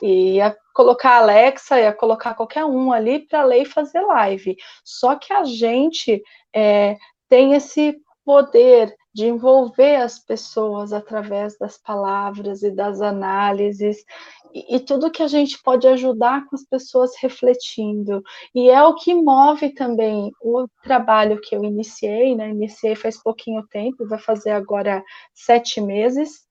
E 0.03 0.35
ia 0.35 0.55
colocar 0.75 1.13
a 1.13 1.19
Alexa, 1.19 1.81
ia 1.81 1.93
colocar 1.95 2.35
qualquer 2.35 2.65
um 2.67 2.93
ali 2.93 3.21
para 3.21 3.43
ler 3.43 3.63
e 3.63 3.67
fazer 3.67 4.03
live. 4.03 4.55
Só 4.85 5.15
que 5.17 5.33
a 5.33 5.45
gente 5.45 6.23
é, 6.55 6.97
tem 7.29 7.55
esse 7.55 7.97
poder 8.23 8.95
de 9.13 9.27
envolver 9.27 9.97
as 9.97 10.19
pessoas 10.19 10.93
através 10.93 11.59
das 11.59 11.77
palavras 11.77 12.63
e 12.63 12.71
das 12.71 13.01
análises 13.01 14.05
e, 14.53 14.77
e, 14.77 14.81
tudo 14.81 15.11
que 15.11 15.23
a 15.23 15.29
gente 15.29 15.63
pode 15.63 15.87
ajudar 15.87 16.47
com 16.47 16.57
as 16.57 16.65
pessoas 16.65 17.13
refletindo. 17.21 18.23
E 18.55 18.69
é 18.69 18.83
o 18.83 18.95
que 18.95 19.15
move 19.15 19.71
também 19.71 20.33
o 20.41 20.67
trabalho 20.83 21.41
que 21.41 21.55
eu 21.55 21.65
iniciei, 21.65 22.35
né? 22.35 22.51
Iniciei 22.51 22.97
faz 22.97 23.21
pouquinho 23.23 23.67
tempo, 23.69 24.07
vai 24.09 24.19
fazer 24.19 24.51
agora 24.51 25.03
sete 25.35 25.81
meses. 25.81 26.50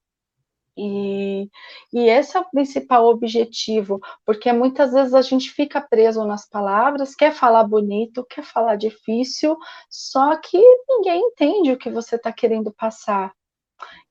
E, 0.82 1.50
e 1.92 2.08
esse 2.08 2.38
é 2.38 2.40
o 2.40 2.50
principal 2.50 3.06
objetivo, 3.08 4.00
porque 4.26 4.54
muitas 4.54 4.94
vezes 4.94 5.14
a 5.14 5.22
gente 5.22 5.52
fica 5.52 5.82
preso 5.82 6.24
nas 6.24 6.48
palavras, 6.48 7.14
quer 7.14 7.34
falar 7.34 7.66
bonito, 7.66 8.26
quer 8.30 8.46
falar 8.46 8.78
difícil, 8.78 9.58
só 9.90 10.38
que 10.38 10.58
ninguém 10.88 11.20
entende 11.20 11.74
o 11.74 11.78
que 11.78 11.90
você 11.90 12.16
está 12.16 12.32
querendo 12.32 12.72
passar. 12.72 13.34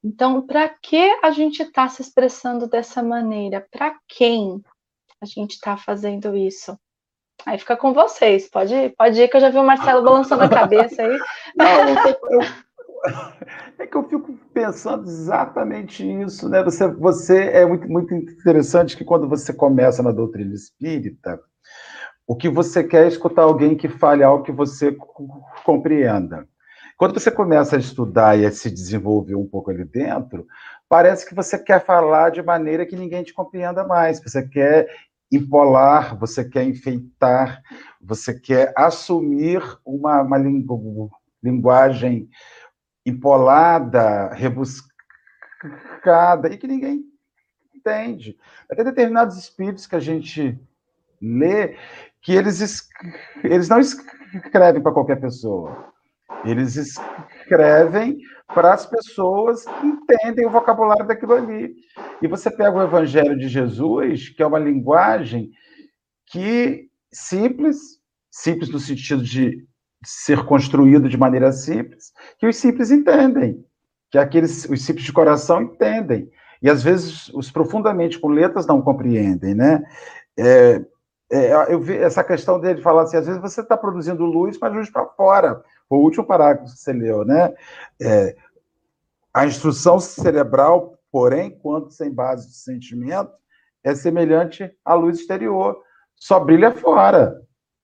Então, 0.05 0.47
para 0.47 0.69
que 0.69 1.19
a 1.23 1.31
gente 1.31 1.63
está 1.63 1.89
se 1.89 2.03
expressando 2.03 2.69
dessa 2.69 3.03
maneira? 3.03 3.67
Para 3.71 3.99
quem 4.07 4.63
a 5.23 5.25
gente 5.25 5.53
está 5.53 5.75
fazendo 5.79 6.37
isso? 6.37 6.79
Aí 7.47 7.59
fica 7.59 7.79
com 7.79 7.95
vocês. 7.95 8.49
Pode, 8.51 8.91
pode 8.91 9.23
ir, 9.23 9.29
que 9.29 9.37
eu 9.37 9.41
já 9.41 9.49
vi 9.49 9.57
o 9.57 9.65
Marcelo 9.65 10.03
balançando 10.05 10.43
a 10.43 10.49
cabeça 10.51 11.03
aí. 11.03 11.19
Não, 11.57 11.89
eu, 11.89 12.68
é 13.79 13.87
que 13.87 13.97
eu 13.97 14.09
fico 14.09 14.37
pensando 14.53 15.05
exatamente 15.05 16.05
isso, 16.23 16.49
né? 16.49 16.63
Você, 16.63 16.87
você 16.89 17.45
é 17.51 17.67
muito, 17.67 17.89
muito 17.89 18.15
interessante 18.15 18.97
que 18.97 19.05
quando 19.05 19.29
você 19.29 19.53
começa 19.53 20.03
na 20.03 20.11
doutrina 20.11 20.55
espírita, 20.55 21.41
o 22.27 22.37
que 22.37 22.49
você 22.49 22.85
quer 22.85 23.05
é 23.05 23.09
escutar 23.09 23.43
alguém 23.43 23.77
que 23.77 23.89
fale 23.89 24.23
algo 24.23 24.45
que 24.45 24.53
você 24.53 24.97
compreenda. 25.65 26.47
Quando 26.97 27.19
você 27.19 27.31
começa 27.31 27.77
a 27.77 27.79
estudar 27.79 28.39
e 28.39 28.45
a 28.45 28.51
se 28.51 28.71
desenvolver 28.71 29.37
um 29.37 29.47
pouco 29.47 29.71
ali 29.71 29.85
dentro, 29.85 30.47
parece 30.89 31.27
que 31.27 31.35
você 31.35 31.57
quer 31.57 31.85
falar 31.85 32.31
de 32.31 32.43
maneira 32.43 32.85
que 32.85 32.97
ninguém 32.97 33.23
te 33.23 33.33
compreenda 33.33 33.87
mais. 33.87 34.21
Você 34.21 34.47
quer 34.47 34.89
empolar, 35.31 36.19
você 36.19 36.45
quer 36.49 36.65
enfeitar, 36.65 37.63
você 38.01 38.39
quer 38.39 38.73
assumir 38.77 39.63
uma, 39.85 40.23
uma 40.23 40.39
linguagem 41.43 42.29
empolada, 43.09 44.29
rebuscada, 44.35 44.89
e 46.51 46.57
que 46.57 46.67
ninguém 46.67 47.05
entende. 47.75 48.37
Até 48.71 48.85
determinados 48.85 49.37
espíritos 49.37 49.87
que 49.87 49.97
a 49.97 50.01
gente 50.01 50.59
lê, 51.21 51.77
que 52.21 52.33
eles, 52.33 52.89
eles 53.43 53.69
não 53.69 53.79
escrevem 53.79 54.83
para 54.83 54.93
qualquer 54.93 55.21
pessoa. 55.21 55.93
Eles 56.45 56.77
escrevem 56.77 58.19
para 58.47 58.75
as 58.75 58.87
pessoas 58.87 59.65
que 59.65 59.87
entendem 59.87 60.47
o 60.47 60.51
vocabulário 60.51 61.07
daquilo 61.07 61.35
ali. 61.35 61.75
E 62.23 62.29
você 62.29 62.51
pega 62.51 62.77
o 62.77 62.83
Evangelho 62.83 63.37
de 63.37 63.49
Jesus, 63.49 64.29
que 64.31 64.43
é 64.43 64.47
uma 64.47 64.59
linguagem 64.59 65.51
que 66.27 66.89
simples, 67.13 67.79
simples 68.31 68.71
no 68.71 68.79
sentido 68.79 69.23
de 69.23 69.67
ser 70.05 70.45
construído 70.45 71.09
de 71.09 71.17
maneira 71.17 71.53
simples, 71.53 72.13
que 72.39 72.47
os 72.47 72.57
simples 72.57 72.91
entendem, 72.91 73.65
que 74.11 74.19
aqueles 74.19 74.65
os 74.67 74.85
simples 74.85 75.05
de 75.05 75.13
coração 75.13 75.63
entendem. 75.63 76.31
e 76.63 76.69
às 76.69 76.83
vezes 76.83 77.29
os 77.35 77.51
profundamente 77.51 78.19
com 78.19 78.29
letras 78.29 78.67
não 78.67 78.83
compreendem, 78.83 79.55
né? 79.55 79.83
É, 80.37 80.85
é, 81.31 81.73
eu 81.73 81.81
vi 81.81 81.97
essa 81.97 82.25
questão 82.25 82.59
dele 82.59 82.81
falar 82.81 83.03
assim, 83.03 83.17
às 83.17 83.27
vezes 83.27 83.41
você 83.41 83.61
está 83.61 83.77
produzindo 83.77 84.25
luz, 84.25 84.59
mas 84.61 84.73
luz 84.73 84.91
para 84.91 85.07
fora. 85.07 85.63
O 85.91 85.99
último 85.99 86.25
parágrafo 86.25 86.73
que 86.73 86.79
você 86.79 86.93
leu, 86.93 87.25
né? 87.25 87.53
É, 88.01 88.37
a 89.33 89.47
instrução 89.47 90.01
cerebral, 90.01 90.99
porém, 91.13 91.51
quando 91.51 91.91
sem 91.91 92.11
base 92.11 92.49
de 92.49 92.57
sentimento, 92.57 93.31
é 93.85 93.95
semelhante 93.95 94.71
à 94.85 94.95
luz 94.95 95.19
exterior. 95.19 95.79
Só 96.17 96.41
brilha 96.41 96.73
fora, 96.73 97.41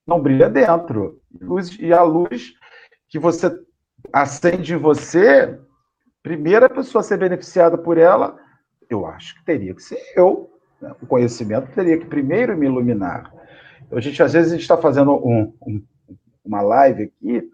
não 0.06 0.20
brilha 0.20 0.48
dentro. 0.48 1.20
Luz, 1.40 1.76
e 1.80 1.92
a 1.92 2.02
luz 2.02 2.54
que 3.08 3.18
você 3.18 3.50
acende 4.12 4.74
em 4.74 4.78
você, 4.78 5.58
primeira 6.22 6.68
pessoa 6.68 7.00
a 7.00 7.04
ser 7.04 7.18
beneficiada 7.18 7.78
por 7.78 7.98
ela, 7.98 8.36
eu 8.88 9.06
acho 9.06 9.34
que 9.36 9.44
teria 9.44 9.74
que 9.74 9.82
ser 9.82 10.00
eu. 10.16 10.50
Né? 10.80 10.94
O 11.00 11.06
conhecimento 11.06 11.72
teria 11.72 11.98
que 11.98 12.06
primeiro 12.06 12.56
me 12.56 12.66
iluminar. 12.66 13.32
A 13.90 14.00
gente, 14.00 14.22
às 14.22 14.32
vezes, 14.32 14.52
está 14.52 14.76
fazendo 14.76 15.12
um, 15.14 15.54
um, 15.62 15.82
uma 16.44 16.60
live 16.62 17.04
aqui, 17.04 17.50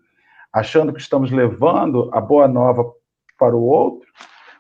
achando 0.53 0.93
que 0.93 1.01
estamos 1.01 1.31
levando 1.31 2.11
a 2.13 2.21
boa 2.21 2.49
nova 2.49 2.85
para 3.39 3.57
o 3.57 3.63
outro, 3.63 4.09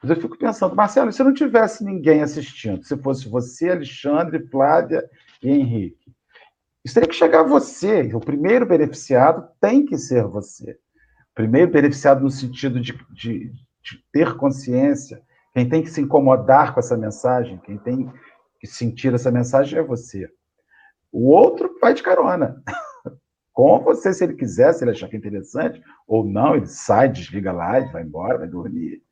mas 0.02 0.10
eu 0.10 0.16
fico 0.16 0.38
pensando, 0.38 0.74
Marcelo, 0.74 1.12
se 1.12 1.22
não 1.22 1.34
tivesse 1.34 1.84
ninguém 1.84 2.22
assistindo, 2.22 2.82
se 2.82 2.96
fosse 2.96 3.28
você, 3.28 3.68
Alexandre, 3.68 4.46
Flávia 4.46 5.04
e 5.42 5.50
Henrique, 5.50 5.99
isso 6.84 6.94
teria 6.94 7.08
que 7.08 7.14
chegar 7.14 7.40
a 7.40 7.48
você. 7.48 8.12
O 8.14 8.20
primeiro 8.20 8.66
beneficiado 8.66 9.48
tem 9.60 9.84
que 9.84 9.98
ser 9.98 10.24
você. 10.24 10.72
O 10.72 11.34
primeiro 11.34 11.70
beneficiado 11.70 12.22
no 12.22 12.30
sentido 12.30 12.80
de, 12.80 12.92
de, 13.10 13.52
de 13.82 14.04
ter 14.12 14.36
consciência. 14.36 15.22
Quem 15.52 15.68
tem 15.68 15.82
que 15.82 15.90
se 15.90 16.00
incomodar 16.00 16.72
com 16.72 16.80
essa 16.80 16.96
mensagem, 16.96 17.58
quem 17.58 17.76
tem 17.76 18.10
que 18.58 18.66
sentir 18.66 19.12
essa 19.14 19.30
mensagem 19.30 19.78
é 19.78 19.82
você. 19.82 20.28
O 21.12 21.30
outro 21.30 21.76
vai 21.80 21.92
de 21.92 22.02
carona. 22.02 22.62
Com 23.52 23.80
você, 23.80 24.12
se 24.14 24.24
ele 24.24 24.34
quiser, 24.34 24.72
se 24.72 24.84
ele 24.84 24.92
achar 24.92 25.08
que 25.08 25.16
é 25.16 25.18
interessante, 25.18 25.82
ou 26.06 26.24
não, 26.24 26.54
ele 26.54 26.66
sai, 26.66 27.08
desliga 27.10 27.52
live, 27.52 27.92
vai 27.92 28.02
embora, 28.02 28.38
vai 28.38 28.48
dormir. 28.48 29.02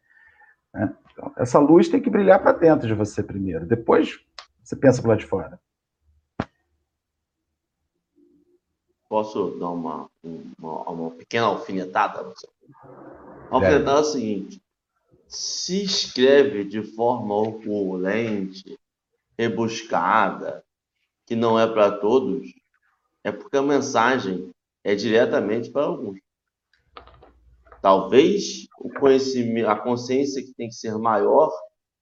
Né? 0.72 0.94
Então, 1.12 1.32
essa 1.36 1.58
luz 1.58 1.88
tem 1.88 2.00
que 2.00 2.08
brilhar 2.08 2.40
para 2.40 2.52
dentro 2.52 2.86
de 2.86 2.94
você 2.94 3.22
primeiro. 3.22 3.66
Depois 3.66 4.18
você 4.62 4.76
pensa 4.76 5.02
para 5.02 5.10
lá 5.10 5.16
de 5.16 5.26
fora. 5.26 5.60
Posso 9.08 9.56
dar 9.58 9.70
uma, 9.70 10.10
uma, 10.22 10.82
uma 10.90 11.10
pequena 11.12 11.46
alfinetada? 11.46 12.20
A 13.50 13.54
alfinetada 13.54 13.98
é 13.98 14.02
o 14.02 14.04
seguinte: 14.04 14.62
se 15.26 15.82
escreve 15.82 16.64
de 16.64 16.82
forma 16.82 17.34
opulente, 17.34 18.78
rebuscada, 19.38 20.64
que 21.26 21.34
não 21.34 21.58
é 21.58 21.66
para 21.66 21.98
todos, 21.98 22.52
é 23.24 23.32
porque 23.32 23.56
a 23.56 23.62
mensagem 23.62 24.50
é 24.84 24.94
diretamente 24.94 25.70
para 25.70 25.84
alguns. 25.84 26.18
Talvez 27.80 28.66
o 28.78 28.90
conhecimento, 28.90 29.68
a 29.68 29.76
consciência 29.76 30.42
que 30.42 30.52
tem 30.54 30.68
que 30.68 30.74
ser 30.74 30.96
maior 30.98 31.52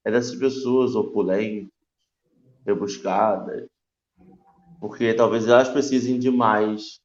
é 0.05 0.11
dessas 0.11 0.37
pessoas 0.37 0.95
opulentes, 0.95 1.69
rebuscadas, 2.65 3.69
porque 4.87 5.13
talvez 5.15 5.49
elas 5.49 5.69
precisem 5.69 6.17
de 6.17 6.31
mais 6.31 7.01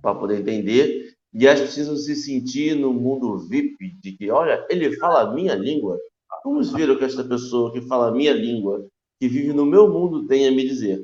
para 0.00 0.14
poder 0.14 0.40
entender 0.40 1.12
e 1.34 1.46
elas 1.46 1.60
precisam 1.60 1.94
se 1.94 2.16
sentir 2.16 2.74
no 2.74 2.94
mundo 2.94 3.36
VIP 3.46 3.94
de 4.00 4.12
que, 4.12 4.30
olha, 4.30 4.66
ele 4.70 4.96
fala 4.96 5.20
a 5.20 5.34
minha 5.34 5.54
língua. 5.54 5.98
Vamos 6.42 6.72
ver 6.72 6.88
o 6.88 6.98
que 6.98 7.04
esta 7.04 7.22
pessoa 7.22 7.72
que 7.72 7.82
fala 7.82 8.08
a 8.08 8.10
minha 8.10 8.32
língua, 8.32 8.86
que 9.20 9.28
vive 9.28 9.52
no 9.52 9.66
meu 9.66 9.86
mundo, 9.86 10.26
tem 10.26 10.48
a 10.48 10.50
me 10.50 10.66
dizer. 10.66 10.98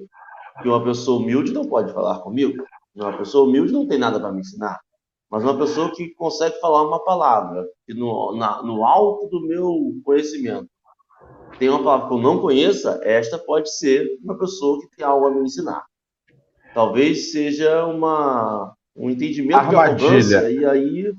Que 0.62 0.68
uma 0.68 0.82
pessoa 0.82 1.20
humilde 1.20 1.52
não 1.52 1.66
pode 1.66 1.92
falar 1.92 2.20
comigo. 2.20 2.64
Uma 2.94 3.18
pessoa 3.18 3.46
humilde 3.46 3.72
não 3.72 3.86
tem 3.86 3.98
nada 3.98 4.18
para 4.18 4.32
me 4.32 4.40
ensinar. 4.40 4.80
Mas 5.30 5.42
uma 5.42 5.58
pessoa 5.58 5.94
que 5.94 6.14
consegue 6.14 6.58
falar 6.60 6.82
uma 6.82 7.04
palavra, 7.04 7.68
que 7.86 7.92
no, 7.92 8.34
na, 8.34 8.62
no 8.62 8.86
alto 8.86 9.28
do 9.28 9.46
meu 9.46 9.92
conhecimento, 10.02 10.68
tem 11.58 11.68
uma 11.68 11.84
palavra 11.84 12.08
que 12.08 12.14
eu 12.14 12.18
não 12.18 12.40
conheça, 12.40 12.98
esta 13.02 13.38
pode 13.38 13.70
ser 13.76 14.08
uma 14.24 14.38
pessoa 14.38 14.80
que 14.80 14.96
tem 14.96 15.04
algo 15.04 15.26
a 15.26 15.30
me 15.30 15.42
ensinar. 15.42 15.84
Talvez 16.76 17.32
seja 17.32 17.86
uma, 17.86 18.76
um 18.94 19.08
entendimento 19.08 19.56
Armadilha. 19.56 19.96
de 19.96 20.34
arrogância, 20.36 20.50
e 20.50 20.64
aí. 20.66 21.14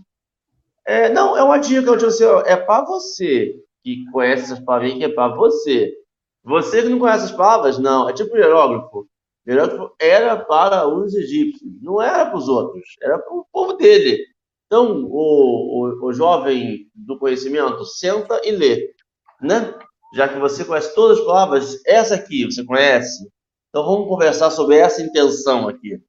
É, 0.86 1.10
não, 1.10 1.36
é 1.36 1.42
uma 1.42 1.58
dica, 1.58 1.90
eu 1.90 1.96
digo 1.96 2.10
assim, 2.10 2.26
é 2.46 2.56
para 2.56 2.86
você 2.86 3.56
que 3.84 4.06
conhece 4.12 4.44
essas 4.44 4.60
palavras, 4.60 4.94
que 4.94 5.04
é 5.04 5.10
para 5.10 5.36
você. 5.36 5.96
Você 6.44 6.84
que 6.84 6.90
não 6.90 7.00
conhece 7.00 7.26
as 7.26 7.32
palavras, 7.32 7.80
não. 7.80 8.08
É 8.08 8.14
tipo 8.14 8.36
o 8.36 8.38
hierógrafo. 8.38 9.00
O 9.00 9.08
hierógrafo 9.50 9.96
era 10.00 10.38
para 10.38 10.88
os 10.88 11.16
egípcios, 11.16 11.82
não 11.82 12.00
era 12.00 12.28
para 12.28 12.38
os 12.38 12.48
outros, 12.48 12.84
era 13.02 13.18
para 13.18 13.34
o 13.34 13.48
povo 13.52 13.74
dele. 13.74 14.24
Então, 14.68 15.06
o, 15.06 15.90
o, 15.90 16.06
o 16.06 16.14
jovem 16.14 16.88
do 16.94 17.18
conhecimento 17.18 17.84
senta 17.84 18.40
e 18.46 18.52
lê, 18.52 18.94
né? 19.42 19.74
Já 20.14 20.30
que 20.30 20.38
você 20.38 20.64
conhece 20.64 20.94
todas 20.94 21.18
as 21.18 21.26
palavras, 21.26 21.82
essa 21.84 22.14
aqui 22.14 22.46
você 22.46 22.64
conhece. 22.64 23.28
Então, 23.70 23.86
vamos 23.86 24.08
conversar 24.08 24.50
sobre 24.52 24.78
essa 24.78 25.02
intenção 25.02 25.68
aqui. 25.68 26.02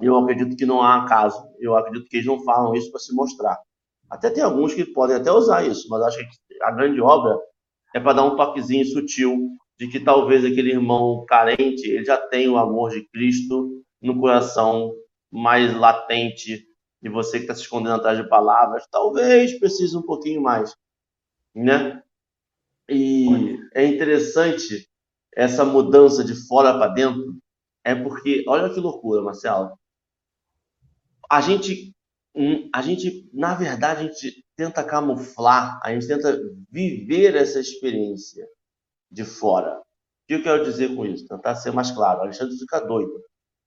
Eu 0.00 0.16
acredito 0.18 0.56
que 0.56 0.66
não 0.66 0.82
há 0.82 1.06
caso. 1.06 1.42
Eu 1.58 1.76
acredito 1.76 2.08
que 2.08 2.16
eles 2.16 2.26
não 2.26 2.42
falam 2.42 2.74
isso 2.74 2.90
para 2.90 3.00
se 3.00 3.14
mostrar. 3.14 3.58
Até 4.10 4.28
tem 4.30 4.42
alguns 4.42 4.74
que 4.74 4.84
podem 4.84 5.16
até 5.16 5.32
usar 5.32 5.66
isso, 5.66 5.88
mas 5.88 6.02
acho 6.02 6.18
que 6.18 6.62
a 6.62 6.70
grande 6.70 7.00
obra 7.00 7.38
é 7.94 8.00
para 8.00 8.12
dar 8.12 8.24
um 8.24 8.36
toquezinho 8.36 8.84
sutil 8.84 9.48
de 9.78 9.88
que 9.88 9.98
talvez 9.98 10.44
aquele 10.44 10.70
irmão 10.70 11.24
carente 11.26 11.88
ele 11.88 12.04
já 12.04 12.16
tem 12.16 12.48
o 12.48 12.58
amor 12.58 12.90
de 12.90 13.08
Cristo 13.08 13.82
no 14.00 14.20
coração 14.20 14.92
mais 15.30 15.74
latente 15.74 16.66
e 17.02 17.08
você 17.08 17.38
que 17.38 17.44
está 17.44 17.54
se 17.54 17.62
escondendo 17.62 17.94
atrás 17.94 18.18
de 18.18 18.28
palavras, 18.28 18.86
talvez 18.90 19.58
precise 19.58 19.96
um 19.96 20.02
pouquinho 20.02 20.42
mais, 20.42 20.76
né? 21.54 22.02
E 22.88 23.58
é 23.74 23.86
interessante 23.86 24.88
essa 25.34 25.64
mudança 25.64 26.24
de 26.24 26.34
fora 26.46 26.72
para 26.74 26.92
dentro, 26.92 27.36
é 27.84 27.94
porque 27.94 28.44
olha 28.46 28.72
que 28.72 28.80
loucura, 28.80 29.22
Marcelo. 29.22 29.78
A 31.30 31.40
gente 31.40 31.92
a 32.72 32.80
gente, 32.80 33.28
na 33.32 33.54
verdade, 33.54 34.00
a 34.00 34.02
gente 34.04 34.44
tenta 34.56 34.82
camuflar, 34.82 35.78
a 35.84 35.92
gente 35.92 36.06
tenta 36.06 36.40
viver 36.70 37.36
essa 37.36 37.60
experiência 37.60 38.46
de 39.10 39.24
fora. 39.24 39.78
O 39.78 39.84
que 40.26 40.34
eu 40.34 40.42
quero 40.42 40.64
dizer 40.64 40.94
com 40.96 41.04
isso? 41.04 41.26
Tentar 41.28 41.56
ser 41.56 41.72
mais 41.72 41.90
claro. 41.90 42.20
O 42.20 42.22
Alexandre 42.22 42.56
fica 42.58 42.80
doido. 42.80 43.12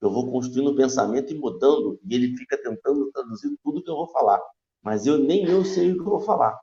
Eu 0.02 0.12
vou 0.12 0.32
construindo 0.32 0.72
o 0.72 0.76
pensamento 0.76 1.32
e 1.32 1.38
mudando, 1.38 2.00
e 2.04 2.16
ele 2.16 2.36
fica 2.36 2.58
tentando 2.58 3.12
traduzir 3.12 3.56
tudo 3.64 3.84
que 3.84 3.90
eu 3.90 3.96
vou 3.96 4.08
falar. 4.08 4.42
Mas 4.82 5.06
eu 5.06 5.18
nem 5.18 5.46
eu 5.46 5.64
sei 5.64 5.92
o 5.92 5.96
que 5.96 6.02
eu 6.02 6.06
vou 6.06 6.22
falar. 6.22 6.60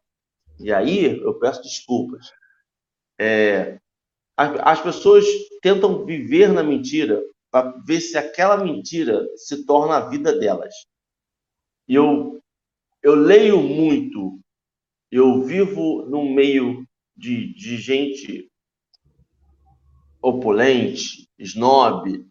E 0.59 0.73
aí 0.73 1.21
eu 1.21 1.39
peço 1.39 1.63
desculpas. 1.63 2.33
É, 3.19 3.79
as 4.37 4.81
pessoas 4.81 5.25
tentam 5.61 6.05
viver 6.05 6.53
na 6.53 6.63
mentira 6.63 7.23
para 7.51 7.71
ver 7.85 8.01
se 8.01 8.17
aquela 8.17 8.57
mentira 8.57 9.27
se 9.37 9.65
torna 9.67 9.97
a 9.97 10.09
vida 10.09 10.39
delas 10.39 10.73
eu, 11.89 12.41
eu 13.03 13.15
leio 13.15 13.61
muito, 13.61 14.41
eu 15.11 15.43
vivo 15.43 16.07
no 16.07 16.25
meio 16.25 16.87
de, 17.17 17.53
de 17.55 17.77
gente 17.77 18.49
opulente, 20.23 21.29
snob, 21.39 22.25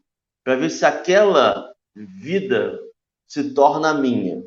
para 0.43 0.55
ver 0.55 0.69
se 0.69 0.85
aquela 0.85 1.71
vida 1.95 2.79
se 3.27 3.53
torna 3.53 3.93
minha. 3.93 4.41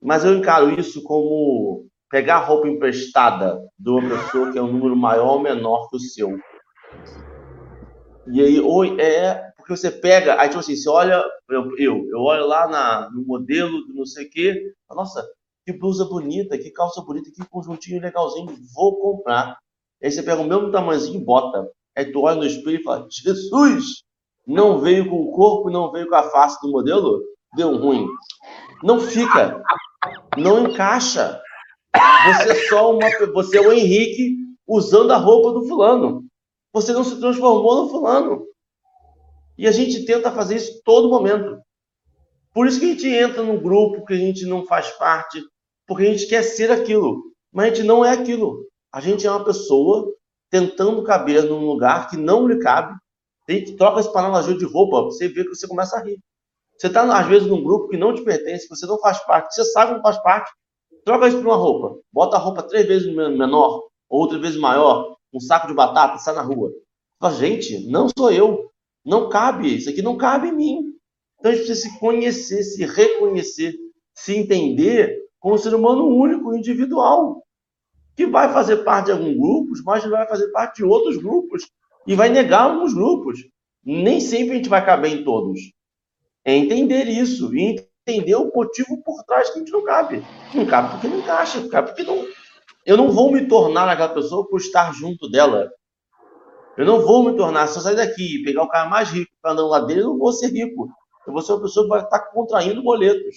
Mas 0.00 0.24
eu 0.24 0.36
encaro 0.36 0.78
isso 0.78 1.02
como 1.02 1.88
pegar 2.10 2.40
roupa 2.40 2.68
emprestada 2.68 3.58
de 3.78 3.90
uma 3.90 4.08
pessoa 4.08 4.52
que 4.52 4.58
é 4.58 4.62
um 4.62 4.72
número 4.72 4.96
maior 4.96 5.34
ou 5.34 5.40
menor 5.40 5.88
que 5.88 5.96
o 5.96 6.00
seu. 6.00 6.38
E 8.30 8.40
aí, 8.40 8.60
ou 8.60 8.84
é 8.84 9.48
porque 9.68 9.76
você 9.76 9.90
pega, 9.90 10.40
aí 10.40 10.48
tipo 10.48 10.60
assim, 10.60 10.74
você 10.74 10.88
olha, 10.88 11.22
eu, 11.50 11.76
eu, 11.78 12.20
olho 12.20 12.46
lá 12.46 12.66
na, 12.66 13.10
no 13.10 13.22
modelo 13.22 13.82
do 13.82 13.94
não 13.94 14.06
sei 14.06 14.26
o 14.26 14.30
quê, 14.30 14.72
nossa, 14.90 15.22
que 15.66 15.74
blusa 15.74 16.06
bonita, 16.06 16.56
que 16.56 16.70
calça 16.70 17.02
bonita, 17.02 17.30
que 17.30 17.46
conjuntinho 17.50 18.00
legalzinho, 18.00 18.56
vou 18.74 18.98
comprar. 18.98 19.58
Aí 20.02 20.10
você 20.10 20.22
pega 20.22 20.40
o 20.40 20.44
mesmo 20.44 20.70
tamanhozinho 20.70 21.20
e 21.20 21.24
bota. 21.24 21.68
Aí 21.94 22.10
tu 22.10 22.22
olha 22.22 22.36
no 22.36 22.46
espelho 22.46 22.80
e 22.80 22.82
fala, 22.82 23.06
Jesus, 23.10 24.02
não 24.46 24.78
veio 24.78 25.10
com 25.10 25.16
o 25.16 25.32
corpo, 25.32 25.68
não 25.68 25.92
veio 25.92 26.08
com 26.08 26.14
a 26.14 26.22
face 26.22 26.58
do 26.62 26.70
modelo, 26.70 27.20
deu 27.54 27.76
ruim. 27.76 28.06
Não 28.82 28.98
fica, 28.98 29.62
não 30.38 30.66
encaixa. 30.66 31.38
Você 32.24 32.52
é 32.52 32.68
só 32.68 32.94
uma, 32.94 33.06
você 33.34 33.58
é 33.58 33.60
o 33.60 33.72
Henrique 33.72 34.36
usando 34.66 35.10
a 35.10 35.18
roupa 35.18 35.52
do 35.52 35.66
fulano. 35.66 36.27
Você 36.80 36.92
não 36.92 37.02
se 37.02 37.18
transformou 37.18 37.82
no 37.82 37.88
fulano. 37.88 38.46
E 39.58 39.66
a 39.66 39.72
gente 39.72 40.04
tenta 40.04 40.30
fazer 40.30 40.54
isso 40.54 40.80
todo 40.84 41.08
momento. 41.08 41.60
Por 42.54 42.68
isso 42.68 42.78
que 42.78 42.86
a 42.86 42.88
gente 42.90 43.08
entra 43.08 43.42
num 43.42 43.60
grupo 43.60 44.04
que 44.06 44.14
a 44.14 44.16
gente 44.16 44.46
não 44.46 44.64
faz 44.64 44.88
parte, 44.90 45.42
porque 45.86 46.04
a 46.04 46.12
gente 46.12 46.28
quer 46.28 46.44
ser 46.44 46.70
aquilo, 46.70 47.20
mas 47.52 47.66
a 47.66 47.74
gente 47.74 47.86
não 47.86 48.04
é 48.04 48.12
aquilo. 48.12 48.64
A 48.92 49.00
gente 49.00 49.26
é 49.26 49.30
uma 49.30 49.44
pessoa 49.44 50.08
tentando 50.48 51.02
caber 51.02 51.42
num 51.42 51.66
lugar 51.66 52.08
que 52.08 52.16
não 52.16 52.46
lhe 52.46 52.60
cabe. 52.60 52.96
Tem, 53.44 53.64
troca 53.76 53.98
esse 53.98 54.08
analogia 54.10 54.56
de 54.56 54.64
roupa, 54.64 55.02
você 55.02 55.26
vê 55.26 55.42
que 55.42 55.56
você 55.56 55.66
começa 55.66 55.96
a 55.96 56.04
rir. 56.04 56.20
Você 56.78 56.86
está, 56.86 57.02
às 57.02 57.26
vezes, 57.26 57.48
num 57.48 57.62
grupo 57.62 57.88
que 57.88 57.96
não 57.96 58.14
te 58.14 58.22
pertence, 58.22 58.68
que 58.68 58.76
você 58.76 58.86
não 58.86 59.00
faz 59.00 59.18
parte, 59.24 59.52
você 59.52 59.64
sabe 59.64 59.90
que 59.90 59.96
não 59.96 60.02
faz 60.02 60.22
parte, 60.22 60.52
troca 61.04 61.26
isso 61.26 61.38
por 61.38 61.46
uma 61.46 61.56
roupa. 61.56 61.98
Bota 62.12 62.36
a 62.36 62.38
roupa 62.38 62.62
três 62.62 62.86
vezes 62.86 63.12
menor, 63.12 63.88
ou 64.08 64.20
outra 64.20 64.38
vez 64.38 64.56
maior, 64.56 65.16
um 65.32 65.40
saco 65.40 65.66
de 65.66 65.74
batata, 65.74 66.18
sai 66.18 66.34
na 66.34 66.42
rua. 66.42 66.72
Fala, 67.20 67.34
gente, 67.34 67.86
não 67.88 68.08
sou 68.16 68.30
eu. 68.30 68.70
Não 69.04 69.28
cabe, 69.28 69.76
isso 69.76 69.88
aqui 69.88 70.02
não 70.02 70.16
cabe 70.16 70.48
em 70.48 70.52
mim. 70.52 70.94
Então 71.38 71.52
a 71.52 71.54
gente 71.54 71.66
precisa 71.66 71.88
se 71.88 71.98
conhecer, 71.98 72.62
se 72.62 72.84
reconhecer, 72.84 73.74
se 74.14 74.36
entender 74.36 75.16
como 75.38 75.54
um 75.54 75.58
ser 75.58 75.74
humano 75.74 76.06
único, 76.06 76.54
individual, 76.54 77.42
que 78.16 78.26
vai 78.26 78.52
fazer 78.52 78.78
parte 78.78 79.06
de 79.06 79.12
alguns 79.12 79.36
grupos, 79.36 79.82
mas 79.84 80.04
vai 80.04 80.26
fazer 80.26 80.48
parte 80.48 80.78
de 80.78 80.84
outros 80.84 81.16
grupos 81.16 81.70
e 82.06 82.14
vai 82.14 82.28
negar 82.28 82.62
alguns 82.62 82.92
grupos. 82.92 83.38
Nem 83.84 84.20
sempre 84.20 84.52
a 84.52 84.54
gente 84.56 84.68
vai 84.68 84.84
caber 84.84 85.12
em 85.12 85.24
todos. 85.24 85.60
É 86.44 86.54
entender 86.54 87.04
isso 87.04 87.54
e 87.54 87.76
entender 88.06 88.34
o 88.34 88.50
motivo 88.52 89.00
por 89.04 89.22
trás 89.24 89.50
que 89.50 89.56
a 89.56 89.58
gente 89.60 89.72
não 89.72 89.84
cabe. 89.84 90.24
Não 90.52 90.66
cabe 90.66 90.90
porque 90.90 91.06
não 91.06 91.18
encaixa, 91.20 91.60
não 91.60 91.68
cabe 91.68 91.88
porque 91.88 92.02
não. 92.02 92.26
Eu 92.86 92.96
não 92.96 93.10
vou 93.10 93.32
me 93.32 93.46
tornar 93.46 93.88
aquela 93.88 94.14
pessoa 94.14 94.48
por 94.48 94.58
estar 94.58 94.92
junto 94.92 95.30
dela. 95.30 95.70
Eu 96.76 96.86
não 96.86 97.00
vou 97.00 97.24
me 97.24 97.36
tornar, 97.36 97.66
se 97.66 97.76
eu 97.76 97.82
sair 97.82 97.96
daqui 97.96 98.36
e 98.36 98.44
pegar 98.44 98.62
o 98.62 98.68
cara 98.68 98.88
mais 98.88 99.10
rico 99.10 99.30
para 99.42 99.52
andar 99.52 99.66
lá 99.66 99.80
dele, 99.80 100.02
eu 100.02 100.10
não 100.10 100.18
vou 100.18 100.32
ser 100.32 100.48
rico. 100.48 100.88
Eu 101.26 101.32
vou 101.32 101.42
ser 101.42 101.52
uma 101.52 101.62
pessoa 101.62 101.84
que 101.84 101.90
vai 101.90 102.02
estar 102.02 102.20
contraindo 102.30 102.82
boletos. 102.82 103.36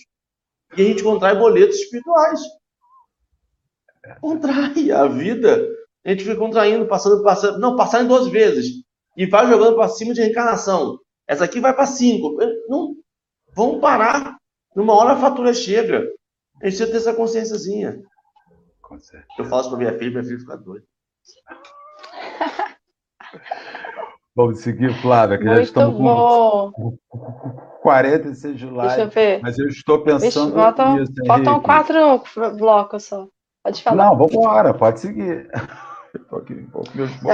E 0.78 0.82
a 0.82 0.86
gente 0.86 1.04
contrai 1.04 1.36
boletos 1.36 1.78
espirituais. 1.78 2.39
Contrai 4.22 4.92
a 4.92 5.08
vida. 5.08 5.68
A 6.06 6.10
gente 6.10 6.24
fica 6.24 6.36
contraindo, 6.36 6.88
passando, 6.88 7.24
passando. 7.24 7.60
Não, 7.60 7.76
passar 7.76 8.04
em 8.04 8.08
duas 8.08 8.28
vezes. 8.28 8.68
E 9.18 9.26
vai 9.26 9.48
jogando 9.48 9.76
para 9.76 9.89
cima 9.89 10.14
de 10.14 10.22
reencarnação. 10.22 10.98
Essa 11.28 11.46
aqui 11.46 11.60
vai 11.60 11.74
para 11.74 11.86
cinco. 11.86 12.38
Não, 12.70 12.96
vamos 13.56 13.82
parar. 13.82 14.38
Numa 14.76 14.94
hora 14.94 15.14
a 15.14 15.18
fatura 15.18 15.54
chega. 15.54 15.98
A 16.62 16.70
gente 16.70 16.78
precisa 16.78 16.88
ter 16.88 16.98
essa 16.98 17.14
consciênciazinha. 17.14 18.02
Eu 19.38 19.46
falo 19.46 19.62
isso 19.62 19.70
para 19.70 19.80
minha 19.80 19.98
filha, 19.98 20.12
minha 20.12 20.24
filha 20.24 20.39
fica 20.39 20.58
doida. 20.58 20.86
Vamos 24.36 24.60
seguir, 24.60 24.94
Flávia, 25.02 25.38
que 25.38 25.44
Muito 25.44 25.58
já 25.58 25.64
estamos 25.64 25.98
bom. 25.98 26.72
com 26.72 26.98
46 27.82 28.58
de 28.58 28.66
live. 28.66 28.88
Deixa 28.88 29.02
eu 29.02 29.10
ver. 29.10 29.42
Mas 29.42 29.60
eu 29.60 29.68
estou 29.68 30.04
pensando 30.04 30.46
Vixe, 30.46 30.56
faltam, 30.56 30.96
nisso, 30.96 31.14
faltam 31.28 31.60
quatro 31.62 32.24
blocos 32.58 33.04
só. 33.04 33.28
Pode 33.64 33.84
falar. 33.84 34.06
Não, 34.06 34.18
vamos 34.18 34.34
embora, 34.34 34.74
pode 34.74 35.00
seguir. 35.00 35.50
Eu 36.30 36.39
aqui, 36.39 36.68
com. 36.68 36.84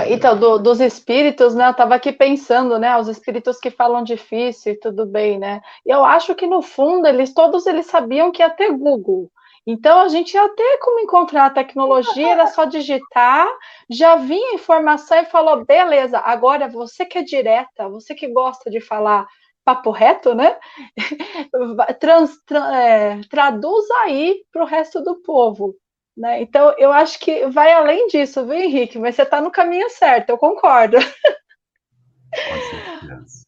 Então, 0.08 0.38
do- 0.38 0.60
dos 0.60 0.80
espíritos, 0.80 1.56
né? 1.56 1.66
Eu 1.66 1.72
estava 1.72 1.96
aqui 1.96 2.12
pensando, 2.12 2.78
né? 2.78 2.96
Os 2.98 3.08
espíritos 3.08 3.58
que 3.60 3.72
falam 3.72 4.04
difícil 4.04 4.74
e 4.74 4.80
tudo 4.80 5.04
bem, 5.04 5.40
né? 5.40 5.62
E 5.84 5.90
eu 5.90 6.06
acho 6.06 6.36
que 6.36 6.46
no 6.46 6.62
fundo 6.62 7.08
eles 7.08 7.34
todos 7.34 7.66
eles 7.66 7.88
sabiam 7.88 8.32
que 8.32 8.44
ia 8.44 8.52
ter 8.52 8.72
Google. 8.72 9.32
Então 9.70 10.00
a 10.00 10.08
gente 10.08 10.34
ia 10.34 10.48
ter 10.56 10.78
como 10.80 11.02
encontrar 11.02 11.48
a 11.48 11.50
tecnologia, 11.50 12.30
era 12.32 12.48
só 12.48 12.64
digitar, 12.64 13.46
já 13.90 14.16
vinha 14.16 14.52
a 14.52 14.56
informação 14.56 15.18
e 15.20 15.26
falou: 15.26 15.66
beleza, 15.66 16.20
agora 16.20 16.70
você 16.70 17.06
que 17.06 17.18
é 17.18 17.22
direta, 17.24 17.90
você 17.90 18.16
que 18.16 18.30
gosta 18.30 18.72
de 18.72 18.80
falar 18.80 19.28
papo 19.66 19.92
reto, 19.92 20.34
né? 20.34 20.58
Trans- 22.00 22.42
tra- 22.46 22.82
é, 22.82 23.22
traduz 23.30 23.92
aí 24.04 24.42
para 24.54 24.64
o 24.64 24.66
resto 24.66 25.04
do 25.04 25.22
povo. 25.22 25.76
Né? 26.16 26.42
Então, 26.42 26.74
eu 26.78 26.92
acho 26.94 27.20
que 27.20 27.46
vai 27.48 27.74
além 27.74 28.08
disso, 28.08 28.46
viu, 28.46 28.56
Henrique? 28.56 28.98
Mas 28.98 29.16
você 29.16 29.24
está 29.24 29.42
no 29.42 29.52
caminho 29.52 29.90
certo, 29.90 30.30
eu 30.30 30.38
concordo. 30.38 30.98
Com 30.98 32.62
certeza. 32.62 33.46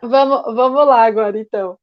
Vamos, 0.00 0.54
vamos 0.54 0.86
lá 0.86 1.04
agora, 1.04 1.38
então. 1.38 1.76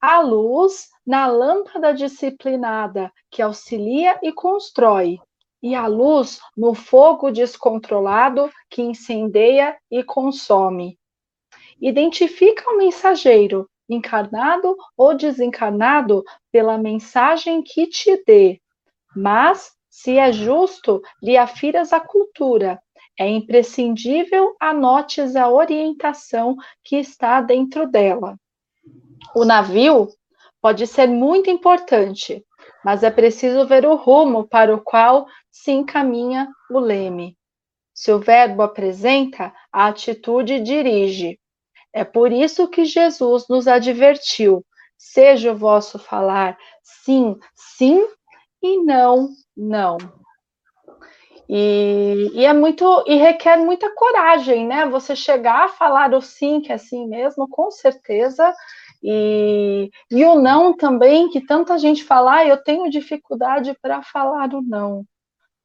A 0.00 0.20
luz 0.20 0.91
na 1.06 1.26
lâmpada 1.26 1.92
disciplinada, 1.92 3.12
que 3.30 3.42
auxilia 3.42 4.18
e 4.22 4.32
constrói, 4.32 5.18
e 5.62 5.74
a 5.74 5.86
luz 5.86 6.40
no 6.56 6.74
fogo 6.74 7.30
descontrolado, 7.30 8.50
que 8.68 8.82
incendeia 8.82 9.76
e 9.90 10.02
consome. 10.02 10.98
Identifica 11.80 12.70
o 12.70 12.78
mensageiro, 12.78 13.68
encarnado 13.88 14.76
ou 14.96 15.14
desencarnado, 15.14 16.24
pela 16.50 16.78
mensagem 16.78 17.62
que 17.62 17.86
te 17.86 18.22
dê. 18.24 18.60
Mas, 19.14 19.72
se 19.88 20.18
é 20.18 20.32
justo, 20.32 21.02
lhe 21.22 21.36
afiras 21.36 21.92
a 21.92 22.00
cultura. 22.00 22.80
É 23.18 23.28
imprescindível 23.28 24.56
anotes 24.58 25.36
a 25.36 25.50
orientação 25.50 26.56
que 26.82 26.96
está 26.96 27.40
dentro 27.40 27.86
dela. 27.86 28.36
O 29.34 29.44
navio 29.44 30.08
pode 30.62 30.86
ser 30.86 31.08
muito 31.08 31.50
importante, 31.50 32.42
mas 32.84 33.02
é 33.02 33.10
preciso 33.10 33.66
ver 33.66 33.84
o 33.84 33.96
rumo 33.96 34.46
para 34.46 34.72
o 34.72 34.80
qual 34.80 35.26
se 35.50 35.72
encaminha 35.72 36.48
o 36.70 36.78
leme. 36.78 37.36
Se 37.92 38.12
o 38.12 38.18
verbo 38.18 38.62
apresenta, 38.62 39.52
a 39.72 39.88
atitude 39.88 40.60
dirige. 40.60 41.38
É 41.92 42.04
por 42.04 42.32
isso 42.32 42.68
que 42.68 42.84
Jesus 42.84 43.48
nos 43.48 43.68
advertiu: 43.68 44.64
seja 44.96 45.52
o 45.52 45.56
vosso 45.56 45.98
falar 45.98 46.56
sim, 46.82 47.36
sim 47.54 48.06
e 48.62 48.78
não, 48.82 49.28
não. 49.56 49.98
E, 51.48 52.30
e, 52.32 52.46
é 52.46 52.52
muito 52.52 53.04
e 53.06 53.16
requer 53.16 53.58
muita 53.58 53.94
coragem, 53.94 54.66
né? 54.66 54.86
Você 54.86 55.14
chegar 55.14 55.64
a 55.64 55.68
falar 55.68 56.14
o 56.14 56.22
sim, 56.22 56.60
que 56.60 56.72
é 56.72 56.76
assim 56.76 57.06
mesmo, 57.06 57.46
com 57.48 57.70
certeza, 57.70 58.54
e, 59.02 59.90
e 60.10 60.24
o 60.24 60.36
não 60.36 60.76
também, 60.76 61.28
que 61.28 61.44
tanta 61.44 61.76
gente 61.78 62.04
fala, 62.04 62.36
ah, 62.36 62.46
eu 62.46 62.62
tenho 62.62 62.90
dificuldade 62.90 63.76
para 63.82 64.02
falar 64.02 64.54
o 64.54 64.62
não. 64.62 65.04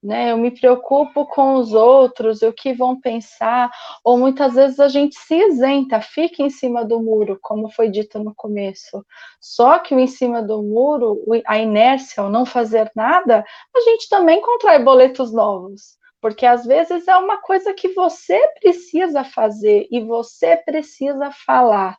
Né, 0.02 0.32
eu 0.32 0.38
me 0.38 0.52
preocupo 0.52 1.26
com 1.26 1.56
os 1.56 1.74
outros, 1.74 2.44
o 2.44 2.54
que 2.54 2.72
vão 2.72 3.02
pensar, 3.02 3.70
ou 4.04 4.16
muitas 4.18 4.54
vezes 4.54 4.80
a 4.80 4.88
gente 4.88 5.18
se 5.18 5.36
isenta, 5.36 6.00
fica 6.00 6.44
em 6.44 6.52
cima 6.52 6.86
do 6.86 7.02
muro, 7.02 7.38
como 7.42 7.68
foi 7.70 7.90
dito 7.90 8.20
no 8.24 8.34
começo. 8.36 9.04
Só 9.42 9.80
que 9.80 9.96
o 9.96 10.00
em 10.00 10.06
cima 10.08 10.42
do 10.42 10.62
muro, 10.62 11.20
a 11.48 11.58
inércia, 11.58 12.24
o 12.24 12.30
não 12.30 12.46
fazer 12.46 12.92
nada, 12.96 13.44
a 13.76 13.80
gente 13.82 14.08
também 14.08 14.40
contrai 14.40 14.82
boletos 14.84 15.34
novos, 15.34 15.98
porque 16.22 16.46
às 16.46 16.64
vezes 16.64 17.08
é 17.08 17.18
uma 17.18 17.42
coisa 17.42 17.74
que 17.74 17.90
você 17.94 18.40
precisa 18.62 19.24
fazer 19.24 19.88
e 19.92 20.00
você 20.00 20.58
precisa 20.58 21.32
falar. 21.46 21.98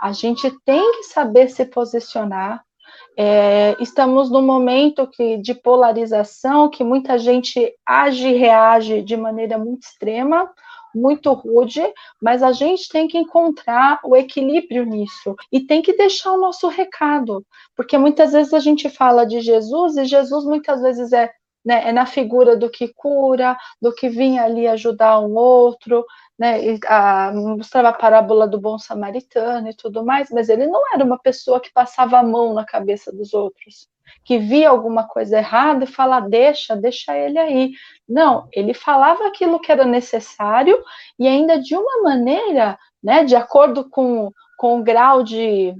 A 0.00 0.12
gente 0.12 0.50
tem 0.64 0.92
que 0.92 1.04
saber 1.04 1.48
se 1.48 1.64
posicionar, 1.64 2.64
é, 3.16 3.76
estamos 3.80 4.30
num 4.30 4.42
momento 4.42 5.06
que, 5.06 5.36
de 5.38 5.54
polarização, 5.54 6.70
que 6.70 6.82
muita 6.82 7.18
gente 7.18 7.74
age 7.84 8.28
e 8.28 8.34
reage 8.34 9.02
de 9.02 9.16
maneira 9.16 9.58
muito 9.58 9.82
extrema, 9.82 10.50
muito 10.94 11.32
rude, 11.32 11.82
mas 12.20 12.42
a 12.42 12.52
gente 12.52 12.88
tem 12.88 13.06
que 13.06 13.18
encontrar 13.18 14.00
o 14.04 14.16
equilíbrio 14.16 14.84
nisso. 14.84 15.36
E 15.52 15.60
tem 15.60 15.82
que 15.82 15.96
deixar 15.96 16.32
o 16.32 16.40
nosso 16.40 16.68
recado, 16.68 17.44
porque 17.76 17.96
muitas 17.96 18.32
vezes 18.32 18.52
a 18.54 18.58
gente 18.58 18.88
fala 18.88 19.24
de 19.24 19.40
Jesus 19.40 19.96
e 19.96 20.04
Jesus 20.04 20.44
muitas 20.44 20.80
vezes 20.80 21.12
é, 21.12 21.30
né, 21.64 21.88
é 21.88 21.92
na 21.92 22.06
figura 22.06 22.56
do 22.56 22.70
que 22.70 22.92
cura, 22.94 23.56
do 23.80 23.94
que 23.94 24.08
vinha 24.08 24.44
ali 24.44 24.66
ajudar 24.66 25.20
um 25.20 25.34
outro, 25.34 26.04
né, 26.40 26.78
a, 26.86 27.30
mostrava 27.34 27.90
a 27.90 27.92
parábola 27.92 28.48
do 28.48 28.58
bom 28.58 28.78
samaritano 28.78 29.68
e 29.68 29.76
tudo 29.76 30.02
mais, 30.02 30.30
mas 30.30 30.48
ele 30.48 30.66
não 30.66 30.80
era 30.94 31.04
uma 31.04 31.18
pessoa 31.18 31.60
que 31.60 31.70
passava 31.70 32.18
a 32.18 32.22
mão 32.22 32.54
na 32.54 32.64
cabeça 32.64 33.12
dos 33.12 33.34
outros, 33.34 33.90
que 34.24 34.38
via 34.38 34.70
alguma 34.70 35.06
coisa 35.06 35.36
errada 35.36 35.84
e 35.84 35.86
falava, 35.86 36.30
deixa, 36.30 36.74
deixa 36.74 37.14
ele 37.14 37.38
aí. 37.38 37.72
Não, 38.08 38.48
ele 38.54 38.72
falava 38.72 39.26
aquilo 39.26 39.60
que 39.60 39.70
era 39.70 39.84
necessário 39.84 40.82
e 41.18 41.28
ainda 41.28 41.60
de 41.60 41.76
uma 41.76 42.02
maneira, 42.04 42.78
né, 43.04 43.22
de 43.22 43.36
acordo 43.36 43.90
com, 43.90 44.32
com 44.56 44.80
o 44.80 44.82
grau 44.82 45.22
de, 45.22 45.74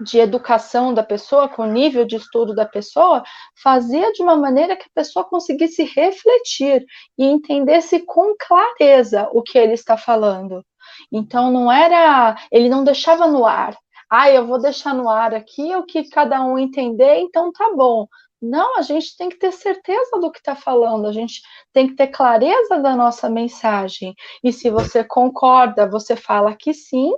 de 0.00 0.18
educação 0.18 0.94
da 0.94 1.02
pessoa, 1.02 1.48
com 1.48 1.62
o 1.62 1.72
nível 1.72 2.04
de 2.04 2.16
estudo 2.16 2.54
da 2.54 2.64
pessoa, 2.64 3.22
fazia 3.62 4.12
de 4.12 4.22
uma 4.22 4.36
maneira 4.36 4.76
que 4.76 4.84
a 4.84 4.94
pessoa 4.94 5.24
conseguisse 5.24 5.84
refletir 5.84 6.84
e 7.16 7.24
entendesse 7.24 8.00
com 8.00 8.34
clareza 8.38 9.28
o 9.32 9.42
que 9.42 9.58
ele 9.58 9.74
está 9.74 9.96
falando. 9.96 10.64
Então 11.12 11.50
não 11.50 11.70
era, 11.70 12.36
ele 12.50 12.68
não 12.68 12.84
deixava 12.84 13.26
no 13.26 13.44
ar. 13.44 13.76
Ah, 14.10 14.30
eu 14.30 14.46
vou 14.46 14.58
deixar 14.58 14.94
no 14.94 15.08
ar 15.08 15.34
aqui 15.34 15.74
o 15.76 15.84
que 15.84 16.08
cada 16.08 16.42
um 16.42 16.58
entender, 16.58 17.18
então 17.18 17.52
tá 17.52 17.72
bom. 17.74 18.06
Não, 18.40 18.78
a 18.78 18.82
gente 18.82 19.16
tem 19.16 19.28
que 19.28 19.36
ter 19.36 19.52
certeza 19.52 20.18
do 20.20 20.30
que 20.30 20.38
está 20.38 20.54
falando, 20.54 21.06
a 21.06 21.12
gente 21.12 21.42
tem 21.72 21.88
que 21.88 21.96
ter 21.96 22.06
clareza 22.06 22.78
da 22.78 22.94
nossa 22.94 23.28
mensagem. 23.28 24.14
E 24.44 24.52
se 24.52 24.70
você 24.70 25.02
concorda, 25.02 25.90
você 25.90 26.14
fala 26.14 26.54
que 26.54 26.72
sim, 26.72 27.12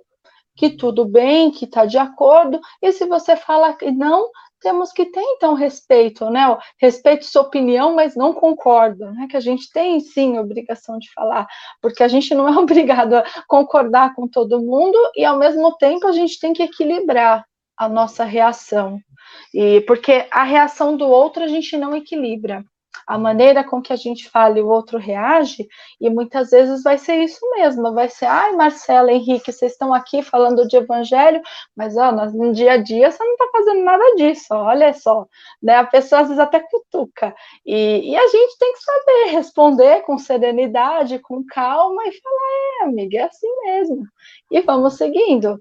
que 0.61 0.69
tudo 0.69 1.07
bem, 1.07 1.51
que 1.51 1.65
está 1.65 1.87
de 1.87 1.97
acordo, 1.97 2.61
e 2.83 2.93
se 2.93 3.07
você 3.07 3.35
fala 3.35 3.73
que 3.73 3.91
não, 3.91 4.29
temos 4.61 4.93
que 4.93 5.07
ter 5.07 5.23
então 5.23 5.55
respeito, 5.55 6.29
né? 6.29 6.55
Respeito 6.79 7.25
sua 7.25 7.41
opinião, 7.41 7.95
mas 7.95 8.15
não 8.15 8.35
concordo, 8.35 9.11
né? 9.13 9.27
Que 9.31 9.39
a 9.39 9.41
gente 9.41 9.73
tem 9.73 9.99
sim 10.01 10.39
obrigação 10.39 10.99
de 10.99 11.11
falar, 11.15 11.47
porque 11.81 12.03
a 12.03 12.09
gente 12.09 12.35
não 12.35 12.47
é 12.47 12.53
obrigado 12.61 13.15
a 13.15 13.25
concordar 13.49 14.15
com 14.15 14.29
todo 14.29 14.61
mundo 14.61 14.99
e 15.17 15.25
ao 15.25 15.39
mesmo 15.39 15.75
tempo 15.79 16.07
a 16.07 16.13
gente 16.13 16.39
tem 16.39 16.53
que 16.53 16.63
equilibrar 16.63 17.43
a 17.75 17.89
nossa 17.89 18.23
reação. 18.23 18.99
E 19.55 19.81
porque 19.87 20.29
a 20.31 20.45
reação 20.45 20.95
do 20.95 21.09
outro 21.09 21.43
a 21.43 21.49
gente 21.49 21.75
não 21.79 21.97
equilibra 21.97 22.63
a 23.07 23.19
maneira 23.19 23.65
com 23.65 23.83
que 23.83 23.93
a 23.93 23.97
gente 23.97 24.29
fala 24.29 24.59
e 24.59 24.63
o 24.63 24.69
outro 24.69 24.99
reage, 24.99 25.69
e 26.01 26.09
muitas 26.09 26.51
vezes 26.51 26.83
vai 26.83 26.99
ser 26.99 27.17
isso 27.23 27.41
mesmo, 27.51 27.93
vai 27.93 28.09
ser, 28.09 28.27
ai, 28.27 28.53
Marcela, 28.53 29.13
Henrique, 29.13 29.53
vocês 29.53 29.73
estão 29.73 29.93
aqui 29.93 30.23
falando 30.23 30.67
de 30.67 30.77
evangelho, 30.77 31.41
mas 31.77 31.97
ó, 31.97 32.13
no 32.13 32.53
dia 32.53 32.73
a 32.73 32.77
dia 32.77 33.11
você 33.11 33.23
não 33.23 33.33
está 33.33 33.47
fazendo 33.53 33.85
nada 33.85 34.15
disso, 34.17 34.47
olha 34.53 34.93
só, 34.93 35.27
né? 35.63 35.77
A 35.77 35.85
pessoa 35.85 36.23
às 36.23 36.29
vezes 36.29 36.41
até 36.41 36.61
cutuca, 36.61 37.35
e, 37.67 38.13
e 38.13 38.17
a 38.17 38.27
gente 38.29 38.59
tem 38.59 38.73
que 38.73 38.81
saber 38.81 39.31
responder 39.33 40.03
com 40.03 40.19
serenidade, 40.19 41.19
com 41.19 41.45
calma, 41.45 42.03
e 42.07 42.13
falar, 42.13 42.83
é, 42.83 42.85
amiga, 42.85 43.19
é 43.19 43.23
assim 43.25 43.49
mesmo, 43.65 44.05
e 44.51 44.61
vamos 44.61 44.95
seguindo. 44.95 45.61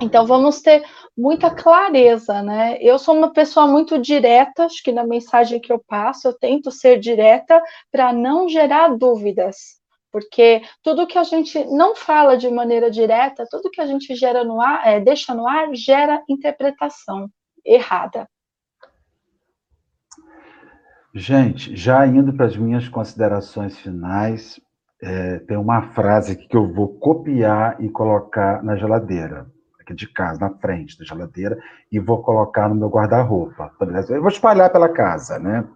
Então 0.00 0.26
vamos 0.26 0.60
ter 0.60 0.84
muita 1.16 1.50
clareza, 1.50 2.42
né? 2.42 2.78
Eu 2.80 2.98
sou 2.98 3.16
uma 3.16 3.32
pessoa 3.32 3.66
muito 3.66 3.98
direta, 3.98 4.66
acho 4.66 4.82
que 4.82 4.92
na 4.92 5.04
mensagem 5.04 5.60
que 5.60 5.72
eu 5.72 5.82
passo, 5.86 6.28
eu 6.28 6.38
tento 6.38 6.70
ser 6.70 6.98
direta 7.00 7.60
para 7.90 8.12
não 8.12 8.48
gerar 8.48 8.96
dúvidas, 8.96 9.80
porque 10.12 10.62
tudo 10.82 11.06
que 11.06 11.18
a 11.18 11.24
gente 11.24 11.64
não 11.64 11.96
fala 11.96 12.36
de 12.36 12.48
maneira 12.48 12.90
direta, 12.90 13.46
tudo 13.50 13.70
que 13.70 13.80
a 13.80 13.86
gente 13.86 14.14
gera 14.14 14.44
no 14.44 14.60
ar, 14.60 14.86
é, 14.86 15.00
deixa 15.00 15.34
no 15.34 15.48
ar, 15.48 15.74
gera 15.74 16.22
interpretação 16.28 17.28
errada. 17.64 18.28
Gente, 21.14 21.74
já 21.74 22.06
indo 22.06 22.32
para 22.32 22.46
as 22.46 22.56
minhas 22.56 22.88
considerações 22.88 23.76
finais, 23.78 24.60
é, 25.02 25.38
tem 25.40 25.56
uma 25.56 25.90
frase 25.90 26.36
que 26.36 26.56
eu 26.56 26.72
vou 26.72 26.96
copiar 26.98 27.82
e 27.82 27.88
colocar 27.88 28.62
na 28.62 28.76
geladeira 28.76 29.46
aqui 29.88 29.94
de 29.94 30.06
casa, 30.12 30.40
na 30.40 30.50
frente 30.50 30.98
da 30.98 31.04
geladeira, 31.04 31.58
e 31.90 31.98
vou 31.98 32.22
colocar 32.22 32.68
no 32.68 32.74
meu 32.74 32.88
guarda-roupa. 32.88 33.72
Eu 34.08 34.20
vou 34.20 34.28
espalhar 34.28 34.70
pela 34.70 34.88
casa, 34.88 35.38
né? 35.38 35.66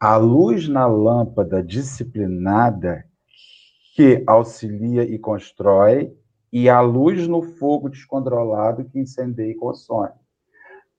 A 0.00 0.16
luz 0.16 0.68
na 0.68 0.86
lâmpada 0.86 1.62
disciplinada 1.62 3.04
que 3.94 4.24
auxilia 4.26 5.04
e 5.04 5.18
constrói, 5.18 6.12
e 6.50 6.68
a 6.68 6.80
luz 6.80 7.26
no 7.28 7.42
fogo 7.42 7.88
descontrolado 7.88 8.84
que 8.84 8.98
incendeia 8.98 9.52
e 9.52 9.54
consome. 9.54 10.12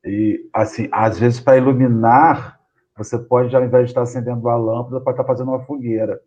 E, 0.06 0.50
assim, 0.54 0.90
às 0.92 1.20
vezes, 1.20 1.40
para 1.40 1.58
iluminar, 1.58 2.60
você 2.98 3.18
pode, 3.18 3.56
ao 3.56 3.64
invés 3.64 3.86
de 3.86 3.92
estar 3.92 4.02
acendendo 4.02 4.48
a 4.50 4.56
lâmpada, 4.56 5.02
pode 5.02 5.16
estar 5.16 5.26
fazendo 5.26 5.50
uma 5.50 5.64
fogueira 5.66 6.20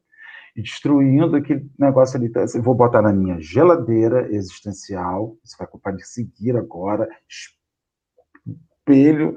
destruindo 0.62 1.36
aquele 1.36 1.70
negócio 1.78 2.16
ali. 2.16 2.26
Então, 2.26 2.42
assim, 2.42 2.60
vou 2.60 2.74
botar 2.74 3.02
na 3.02 3.12
minha 3.12 3.40
geladeira 3.40 4.28
existencial, 4.34 5.36
você 5.44 5.56
vai 5.58 5.66
comprar 5.66 5.92
de 5.92 6.06
seguir 6.06 6.56
agora, 6.56 7.08
espelho 8.86 9.36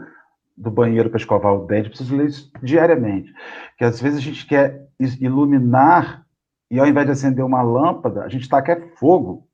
do 0.55 0.71
banheiro 0.71 1.09
para 1.09 1.19
escovar 1.19 1.53
o 1.53 1.65
dente, 1.65 1.89
preciso 1.89 2.15
ler 2.15 2.27
isso 2.27 2.51
diariamente. 2.61 3.33
Que 3.77 3.85
às 3.85 4.01
vezes 4.01 4.19
a 4.19 4.21
gente 4.21 4.45
quer 4.45 4.87
iluminar 4.99 6.25
e 6.71 6.79
ao 6.79 6.87
invés 6.87 7.05
de 7.05 7.11
acender 7.13 7.43
uma 7.43 7.61
lâmpada, 7.61 8.23
a 8.23 8.29
gente 8.29 8.47
taca 8.47 8.73
é 8.73 8.87
fogo 8.95 9.47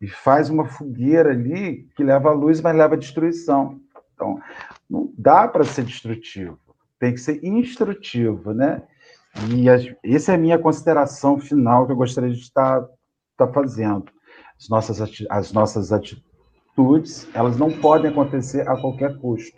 e 0.00 0.08
faz 0.08 0.50
uma 0.50 0.66
fogueira 0.66 1.30
ali 1.30 1.88
que 1.96 2.04
leva 2.04 2.30
a 2.30 2.32
luz, 2.32 2.60
mas 2.60 2.76
leva 2.76 2.94
a 2.94 2.98
destruição. 2.98 3.80
Então, 4.14 4.38
não 4.90 5.12
dá 5.16 5.48
para 5.48 5.64
ser 5.64 5.84
destrutivo, 5.84 6.58
tem 6.98 7.14
que 7.14 7.20
ser 7.20 7.42
instrutivo, 7.42 8.52
né? 8.52 8.82
E 9.50 9.68
as, 9.68 9.86
essa 10.04 10.32
é 10.32 10.34
a 10.34 10.38
minha 10.38 10.58
consideração 10.58 11.38
final 11.38 11.86
que 11.86 11.92
eu 11.92 11.96
gostaria 11.96 12.30
de 12.30 12.38
estar, 12.38 12.86
estar 13.32 13.52
fazendo. 13.52 14.04
As 14.58 14.68
nossas, 14.68 15.26
as 15.28 15.52
nossas 15.52 15.92
atitudes, 15.92 17.28
elas 17.34 17.56
não 17.56 17.70
podem 17.70 18.10
acontecer 18.10 18.68
a 18.68 18.80
qualquer 18.80 19.18
custo. 19.18 19.56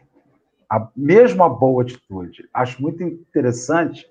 A, 0.71 0.89
mesmo 0.97 1.43
a 1.43 1.49
boa 1.49 1.83
atitude. 1.83 2.49
Acho 2.53 2.81
muito 2.81 3.03
interessante 3.03 4.07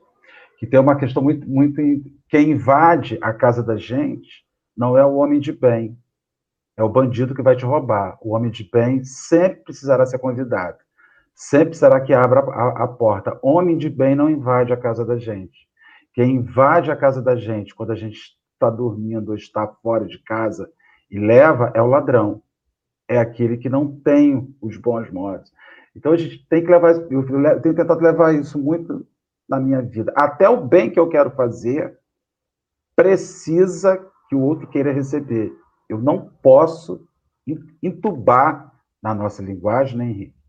que 0.59 0.68
tem 0.68 0.80
uma 0.80 0.95
questão 0.95 1.24
muito, 1.24 1.47
muito. 1.49 1.82
Quem 2.30 2.51
invade 2.51 3.18
a 3.22 3.34
casa 3.34 3.64
da 3.64 3.76
gente 3.76 4.43
não 4.76 4.97
é 4.97 5.05
o 5.05 5.16
homem 5.16 5.39
de 5.39 5.51
bem, 5.51 5.97
é 6.78 6.84
o 6.84 6.89
bandido 6.89 7.36
que 7.36 7.41
vai 7.41 7.55
te 7.55 7.66
roubar. 7.66 8.18
O 8.22 8.34
homem 8.34 8.51
de 8.51 8.70
bem 8.72 9.03
sempre 9.03 9.64
precisará 9.64 10.05
ser 10.05 10.20
convidado. 10.20 10.78
Sempre 11.36 11.76
será 11.76 12.00
que 12.00 12.14
abra 12.14 12.42
a, 12.42 12.84
a, 12.84 12.88
porta. 12.88 13.40
Homem 13.42 13.78
de 13.78 13.90
bem 13.90 14.16
não 14.16 14.30
invade 14.30 14.72
a 14.72 14.78
casa 14.78 15.04
da 15.04 15.18
gente. 15.18 15.68
Quem 16.14 16.36
invade 16.36 16.92
a 16.92 16.96
casa 16.96 17.22
da 17.22 17.36
gente 17.36 17.74
quando 17.74 17.92
a 17.92 17.96
gente 17.96 18.20
está 18.54 18.70
dormindo 18.70 19.30
ou 19.30 19.36
está 19.36 19.68
fora 19.68 20.06
de 20.06 20.20
casa 20.20 20.70
e 21.10 21.20
leva 21.20 21.72
é 21.74 21.82
o 21.82 21.88
ladrão. 21.88 22.42
É 23.08 23.18
aquele 23.18 23.58
que 23.58 23.68
não 23.68 24.00
tem 24.02 24.56
os 24.62 24.78
bons 24.78 25.12
modos. 25.12 25.52
Então 25.96 26.12
a 26.12 26.18
gente 26.18 26.46
tem 26.48 26.64
que 26.64 26.72
levar, 26.72 26.92
eu 27.12 27.62
tenho 27.62 27.76
tentado 27.76 28.02
levar 28.02 28.34
isso 28.34 28.58
muito 28.60 29.06
na 29.50 29.60
minha 29.60 29.82
vida. 29.82 30.14
Até 30.16 30.48
o 30.48 30.66
bem 30.66 30.90
que 30.90 31.00
eu 31.00 31.10
quero 31.10 31.32
fazer 31.32 31.98
precisa 32.96 33.98
que 34.30 34.36
o 34.36 34.42
outro 34.42 34.68
queira 34.68 34.92
receber. 34.92 35.52
Eu 35.90 35.98
não 36.00 36.30
posso 36.42 37.08
entubar 37.82 38.72
na 39.02 39.14
nossa 39.14 39.44
linguagem, 39.44 39.98
né, 39.98 40.06
Henrique? 40.06 40.43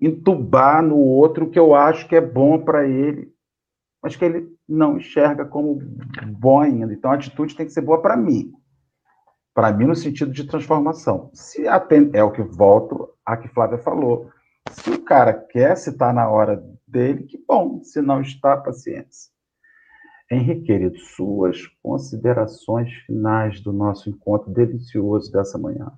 Entubar 0.00 0.82
no 0.82 0.96
outro 0.96 1.50
que 1.50 1.58
eu 1.58 1.74
acho 1.74 2.08
que 2.08 2.16
é 2.16 2.20
bom 2.20 2.58
para 2.58 2.86
ele, 2.86 3.32
mas 4.02 4.16
que 4.16 4.24
ele 4.24 4.54
não 4.68 4.98
enxerga 4.98 5.44
como 5.44 5.80
bom 6.38 6.60
ainda. 6.60 6.92
Então 6.92 7.10
a 7.10 7.14
atitude 7.14 7.56
tem 7.56 7.66
que 7.66 7.72
ser 7.72 7.80
boa 7.80 8.00
para 8.00 8.16
mim. 8.16 8.52
Para 9.54 9.72
mim, 9.72 9.86
no 9.86 9.94
sentido 9.94 10.32
de 10.32 10.44
transformação. 10.44 11.30
Se 11.32 11.66
atende, 11.68 12.16
é 12.16 12.22
o 12.22 12.32
que 12.32 12.42
volto 12.42 13.08
a 13.24 13.36
que 13.36 13.48
Flávia 13.48 13.78
falou. 13.78 14.30
Se 14.70 14.90
o 14.90 15.02
cara 15.02 15.32
quer, 15.32 15.76
se 15.76 15.90
está 15.90 16.12
na 16.12 16.28
hora 16.28 16.62
dele, 16.86 17.24
que 17.24 17.38
bom. 17.46 17.82
Se 17.82 18.02
não 18.02 18.20
está, 18.20 18.56
paciência. 18.56 19.32
Henrique, 20.30 20.64
querido, 20.64 20.98
suas 20.98 21.66
considerações 21.82 22.92
finais 23.06 23.60
do 23.60 23.72
nosso 23.72 24.08
encontro 24.10 24.50
delicioso 24.50 25.30
dessa 25.30 25.58
manhã. 25.58 25.92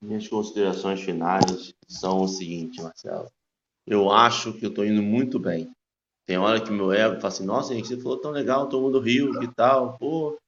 Minhas 0.00 0.28
considerações 0.28 1.00
finais 1.00 1.74
são 1.88 2.20
o 2.20 2.28
seguinte, 2.28 2.80
Marcelo. 2.80 3.28
Eu 3.86 4.10
acho 4.10 4.52
que 4.52 4.64
eu 4.64 4.70
estou 4.70 4.84
indo 4.84 5.02
muito 5.02 5.38
bem. 5.38 5.70
Tem 6.24 6.38
hora 6.38 6.60
que 6.60 6.70
meu 6.70 6.92
ego 6.92 7.16
fala 7.16 7.28
assim, 7.28 7.44
nossa, 7.44 7.72
Henrique, 7.72 7.88
você 7.88 8.00
falou 8.00 8.20
tão 8.20 8.30
legal, 8.30 8.68
todo 8.68 8.82
mundo 8.82 9.00
riu 9.00 9.42
e 9.42 9.48
tal. 9.54 9.96
Pô, 9.98 10.38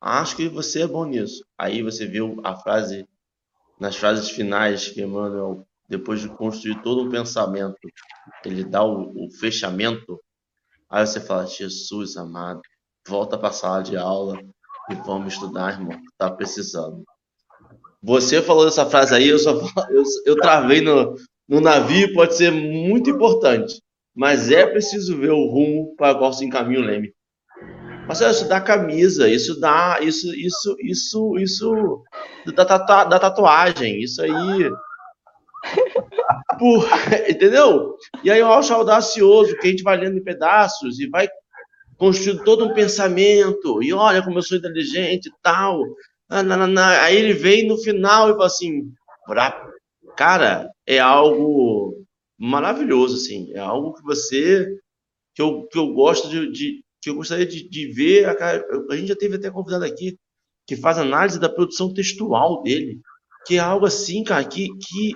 acho 0.00 0.36
que 0.36 0.48
você 0.48 0.82
é 0.82 0.86
bom 0.86 1.04
nisso. 1.06 1.44
Aí 1.56 1.82
você 1.82 2.06
viu 2.06 2.40
a 2.44 2.56
frase, 2.56 3.08
nas 3.80 3.96
frases 3.96 4.28
finais 4.28 4.88
que 4.88 5.00
Emmanuel, 5.00 5.64
depois 5.88 6.20
de 6.20 6.28
construir 6.28 6.82
todo 6.82 7.06
o 7.06 7.10
pensamento, 7.10 7.78
ele 8.44 8.64
dá 8.64 8.84
o, 8.84 9.26
o 9.26 9.30
fechamento. 9.30 10.20
Aí 10.90 11.06
você 11.06 11.20
fala, 11.20 11.46
Jesus 11.46 12.16
amado, 12.16 12.60
volta 13.06 13.38
para 13.38 13.48
a 13.48 13.52
sala 13.52 13.82
de 13.82 13.96
aula 13.96 14.38
e 14.90 14.94
vamos 14.96 15.34
estudar, 15.34 15.74
irmão. 15.74 15.98
Tá 16.18 16.30
precisando. 16.30 17.04
Você 18.02 18.40
falou 18.40 18.64
dessa 18.64 18.86
frase 18.86 19.14
aí, 19.14 19.28
eu 19.28 19.38
só 19.38 19.52
eu, 19.90 20.02
eu 20.24 20.36
travei 20.36 20.80
no, 20.80 21.14
no 21.48 21.60
navio, 21.60 22.12
pode 22.14 22.36
ser 22.36 22.50
muito 22.50 23.10
importante, 23.10 23.80
mas 24.14 24.50
é 24.50 24.66
preciso 24.66 25.18
ver 25.18 25.32
o 25.32 25.46
rumo 25.46 25.94
para 25.96 26.14
qual 26.14 26.32
se 26.32 26.44
encaminha 26.44 26.80
o 26.80 26.84
leme. 26.84 27.12
Mas 28.06 28.20
isso 28.20 28.48
dá 28.48 28.60
camisa, 28.60 29.28
isso 29.28 29.60
dá 29.60 29.98
isso 30.00 30.34
isso 30.34 30.76
isso 30.80 31.38
isso 31.38 32.02
da, 32.54 32.64
tatua, 32.64 33.04
da 33.04 33.18
tatuagem, 33.18 34.00
isso 34.00 34.22
aí 34.22 34.70
por, 36.58 36.88
entendeu? 37.28 37.96
E 38.24 38.30
aí 38.30 38.38
eu 38.38 38.50
acho 38.52 38.72
audacioso 38.72 39.56
que 39.58 39.66
a 39.66 39.70
gente 39.70 39.82
vai 39.82 39.96
lendo 39.98 40.16
em 40.16 40.24
pedaços 40.24 40.98
e 40.98 41.08
vai 41.08 41.28
construindo 41.98 42.44
todo 42.44 42.64
um 42.64 42.72
pensamento. 42.72 43.82
E 43.82 43.92
olha 43.92 44.22
como 44.22 44.38
eu 44.38 44.42
sou 44.42 44.56
inteligente 44.56 45.26
e 45.26 45.32
tal. 45.42 45.82
Aí 46.28 47.16
ele 47.16 47.32
vem 47.32 47.66
no 47.66 47.78
final 47.78 48.28
e 48.28 48.32
fala 48.32 48.46
assim, 48.46 48.92
cara, 50.16 50.70
é 50.86 50.98
algo 50.98 52.04
maravilhoso, 52.38 53.16
assim, 53.16 53.50
é 53.54 53.58
algo 53.58 53.94
que 53.94 54.02
você, 54.02 54.68
que 55.34 55.40
eu, 55.40 55.66
que 55.66 55.78
eu 55.78 55.92
gosto 55.92 56.28
de, 56.28 56.50
de 56.52 56.84
que 57.00 57.10
eu 57.10 57.14
gostaria 57.14 57.46
de, 57.46 57.68
de 57.68 57.92
ver, 57.92 58.26
a, 58.26 58.62
a, 58.90 58.96
gente 58.96 59.08
já 59.08 59.16
teve 59.16 59.36
até 59.36 59.50
convidado 59.50 59.84
aqui, 59.84 60.18
que 60.66 60.76
faz 60.76 60.98
análise 60.98 61.40
da 61.40 61.48
produção 61.48 61.92
textual 61.94 62.62
dele, 62.62 63.00
que 63.46 63.56
é 63.56 63.58
algo 63.58 63.86
assim, 63.86 64.22
cara, 64.22 64.44
que, 64.44 64.68
que 64.76 65.14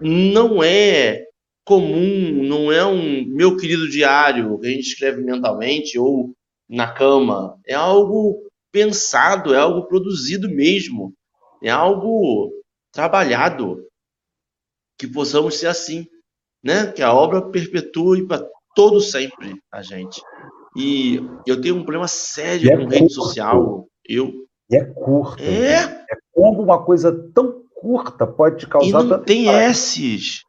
não 0.00 0.62
é 0.62 1.24
comum, 1.64 2.42
não 2.44 2.70
é 2.70 2.84
um 2.86 3.24
meu 3.26 3.56
querido 3.56 3.88
diário 3.88 4.58
que 4.58 4.66
a 4.68 4.70
gente 4.70 4.88
escreve 4.88 5.20
mentalmente 5.20 5.98
ou 5.98 6.32
na 6.68 6.92
cama, 6.92 7.58
é 7.66 7.74
algo 7.74 8.45
pensado, 8.76 9.54
é 9.54 9.58
algo 9.58 9.86
produzido 9.86 10.50
mesmo, 10.50 11.14
é 11.62 11.70
algo 11.70 12.52
trabalhado. 12.92 13.82
que 14.98 15.06
possamos 15.06 15.58
ser 15.58 15.66
assim, 15.66 16.06
né? 16.62 16.92
Que 16.92 17.02
a 17.02 17.12
obra 17.12 17.40
perpetue 17.40 18.26
para 18.26 18.46
todo 18.74 19.00
sempre 19.00 19.58
a 19.72 19.80
gente. 19.80 20.20
E 20.76 21.20
eu 21.46 21.58
tenho 21.58 21.76
um 21.76 21.84
problema 21.84 22.06
sério 22.06 22.70
é 22.70 22.76
com 22.76 22.86
rede 22.86 23.12
social. 23.12 23.86
Eu 24.06 24.46
e 24.70 24.76
é 24.76 24.84
curta. 24.84 25.42
É. 25.42 25.84
É 26.10 26.16
como 26.32 26.62
uma 26.62 26.84
coisa 26.84 27.12
tão 27.34 27.62
curta 27.74 28.26
pode 28.26 28.58
te 28.58 28.66
causar. 28.66 28.88
E 28.88 28.92
não 28.92 29.22
tem 29.22 29.48
S's. 29.48 30.42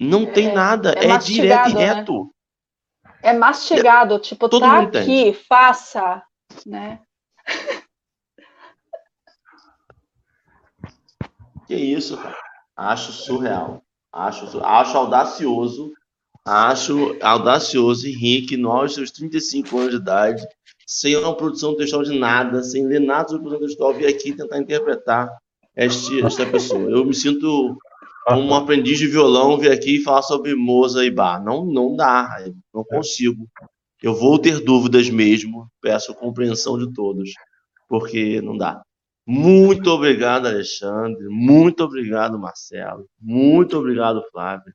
Não 0.00 0.26
tem 0.26 0.48
é, 0.48 0.52
nada. 0.52 0.94
É, 0.96 1.10
é 1.10 1.18
direto 1.18 1.70
e 1.70 1.74
né? 1.74 1.84
reto. 1.86 2.24
Né? 2.24 2.30
É 3.22 3.32
mastigado, 3.32 4.18
tipo, 4.18 4.48
Todo 4.48 4.60
tá 4.62 4.80
aqui, 4.80 5.32
faça, 5.48 6.22
né? 6.66 7.00
Que 11.66 11.74
isso, 11.74 12.16
cara. 12.16 12.36
Acho 12.76 13.12
surreal. 13.12 13.82
Acho, 14.12 14.60
acho 14.64 14.98
audacioso. 14.98 15.92
Acho 16.44 17.16
audacioso, 17.22 18.06
Henrique, 18.06 18.56
nós, 18.56 18.92
seus 18.92 19.10
35 19.10 19.78
anos 19.78 19.90
de 19.92 19.96
idade, 19.96 20.46
sem 20.86 21.16
uma 21.16 21.34
produção 21.34 21.74
textual 21.74 22.02
de 22.02 22.18
nada, 22.18 22.62
sem 22.62 22.86
ler 22.86 23.00
nada 23.00 23.28
sobre 23.28 23.48
produção 23.48 23.66
textual, 23.66 23.94
vir 23.94 24.06
aqui 24.06 24.36
tentar 24.36 24.58
interpretar 24.58 25.30
este, 25.74 26.20
esta 26.24 26.44
pessoa. 26.44 26.90
Eu 26.90 27.06
me 27.06 27.14
sinto 27.14 27.78
como 28.26 28.42
um 28.42 28.54
aprendiz 28.54 28.98
de 28.98 29.06
violão 29.06 29.58
vir 29.58 29.72
aqui 29.72 29.96
e 29.96 30.02
falar 30.02 30.20
sobre 30.22 30.54
Moza 30.54 31.04
e 31.04 31.10
Bar. 31.10 31.42
Não, 31.42 31.64
não 31.64 31.96
dá, 31.96 32.36
não 32.74 32.84
consigo. 32.84 33.48
Eu 34.04 34.14
vou 34.14 34.38
ter 34.38 34.60
dúvidas 34.60 35.08
mesmo, 35.08 35.66
peço 35.80 36.14
compreensão 36.14 36.76
de 36.76 36.92
todos, 36.92 37.30
porque 37.88 38.38
não 38.42 38.54
dá. 38.54 38.82
Muito 39.26 39.88
obrigado, 39.88 40.44
Alexandre. 40.44 41.26
Muito 41.30 41.82
obrigado, 41.82 42.38
Marcelo. 42.38 43.08
Muito 43.18 43.78
obrigado, 43.78 44.22
Flávio. 44.30 44.74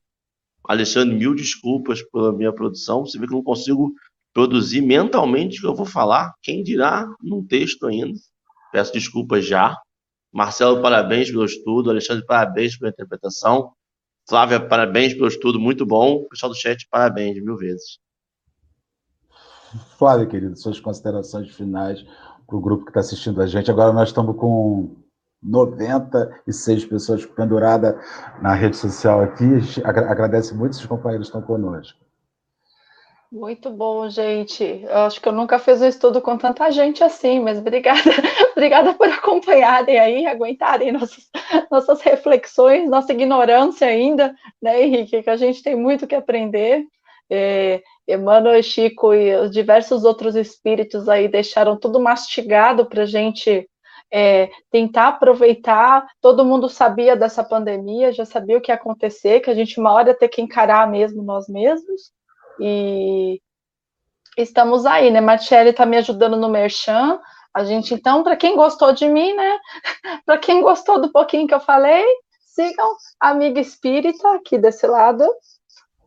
Alexandre, 0.64 1.14
mil 1.14 1.32
desculpas 1.32 2.02
pela 2.10 2.32
minha 2.32 2.52
produção. 2.52 3.06
Você 3.06 3.20
vê 3.20 3.26
que 3.28 3.32
eu 3.32 3.36
não 3.36 3.44
consigo 3.44 3.94
produzir 4.34 4.80
mentalmente 4.80 5.58
o 5.58 5.60
que 5.60 5.66
eu 5.68 5.76
vou 5.76 5.86
falar. 5.86 6.34
Quem 6.42 6.64
dirá 6.64 7.06
num 7.22 7.46
texto 7.46 7.86
ainda. 7.86 8.18
Peço 8.72 8.92
desculpas 8.92 9.46
já. 9.46 9.76
Marcelo, 10.32 10.82
parabéns 10.82 11.30
pelo 11.30 11.44
estudo. 11.44 11.88
Alexandre, 11.88 12.26
parabéns 12.26 12.76
pela 12.76 12.90
interpretação. 12.90 13.70
Flávia, 14.28 14.58
parabéns 14.58 15.14
pelo 15.14 15.28
estudo, 15.28 15.60
muito 15.60 15.86
bom. 15.86 16.24
Pessoal 16.24 16.50
do 16.50 16.58
chat, 16.58 16.84
parabéns 16.90 17.40
mil 17.40 17.56
vezes. 17.56 18.00
Flávia, 19.96 20.26
querido, 20.26 20.56
suas 20.56 20.80
considerações 20.80 21.54
finais 21.54 22.04
para 22.46 22.56
o 22.56 22.60
grupo 22.60 22.84
que 22.84 22.90
está 22.90 23.00
assistindo 23.00 23.40
a 23.40 23.46
gente. 23.46 23.70
Agora 23.70 23.92
nós 23.92 24.08
estamos 24.08 24.36
com 24.36 24.96
96 25.42 26.84
pessoas 26.86 27.24
penduradas 27.24 27.94
na 28.42 28.54
rede 28.54 28.76
social 28.76 29.20
aqui. 29.20 29.44
Agradece 29.84 30.54
muito 30.54 30.76
se 30.76 30.82
os 30.82 30.86
companheiros 30.86 31.28
estão 31.28 31.40
conosco. 31.40 31.98
Muito 33.32 33.70
bom, 33.70 34.08
gente. 34.10 34.64
Eu 34.64 34.98
acho 34.98 35.20
que 35.20 35.28
eu 35.28 35.32
nunca 35.32 35.60
fiz 35.60 35.80
um 35.80 35.86
estudo 35.86 36.20
com 36.20 36.36
tanta 36.36 36.68
gente 36.72 37.04
assim, 37.04 37.38
mas 37.38 37.58
obrigada, 37.58 38.00
obrigada 38.50 38.92
por 38.92 39.08
acompanharem 39.08 40.00
aí, 40.00 40.26
aguentarem 40.26 40.90
nossas, 40.90 41.30
nossas 41.70 42.00
reflexões, 42.00 42.90
nossa 42.90 43.12
ignorância 43.12 43.86
ainda, 43.86 44.34
né, 44.60 44.82
Henrique? 44.82 45.22
Que 45.22 45.30
a 45.30 45.36
gente 45.36 45.62
tem 45.62 45.76
muito 45.76 46.08
que 46.08 46.16
aprender. 46.16 46.84
É, 47.32 47.80
Emmanuel 48.12 48.62
Chico 48.62 49.14
e 49.14 49.34
os 49.36 49.50
diversos 49.50 50.04
outros 50.04 50.36
espíritos 50.36 51.08
aí 51.08 51.28
deixaram 51.28 51.76
tudo 51.76 52.00
mastigado 52.00 52.86
para 52.86 53.02
a 53.02 53.06
gente 53.06 53.68
é, 54.10 54.50
tentar 54.70 55.08
aproveitar. 55.08 56.06
Todo 56.20 56.44
mundo 56.44 56.68
sabia 56.68 57.16
dessa 57.16 57.44
pandemia, 57.44 58.12
já 58.12 58.24
sabia 58.24 58.58
o 58.58 58.60
que 58.60 58.70
ia 58.70 58.74
acontecer, 58.74 59.40
que 59.40 59.50
a 59.50 59.54
gente 59.54 59.78
uma 59.78 59.92
hora 59.92 60.10
ia 60.10 60.18
ter 60.18 60.28
que 60.28 60.42
encarar 60.42 60.90
mesmo 60.90 61.22
nós 61.22 61.48
mesmos. 61.48 62.12
E 62.58 63.40
estamos 64.36 64.84
aí, 64.84 65.10
né? 65.10 65.20
Martielli 65.20 65.70
está 65.70 65.86
me 65.86 65.96
ajudando 65.96 66.36
no 66.36 66.48
Merchan. 66.48 67.20
A 67.54 67.64
gente, 67.64 67.94
então, 67.94 68.22
para 68.22 68.36
quem 68.36 68.56
gostou 68.56 68.92
de 68.92 69.08
mim, 69.08 69.34
né? 69.34 69.58
para 70.26 70.38
quem 70.38 70.62
gostou 70.62 71.00
do 71.00 71.10
pouquinho 71.10 71.46
que 71.46 71.54
eu 71.54 71.60
falei, 71.60 72.04
sigam 72.44 72.94
Amiga 73.18 73.60
Espírita 73.60 74.34
aqui 74.34 74.58
desse 74.58 74.86
lado, 74.86 75.24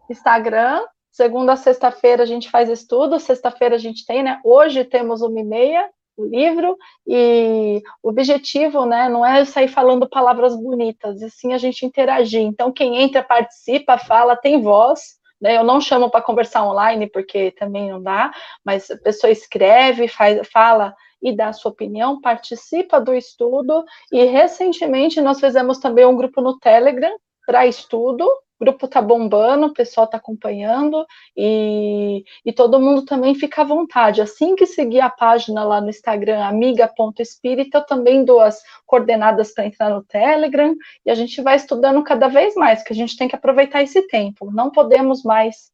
Instagram. 0.10 0.82
Segunda 1.14 1.54
a 1.54 1.56
sexta-feira 1.56 2.24
a 2.24 2.26
gente 2.26 2.50
faz 2.50 2.68
estudo, 2.68 3.20
sexta-feira 3.20 3.76
a 3.76 3.78
gente 3.78 4.04
tem, 4.04 4.24
né? 4.24 4.42
Hoje 4.44 4.84
temos 4.84 5.22
uma 5.22 5.40
e 5.40 5.44
meia, 5.44 5.88
o 6.18 6.26
livro, 6.26 6.76
e 7.06 7.84
o 8.02 8.10
objetivo, 8.10 8.84
né, 8.84 9.08
não 9.10 9.24
é 9.24 9.46
sair 9.46 9.68
falando 9.68 10.10
palavras 10.10 10.56
bonitas, 10.56 11.22
e 11.22 11.30
sim 11.30 11.54
a 11.54 11.60
gente 11.60 11.86
interagir. 11.86 12.42
Então, 12.42 12.72
quem 12.72 12.98
entra, 13.00 13.22
participa, 13.22 13.96
fala, 14.00 14.36
tem 14.36 14.60
voz, 14.60 15.20
né? 15.40 15.56
Eu 15.56 15.64
não 15.64 15.80
chamo 15.80 16.10
para 16.10 16.22
conversar 16.22 16.68
online, 16.68 17.08
porque 17.08 17.52
também 17.52 17.92
não 17.92 18.02
dá, 18.02 18.32
mas 18.66 18.90
a 18.90 18.98
pessoa 18.98 19.30
escreve, 19.30 20.08
faz, 20.08 20.48
fala 20.48 20.96
e 21.22 21.32
dá 21.32 21.50
a 21.50 21.54
sua 21.54 21.72
opinião, 21.72 22.22
participa 22.22 23.00
do 23.00 23.14
estudo, 23.14 23.86
e 24.12 24.24
recentemente 24.26 25.22
nós 25.22 25.40
fizemos 25.40 25.78
também 25.78 26.06
um 26.06 26.16
grupo 26.16 26.42
no 26.42 26.58
Telegram 26.58 27.16
para 27.46 27.68
estudo, 27.68 28.24
o 28.24 28.66
grupo 28.66 28.88
tá 28.88 29.02
bombando, 29.02 29.68
o 29.68 29.74
pessoal 29.74 30.08
tá 30.08 30.18
acompanhando 30.18 31.06
e, 31.36 32.24
e 32.46 32.54
todo 32.54 32.80
mundo 32.80 33.04
também 33.04 33.36
fica 33.36 33.62
à 33.62 33.66
vontade. 33.66 34.22
Assim 34.22 34.56
que 34.56 34.66
seguir 34.66 35.02
a 35.02 35.10
página 35.10 35.64
lá 35.64 35.82
no 35.82 35.90
Instagram, 35.90 36.44
amiga.espírita, 36.44 37.80
eu 37.80 37.86
também 37.86 38.24
dou 38.24 38.40
as 38.40 38.62
coordenadas 38.86 39.54
para 39.54 39.66
entrar 39.66 39.90
no 39.90 40.04
Telegram 40.04 40.74
e 41.06 41.12
a 41.12 41.16
gente 41.16 41.42
vai 41.42 41.56
estudando 41.56 42.04
cada 42.04 42.28
vez 42.28 42.56
mais, 42.56 42.84
que 42.84 42.94
a 42.94 42.96
gente 42.96 43.18
tem 43.18 43.28
que 43.28 43.36
aproveitar 43.36 43.84
esse 43.84 44.08
tempo. 44.08 44.52
Não 44.52 44.72
podemos 44.72 45.24
mais 45.24 45.72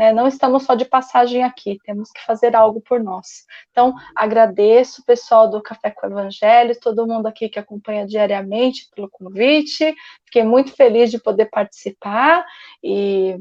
né? 0.00 0.14
Não 0.14 0.26
estamos 0.26 0.62
só 0.62 0.74
de 0.74 0.86
passagem 0.86 1.44
aqui, 1.44 1.78
temos 1.84 2.10
que 2.10 2.24
fazer 2.24 2.56
algo 2.56 2.80
por 2.80 3.02
nós. 3.04 3.44
Então, 3.70 3.94
agradeço 4.16 5.02
o 5.02 5.04
pessoal 5.04 5.50
do 5.50 5.62
Café 5.62 5.90
com 5.90 6.06
o 6.06 6.10
Evangelho, 6.10 6.80
todo 6.80 7.06
mundo 7.06 7.26
aqui 7.26 7.50
que 7.50 7.58
acompanha 7.58 8.06
diariamente 8.06 8.88
pelo 8.96 9.10
convite. 9.10 9.94
Fiquei 10.24 10.42
muito 10.42 10.72
feliz 10.72 11.10
de 11.10 11.20
poder 11.20 11.50
participar 11.50 12.46
e, 12.82 13.38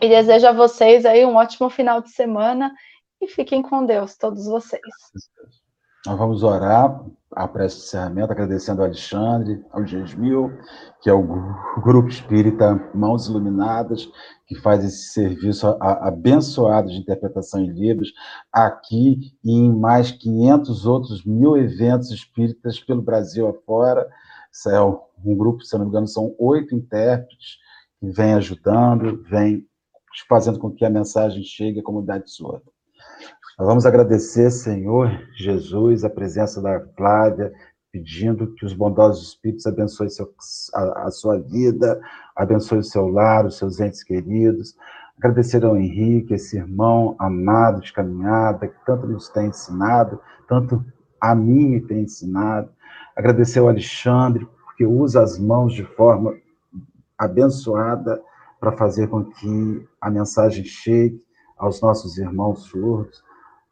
e 0.00 0.08
desejo 0.08 0.46
a 0.46 0.52
vocês 0.52 1.04
aí 1.04 1.26
um 1.26 1.34
ótimo 1.34 1.68
final 1.68 2.00
de 2.00 2.10
semana 2.10 2.72
e 3.20 3.26
fiquem 3.26 3.60
com 3.60 3.84
Deus, 3.84 4.16
todos 4.16 4.46
vocês. 4.46 4.80
Nós 6.06 6.16
vamos 6.16 6.42
orar 6.42 7.04
a 7.32 7.46
prece 7.46 7.76
de 7.76 7.82
encerramento, 7.82 8.32
agradecendo 8.32 8.80
ao 8.80 8.86
Alexandre, 8.86 9.62
ao 9.70 9.86
Gesmil, 9.86 10.50
que 11.02 11.10
é 11.10 11.12
o 11.12 11.22
Grupo 11.82 12.08
Espírita 12.08 12.74
Mãos 12.94 13.26
Iluminadas, 13.26 14.08
que 14.46 14.54
faz 14.54 14.82
esse 14.82 15.12
serviço 15.12 15.66
abençoado 15.78 16.88
de 16.88 16.96
interpretação 16.96 17.60
em 17.60 17.70
livros, 17.70 18.14
aqui 18.50 19.32
e 19.44 19.52
em 19.52 19.70
mais 19.70 20.10
500 20.10 20.86
outros 20.86 21.22
mil 21.22 21.54
eventos 21.58 22.10
espíritas 22.10 22.80
pelo 22.80 23.02
Brasil 23.02 23.46
afora. 23.46 24.08
Isso 24.50 24.70
é 24.70 24.82
um 24.82 25.36
grupo, 25.36 25.62
se 25.64 25.76
não 25.76 25.84
me 25.84 25.90
engano, 25.90 26.08
são 26.08 26.34
oito 26.38 26.74
intérpretes 26.74 27.58
que 28.00 28.08
vem 28.08 28.32
ajudando, 28.32 29.22
vem 29.24 29.66
fazendo 30.26 30.58
com 30.58 30.70
que 30.70 30.84
a 30.84 30.90
mensagem 30.90 31.42
chegue 31.42 31.80
à 31.80 31.82
comunidade 31.82 32.30
surda. 32.30 32.69
Nós 33.60 33.68
vamos 33.68 33.84
agradecer, 33.84 34.50
Senhor 34.50 35.10
Jesus, 35.36 36.02
a 36.02 36.08
presença 36.08 36.62
da 36.62 36.80
Flávia, 36.96 37.52
pedindo 37.92 38.54
que 38.54 38.64
os 38.64 38.72
bondosos 38.72 39.28
espíritos 39.28 39.66
abençoem 39.66 40.08
seu, 40.08 40.32
a, 40.72 41.08
a, 41.08 41.10
sua 41.10 41.38
vida, 41.38 42.00
abençoe 42.34 42.78
o 42.78 42.82
seu 42.82 43.06
lar, 43.08 43.44
os 43.44 43.58
seus 43.58 43.78
entes 43.78 44.02
queridos. 44.02 44.74
Agradecer 45.18 45.62
ao 45.62 45.76
Henrique, 45.76 46.32
esse 46.32 46.56
irmão 46.56 47.14
amado 47.18 47.82
de 47.82 47.92
caminhada, 47.92 48.66
que 48.66 48.86
tanto 48.86 49.06
nos 49.06 49.28
tem 49.28 49.48
ensinado, 49.48 50.18
tanto 50.48 50.82
a 51.20 51.34
mim 51.34 51.68
me 51.68 51.80
tem 51.82 52.04
ensinado. 52.04 52.70
Agradecer 53.14 53.58
ao 53.58 53.68
Alexandre, 53.68 54.48
porque 54.64 54.86
usa 54.86 55.22
as 55.22 55.38
mãos 55.38 55.74
de 55.74 55.84
forma 55.84 56.34
abençoada 57.18 58.22
para 58.58 58.72
fazer 58.72 59.08
com 59.08 59.22
que 59.22 59.86
a 60.00 60.10
mensagem 60.10 60.64
chegue 60.64 61.22
aos 61.58 61.82
nossos 61.82 62.16
irmãos 62.16 62.62
surdos. 62.62 63.22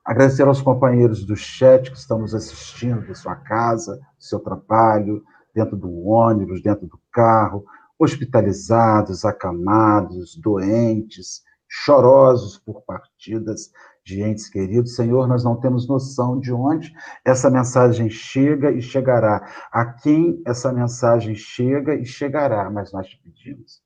Agradecer 0.08 0.48
aos 0.48 0.62
companheiros 0.62 1.22
do 1.22 1.36
chat 1.36 1.90
que 1.90 1.98
estão 1.98 2.18
nos 2.18 2.34
assistindo 2.34 3.06
da 3.06 3.14
sua 3.14 3.36
casa, 3.36 3.96
do 3.96 4.24
seu 4.24 4.40
trabalho, 4.40 5.22
dentro 5.54 5.76
do 5.76 6.06
ônibus, 6.06 6.62
dentro 6.62 6.86
do 6.86 6.98
carro, 7.12 7.62
hospitalizados, 7.98 9.26
acamados, 9.26 10.34
doentes, 10.34 11.42
chorosos 11.68 12.56
por 12.56 12.80
partidas 12.86 13.70
de 14.02 14.22
entes 14.22 14.48
queridos. 14.48 14.96
Senhor, 14.96 15.28
nós 15.28 15.44
não 15.44 15.60
temos 15.60 15.86
noção 15.86 16.40
de 16.40 16.54
onde 16.54 16.90
essa 17.22 17.50
mensagem 17.50 18.08
chega 18.08 18.72
e 18.72 18.80
chegará, 18.80 19.46
a 19.70 19.84
quem 19.84 20.42
essa 20.46 20.72
mensagem 20.72 21.34
chega 21.34 21.94
e 21.94 22.06
chegará, 22.06 22.70
mas 22.70 22.94
nós 22.94 23.06
te 23.06 23.20
pedimos 23.22 23.82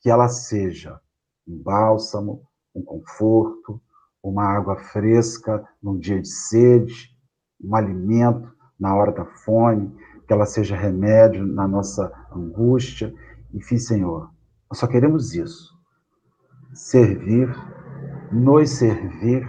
que 0.00 0.08
ela 0.08 0.30
seja 0.30 0.98
um 1.46 1.62
bálsamo, 1.62 2.48
um 2.74 2.82
conforto, 2.82 3.78
uma 4.22 4.44
água 4.44 4.76
fresca 4.76 5.64
num 5.82 5.98
dia 5.98 6.20
de 6.20 6.28
sede, 6.28 7.16
um 7.62 7.74
alimento 7.74 8.50
na 8.78 8.94
hora 8.94 9.12
da 9.12 9.24
fome, 9.24 9.94
que 10.26 10.32
ela 10.32 10.46
seja 10.46 10.76
remédio 10.76 11.46
na 11.46 11.66
nossa 11.66 12.12
angústia 12.30 13.12
Enfim, 13.52 13.78
Senhor, 13.78 14.30
nós 14.68 14.78
só 14.78 14.86
queremos 14.86 15.34
isso: 15.34 15.74
servir, 16.74 17.48
nos 18.30 18.70
servir 18.70 19.48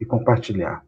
e 0.00 0.06
compartilhar. 0.06 0.84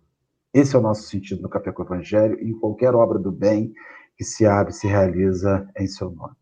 Esse 0.55 0.75
é 0.75 0.79
o 0.79 0.83
nosso 0.83 1.03
sentido 1.03 1.43
no 1.43 1.49
Café 1.49 1.73
com 1.73 1.83
o 1.83 1.87
Evangelho 1.87 2.39
e 2.41 2.51
em 2.51 2.59
qualquer 2.59 2.95
obra 2.95 3.19
do 3.19 3.31
bem 3.31 3.73
que 4.17 4.25
se 4.25 4.47
abre 4.47 4.73
se 4.73 4.87
realiza 4.87 5.69
em 5.77 5.87
seu 5.87 6.11
nome. 6.11 6.35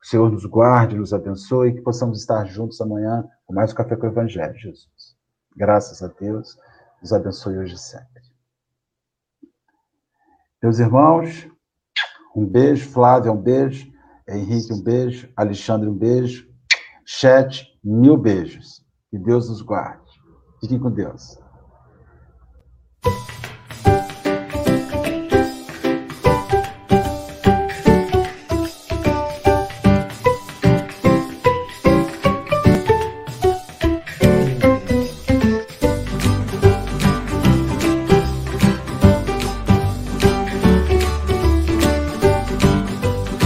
Que 0.00 0.06
o 0.06 0.08
Senhor 0.08 0.30
nos 0.30 0.44
guarde, 0.44 0.96
nos 0.96 1.12
abençoe 1.12 1.70
e 1.70 1.74
que 1.74 1.82
possamos 1.82 2.20
estar 2.20 2.44
juntos 2.44 2.80
amanhã 2.80 3.24
com 3.46 3.54
mais 3.54 3.72
um 3.72 3.74
Café 3.74 3.96
com 3.96 4.06
o 4.06 4.10
Evangelho, 4.10 4.56
Jesus. 4.56 5.07
Graças 5.58 6.04
a 6.04 6.06
Deus, 6.06 6.56
nos 7.02 7.12
abençoe 7.12 7.58
hoje 7.58 7.74
e 7.74 7.78
sempre. 7.78 8.22
Meus 10.62 10.78
irmãos, 10.78 11.48
um 12.36 12.46
beijo. 12.46 12.88
Flávia, 12.88 13.32
um 13.32 13.42
beijo. 13.42 13.92
Henrique, 14.28 14.72
um 14.72 14.80
beijo. 14.80 15.28
Alexandre, 15.36 15.88
um 15.88 15.94
beijo. 15.94 16.48
Chat, 17.04 17.76
mil 17.82 18.16
beijos. 18.16 18.86
Que 19.10 19.18
Deus 19.18 19.48
nos 19.48 19.60
guarde. 19.60 20.08
Fiquem 20.60 20.78
com 20.78 20.92
Deus. 20.92 21.40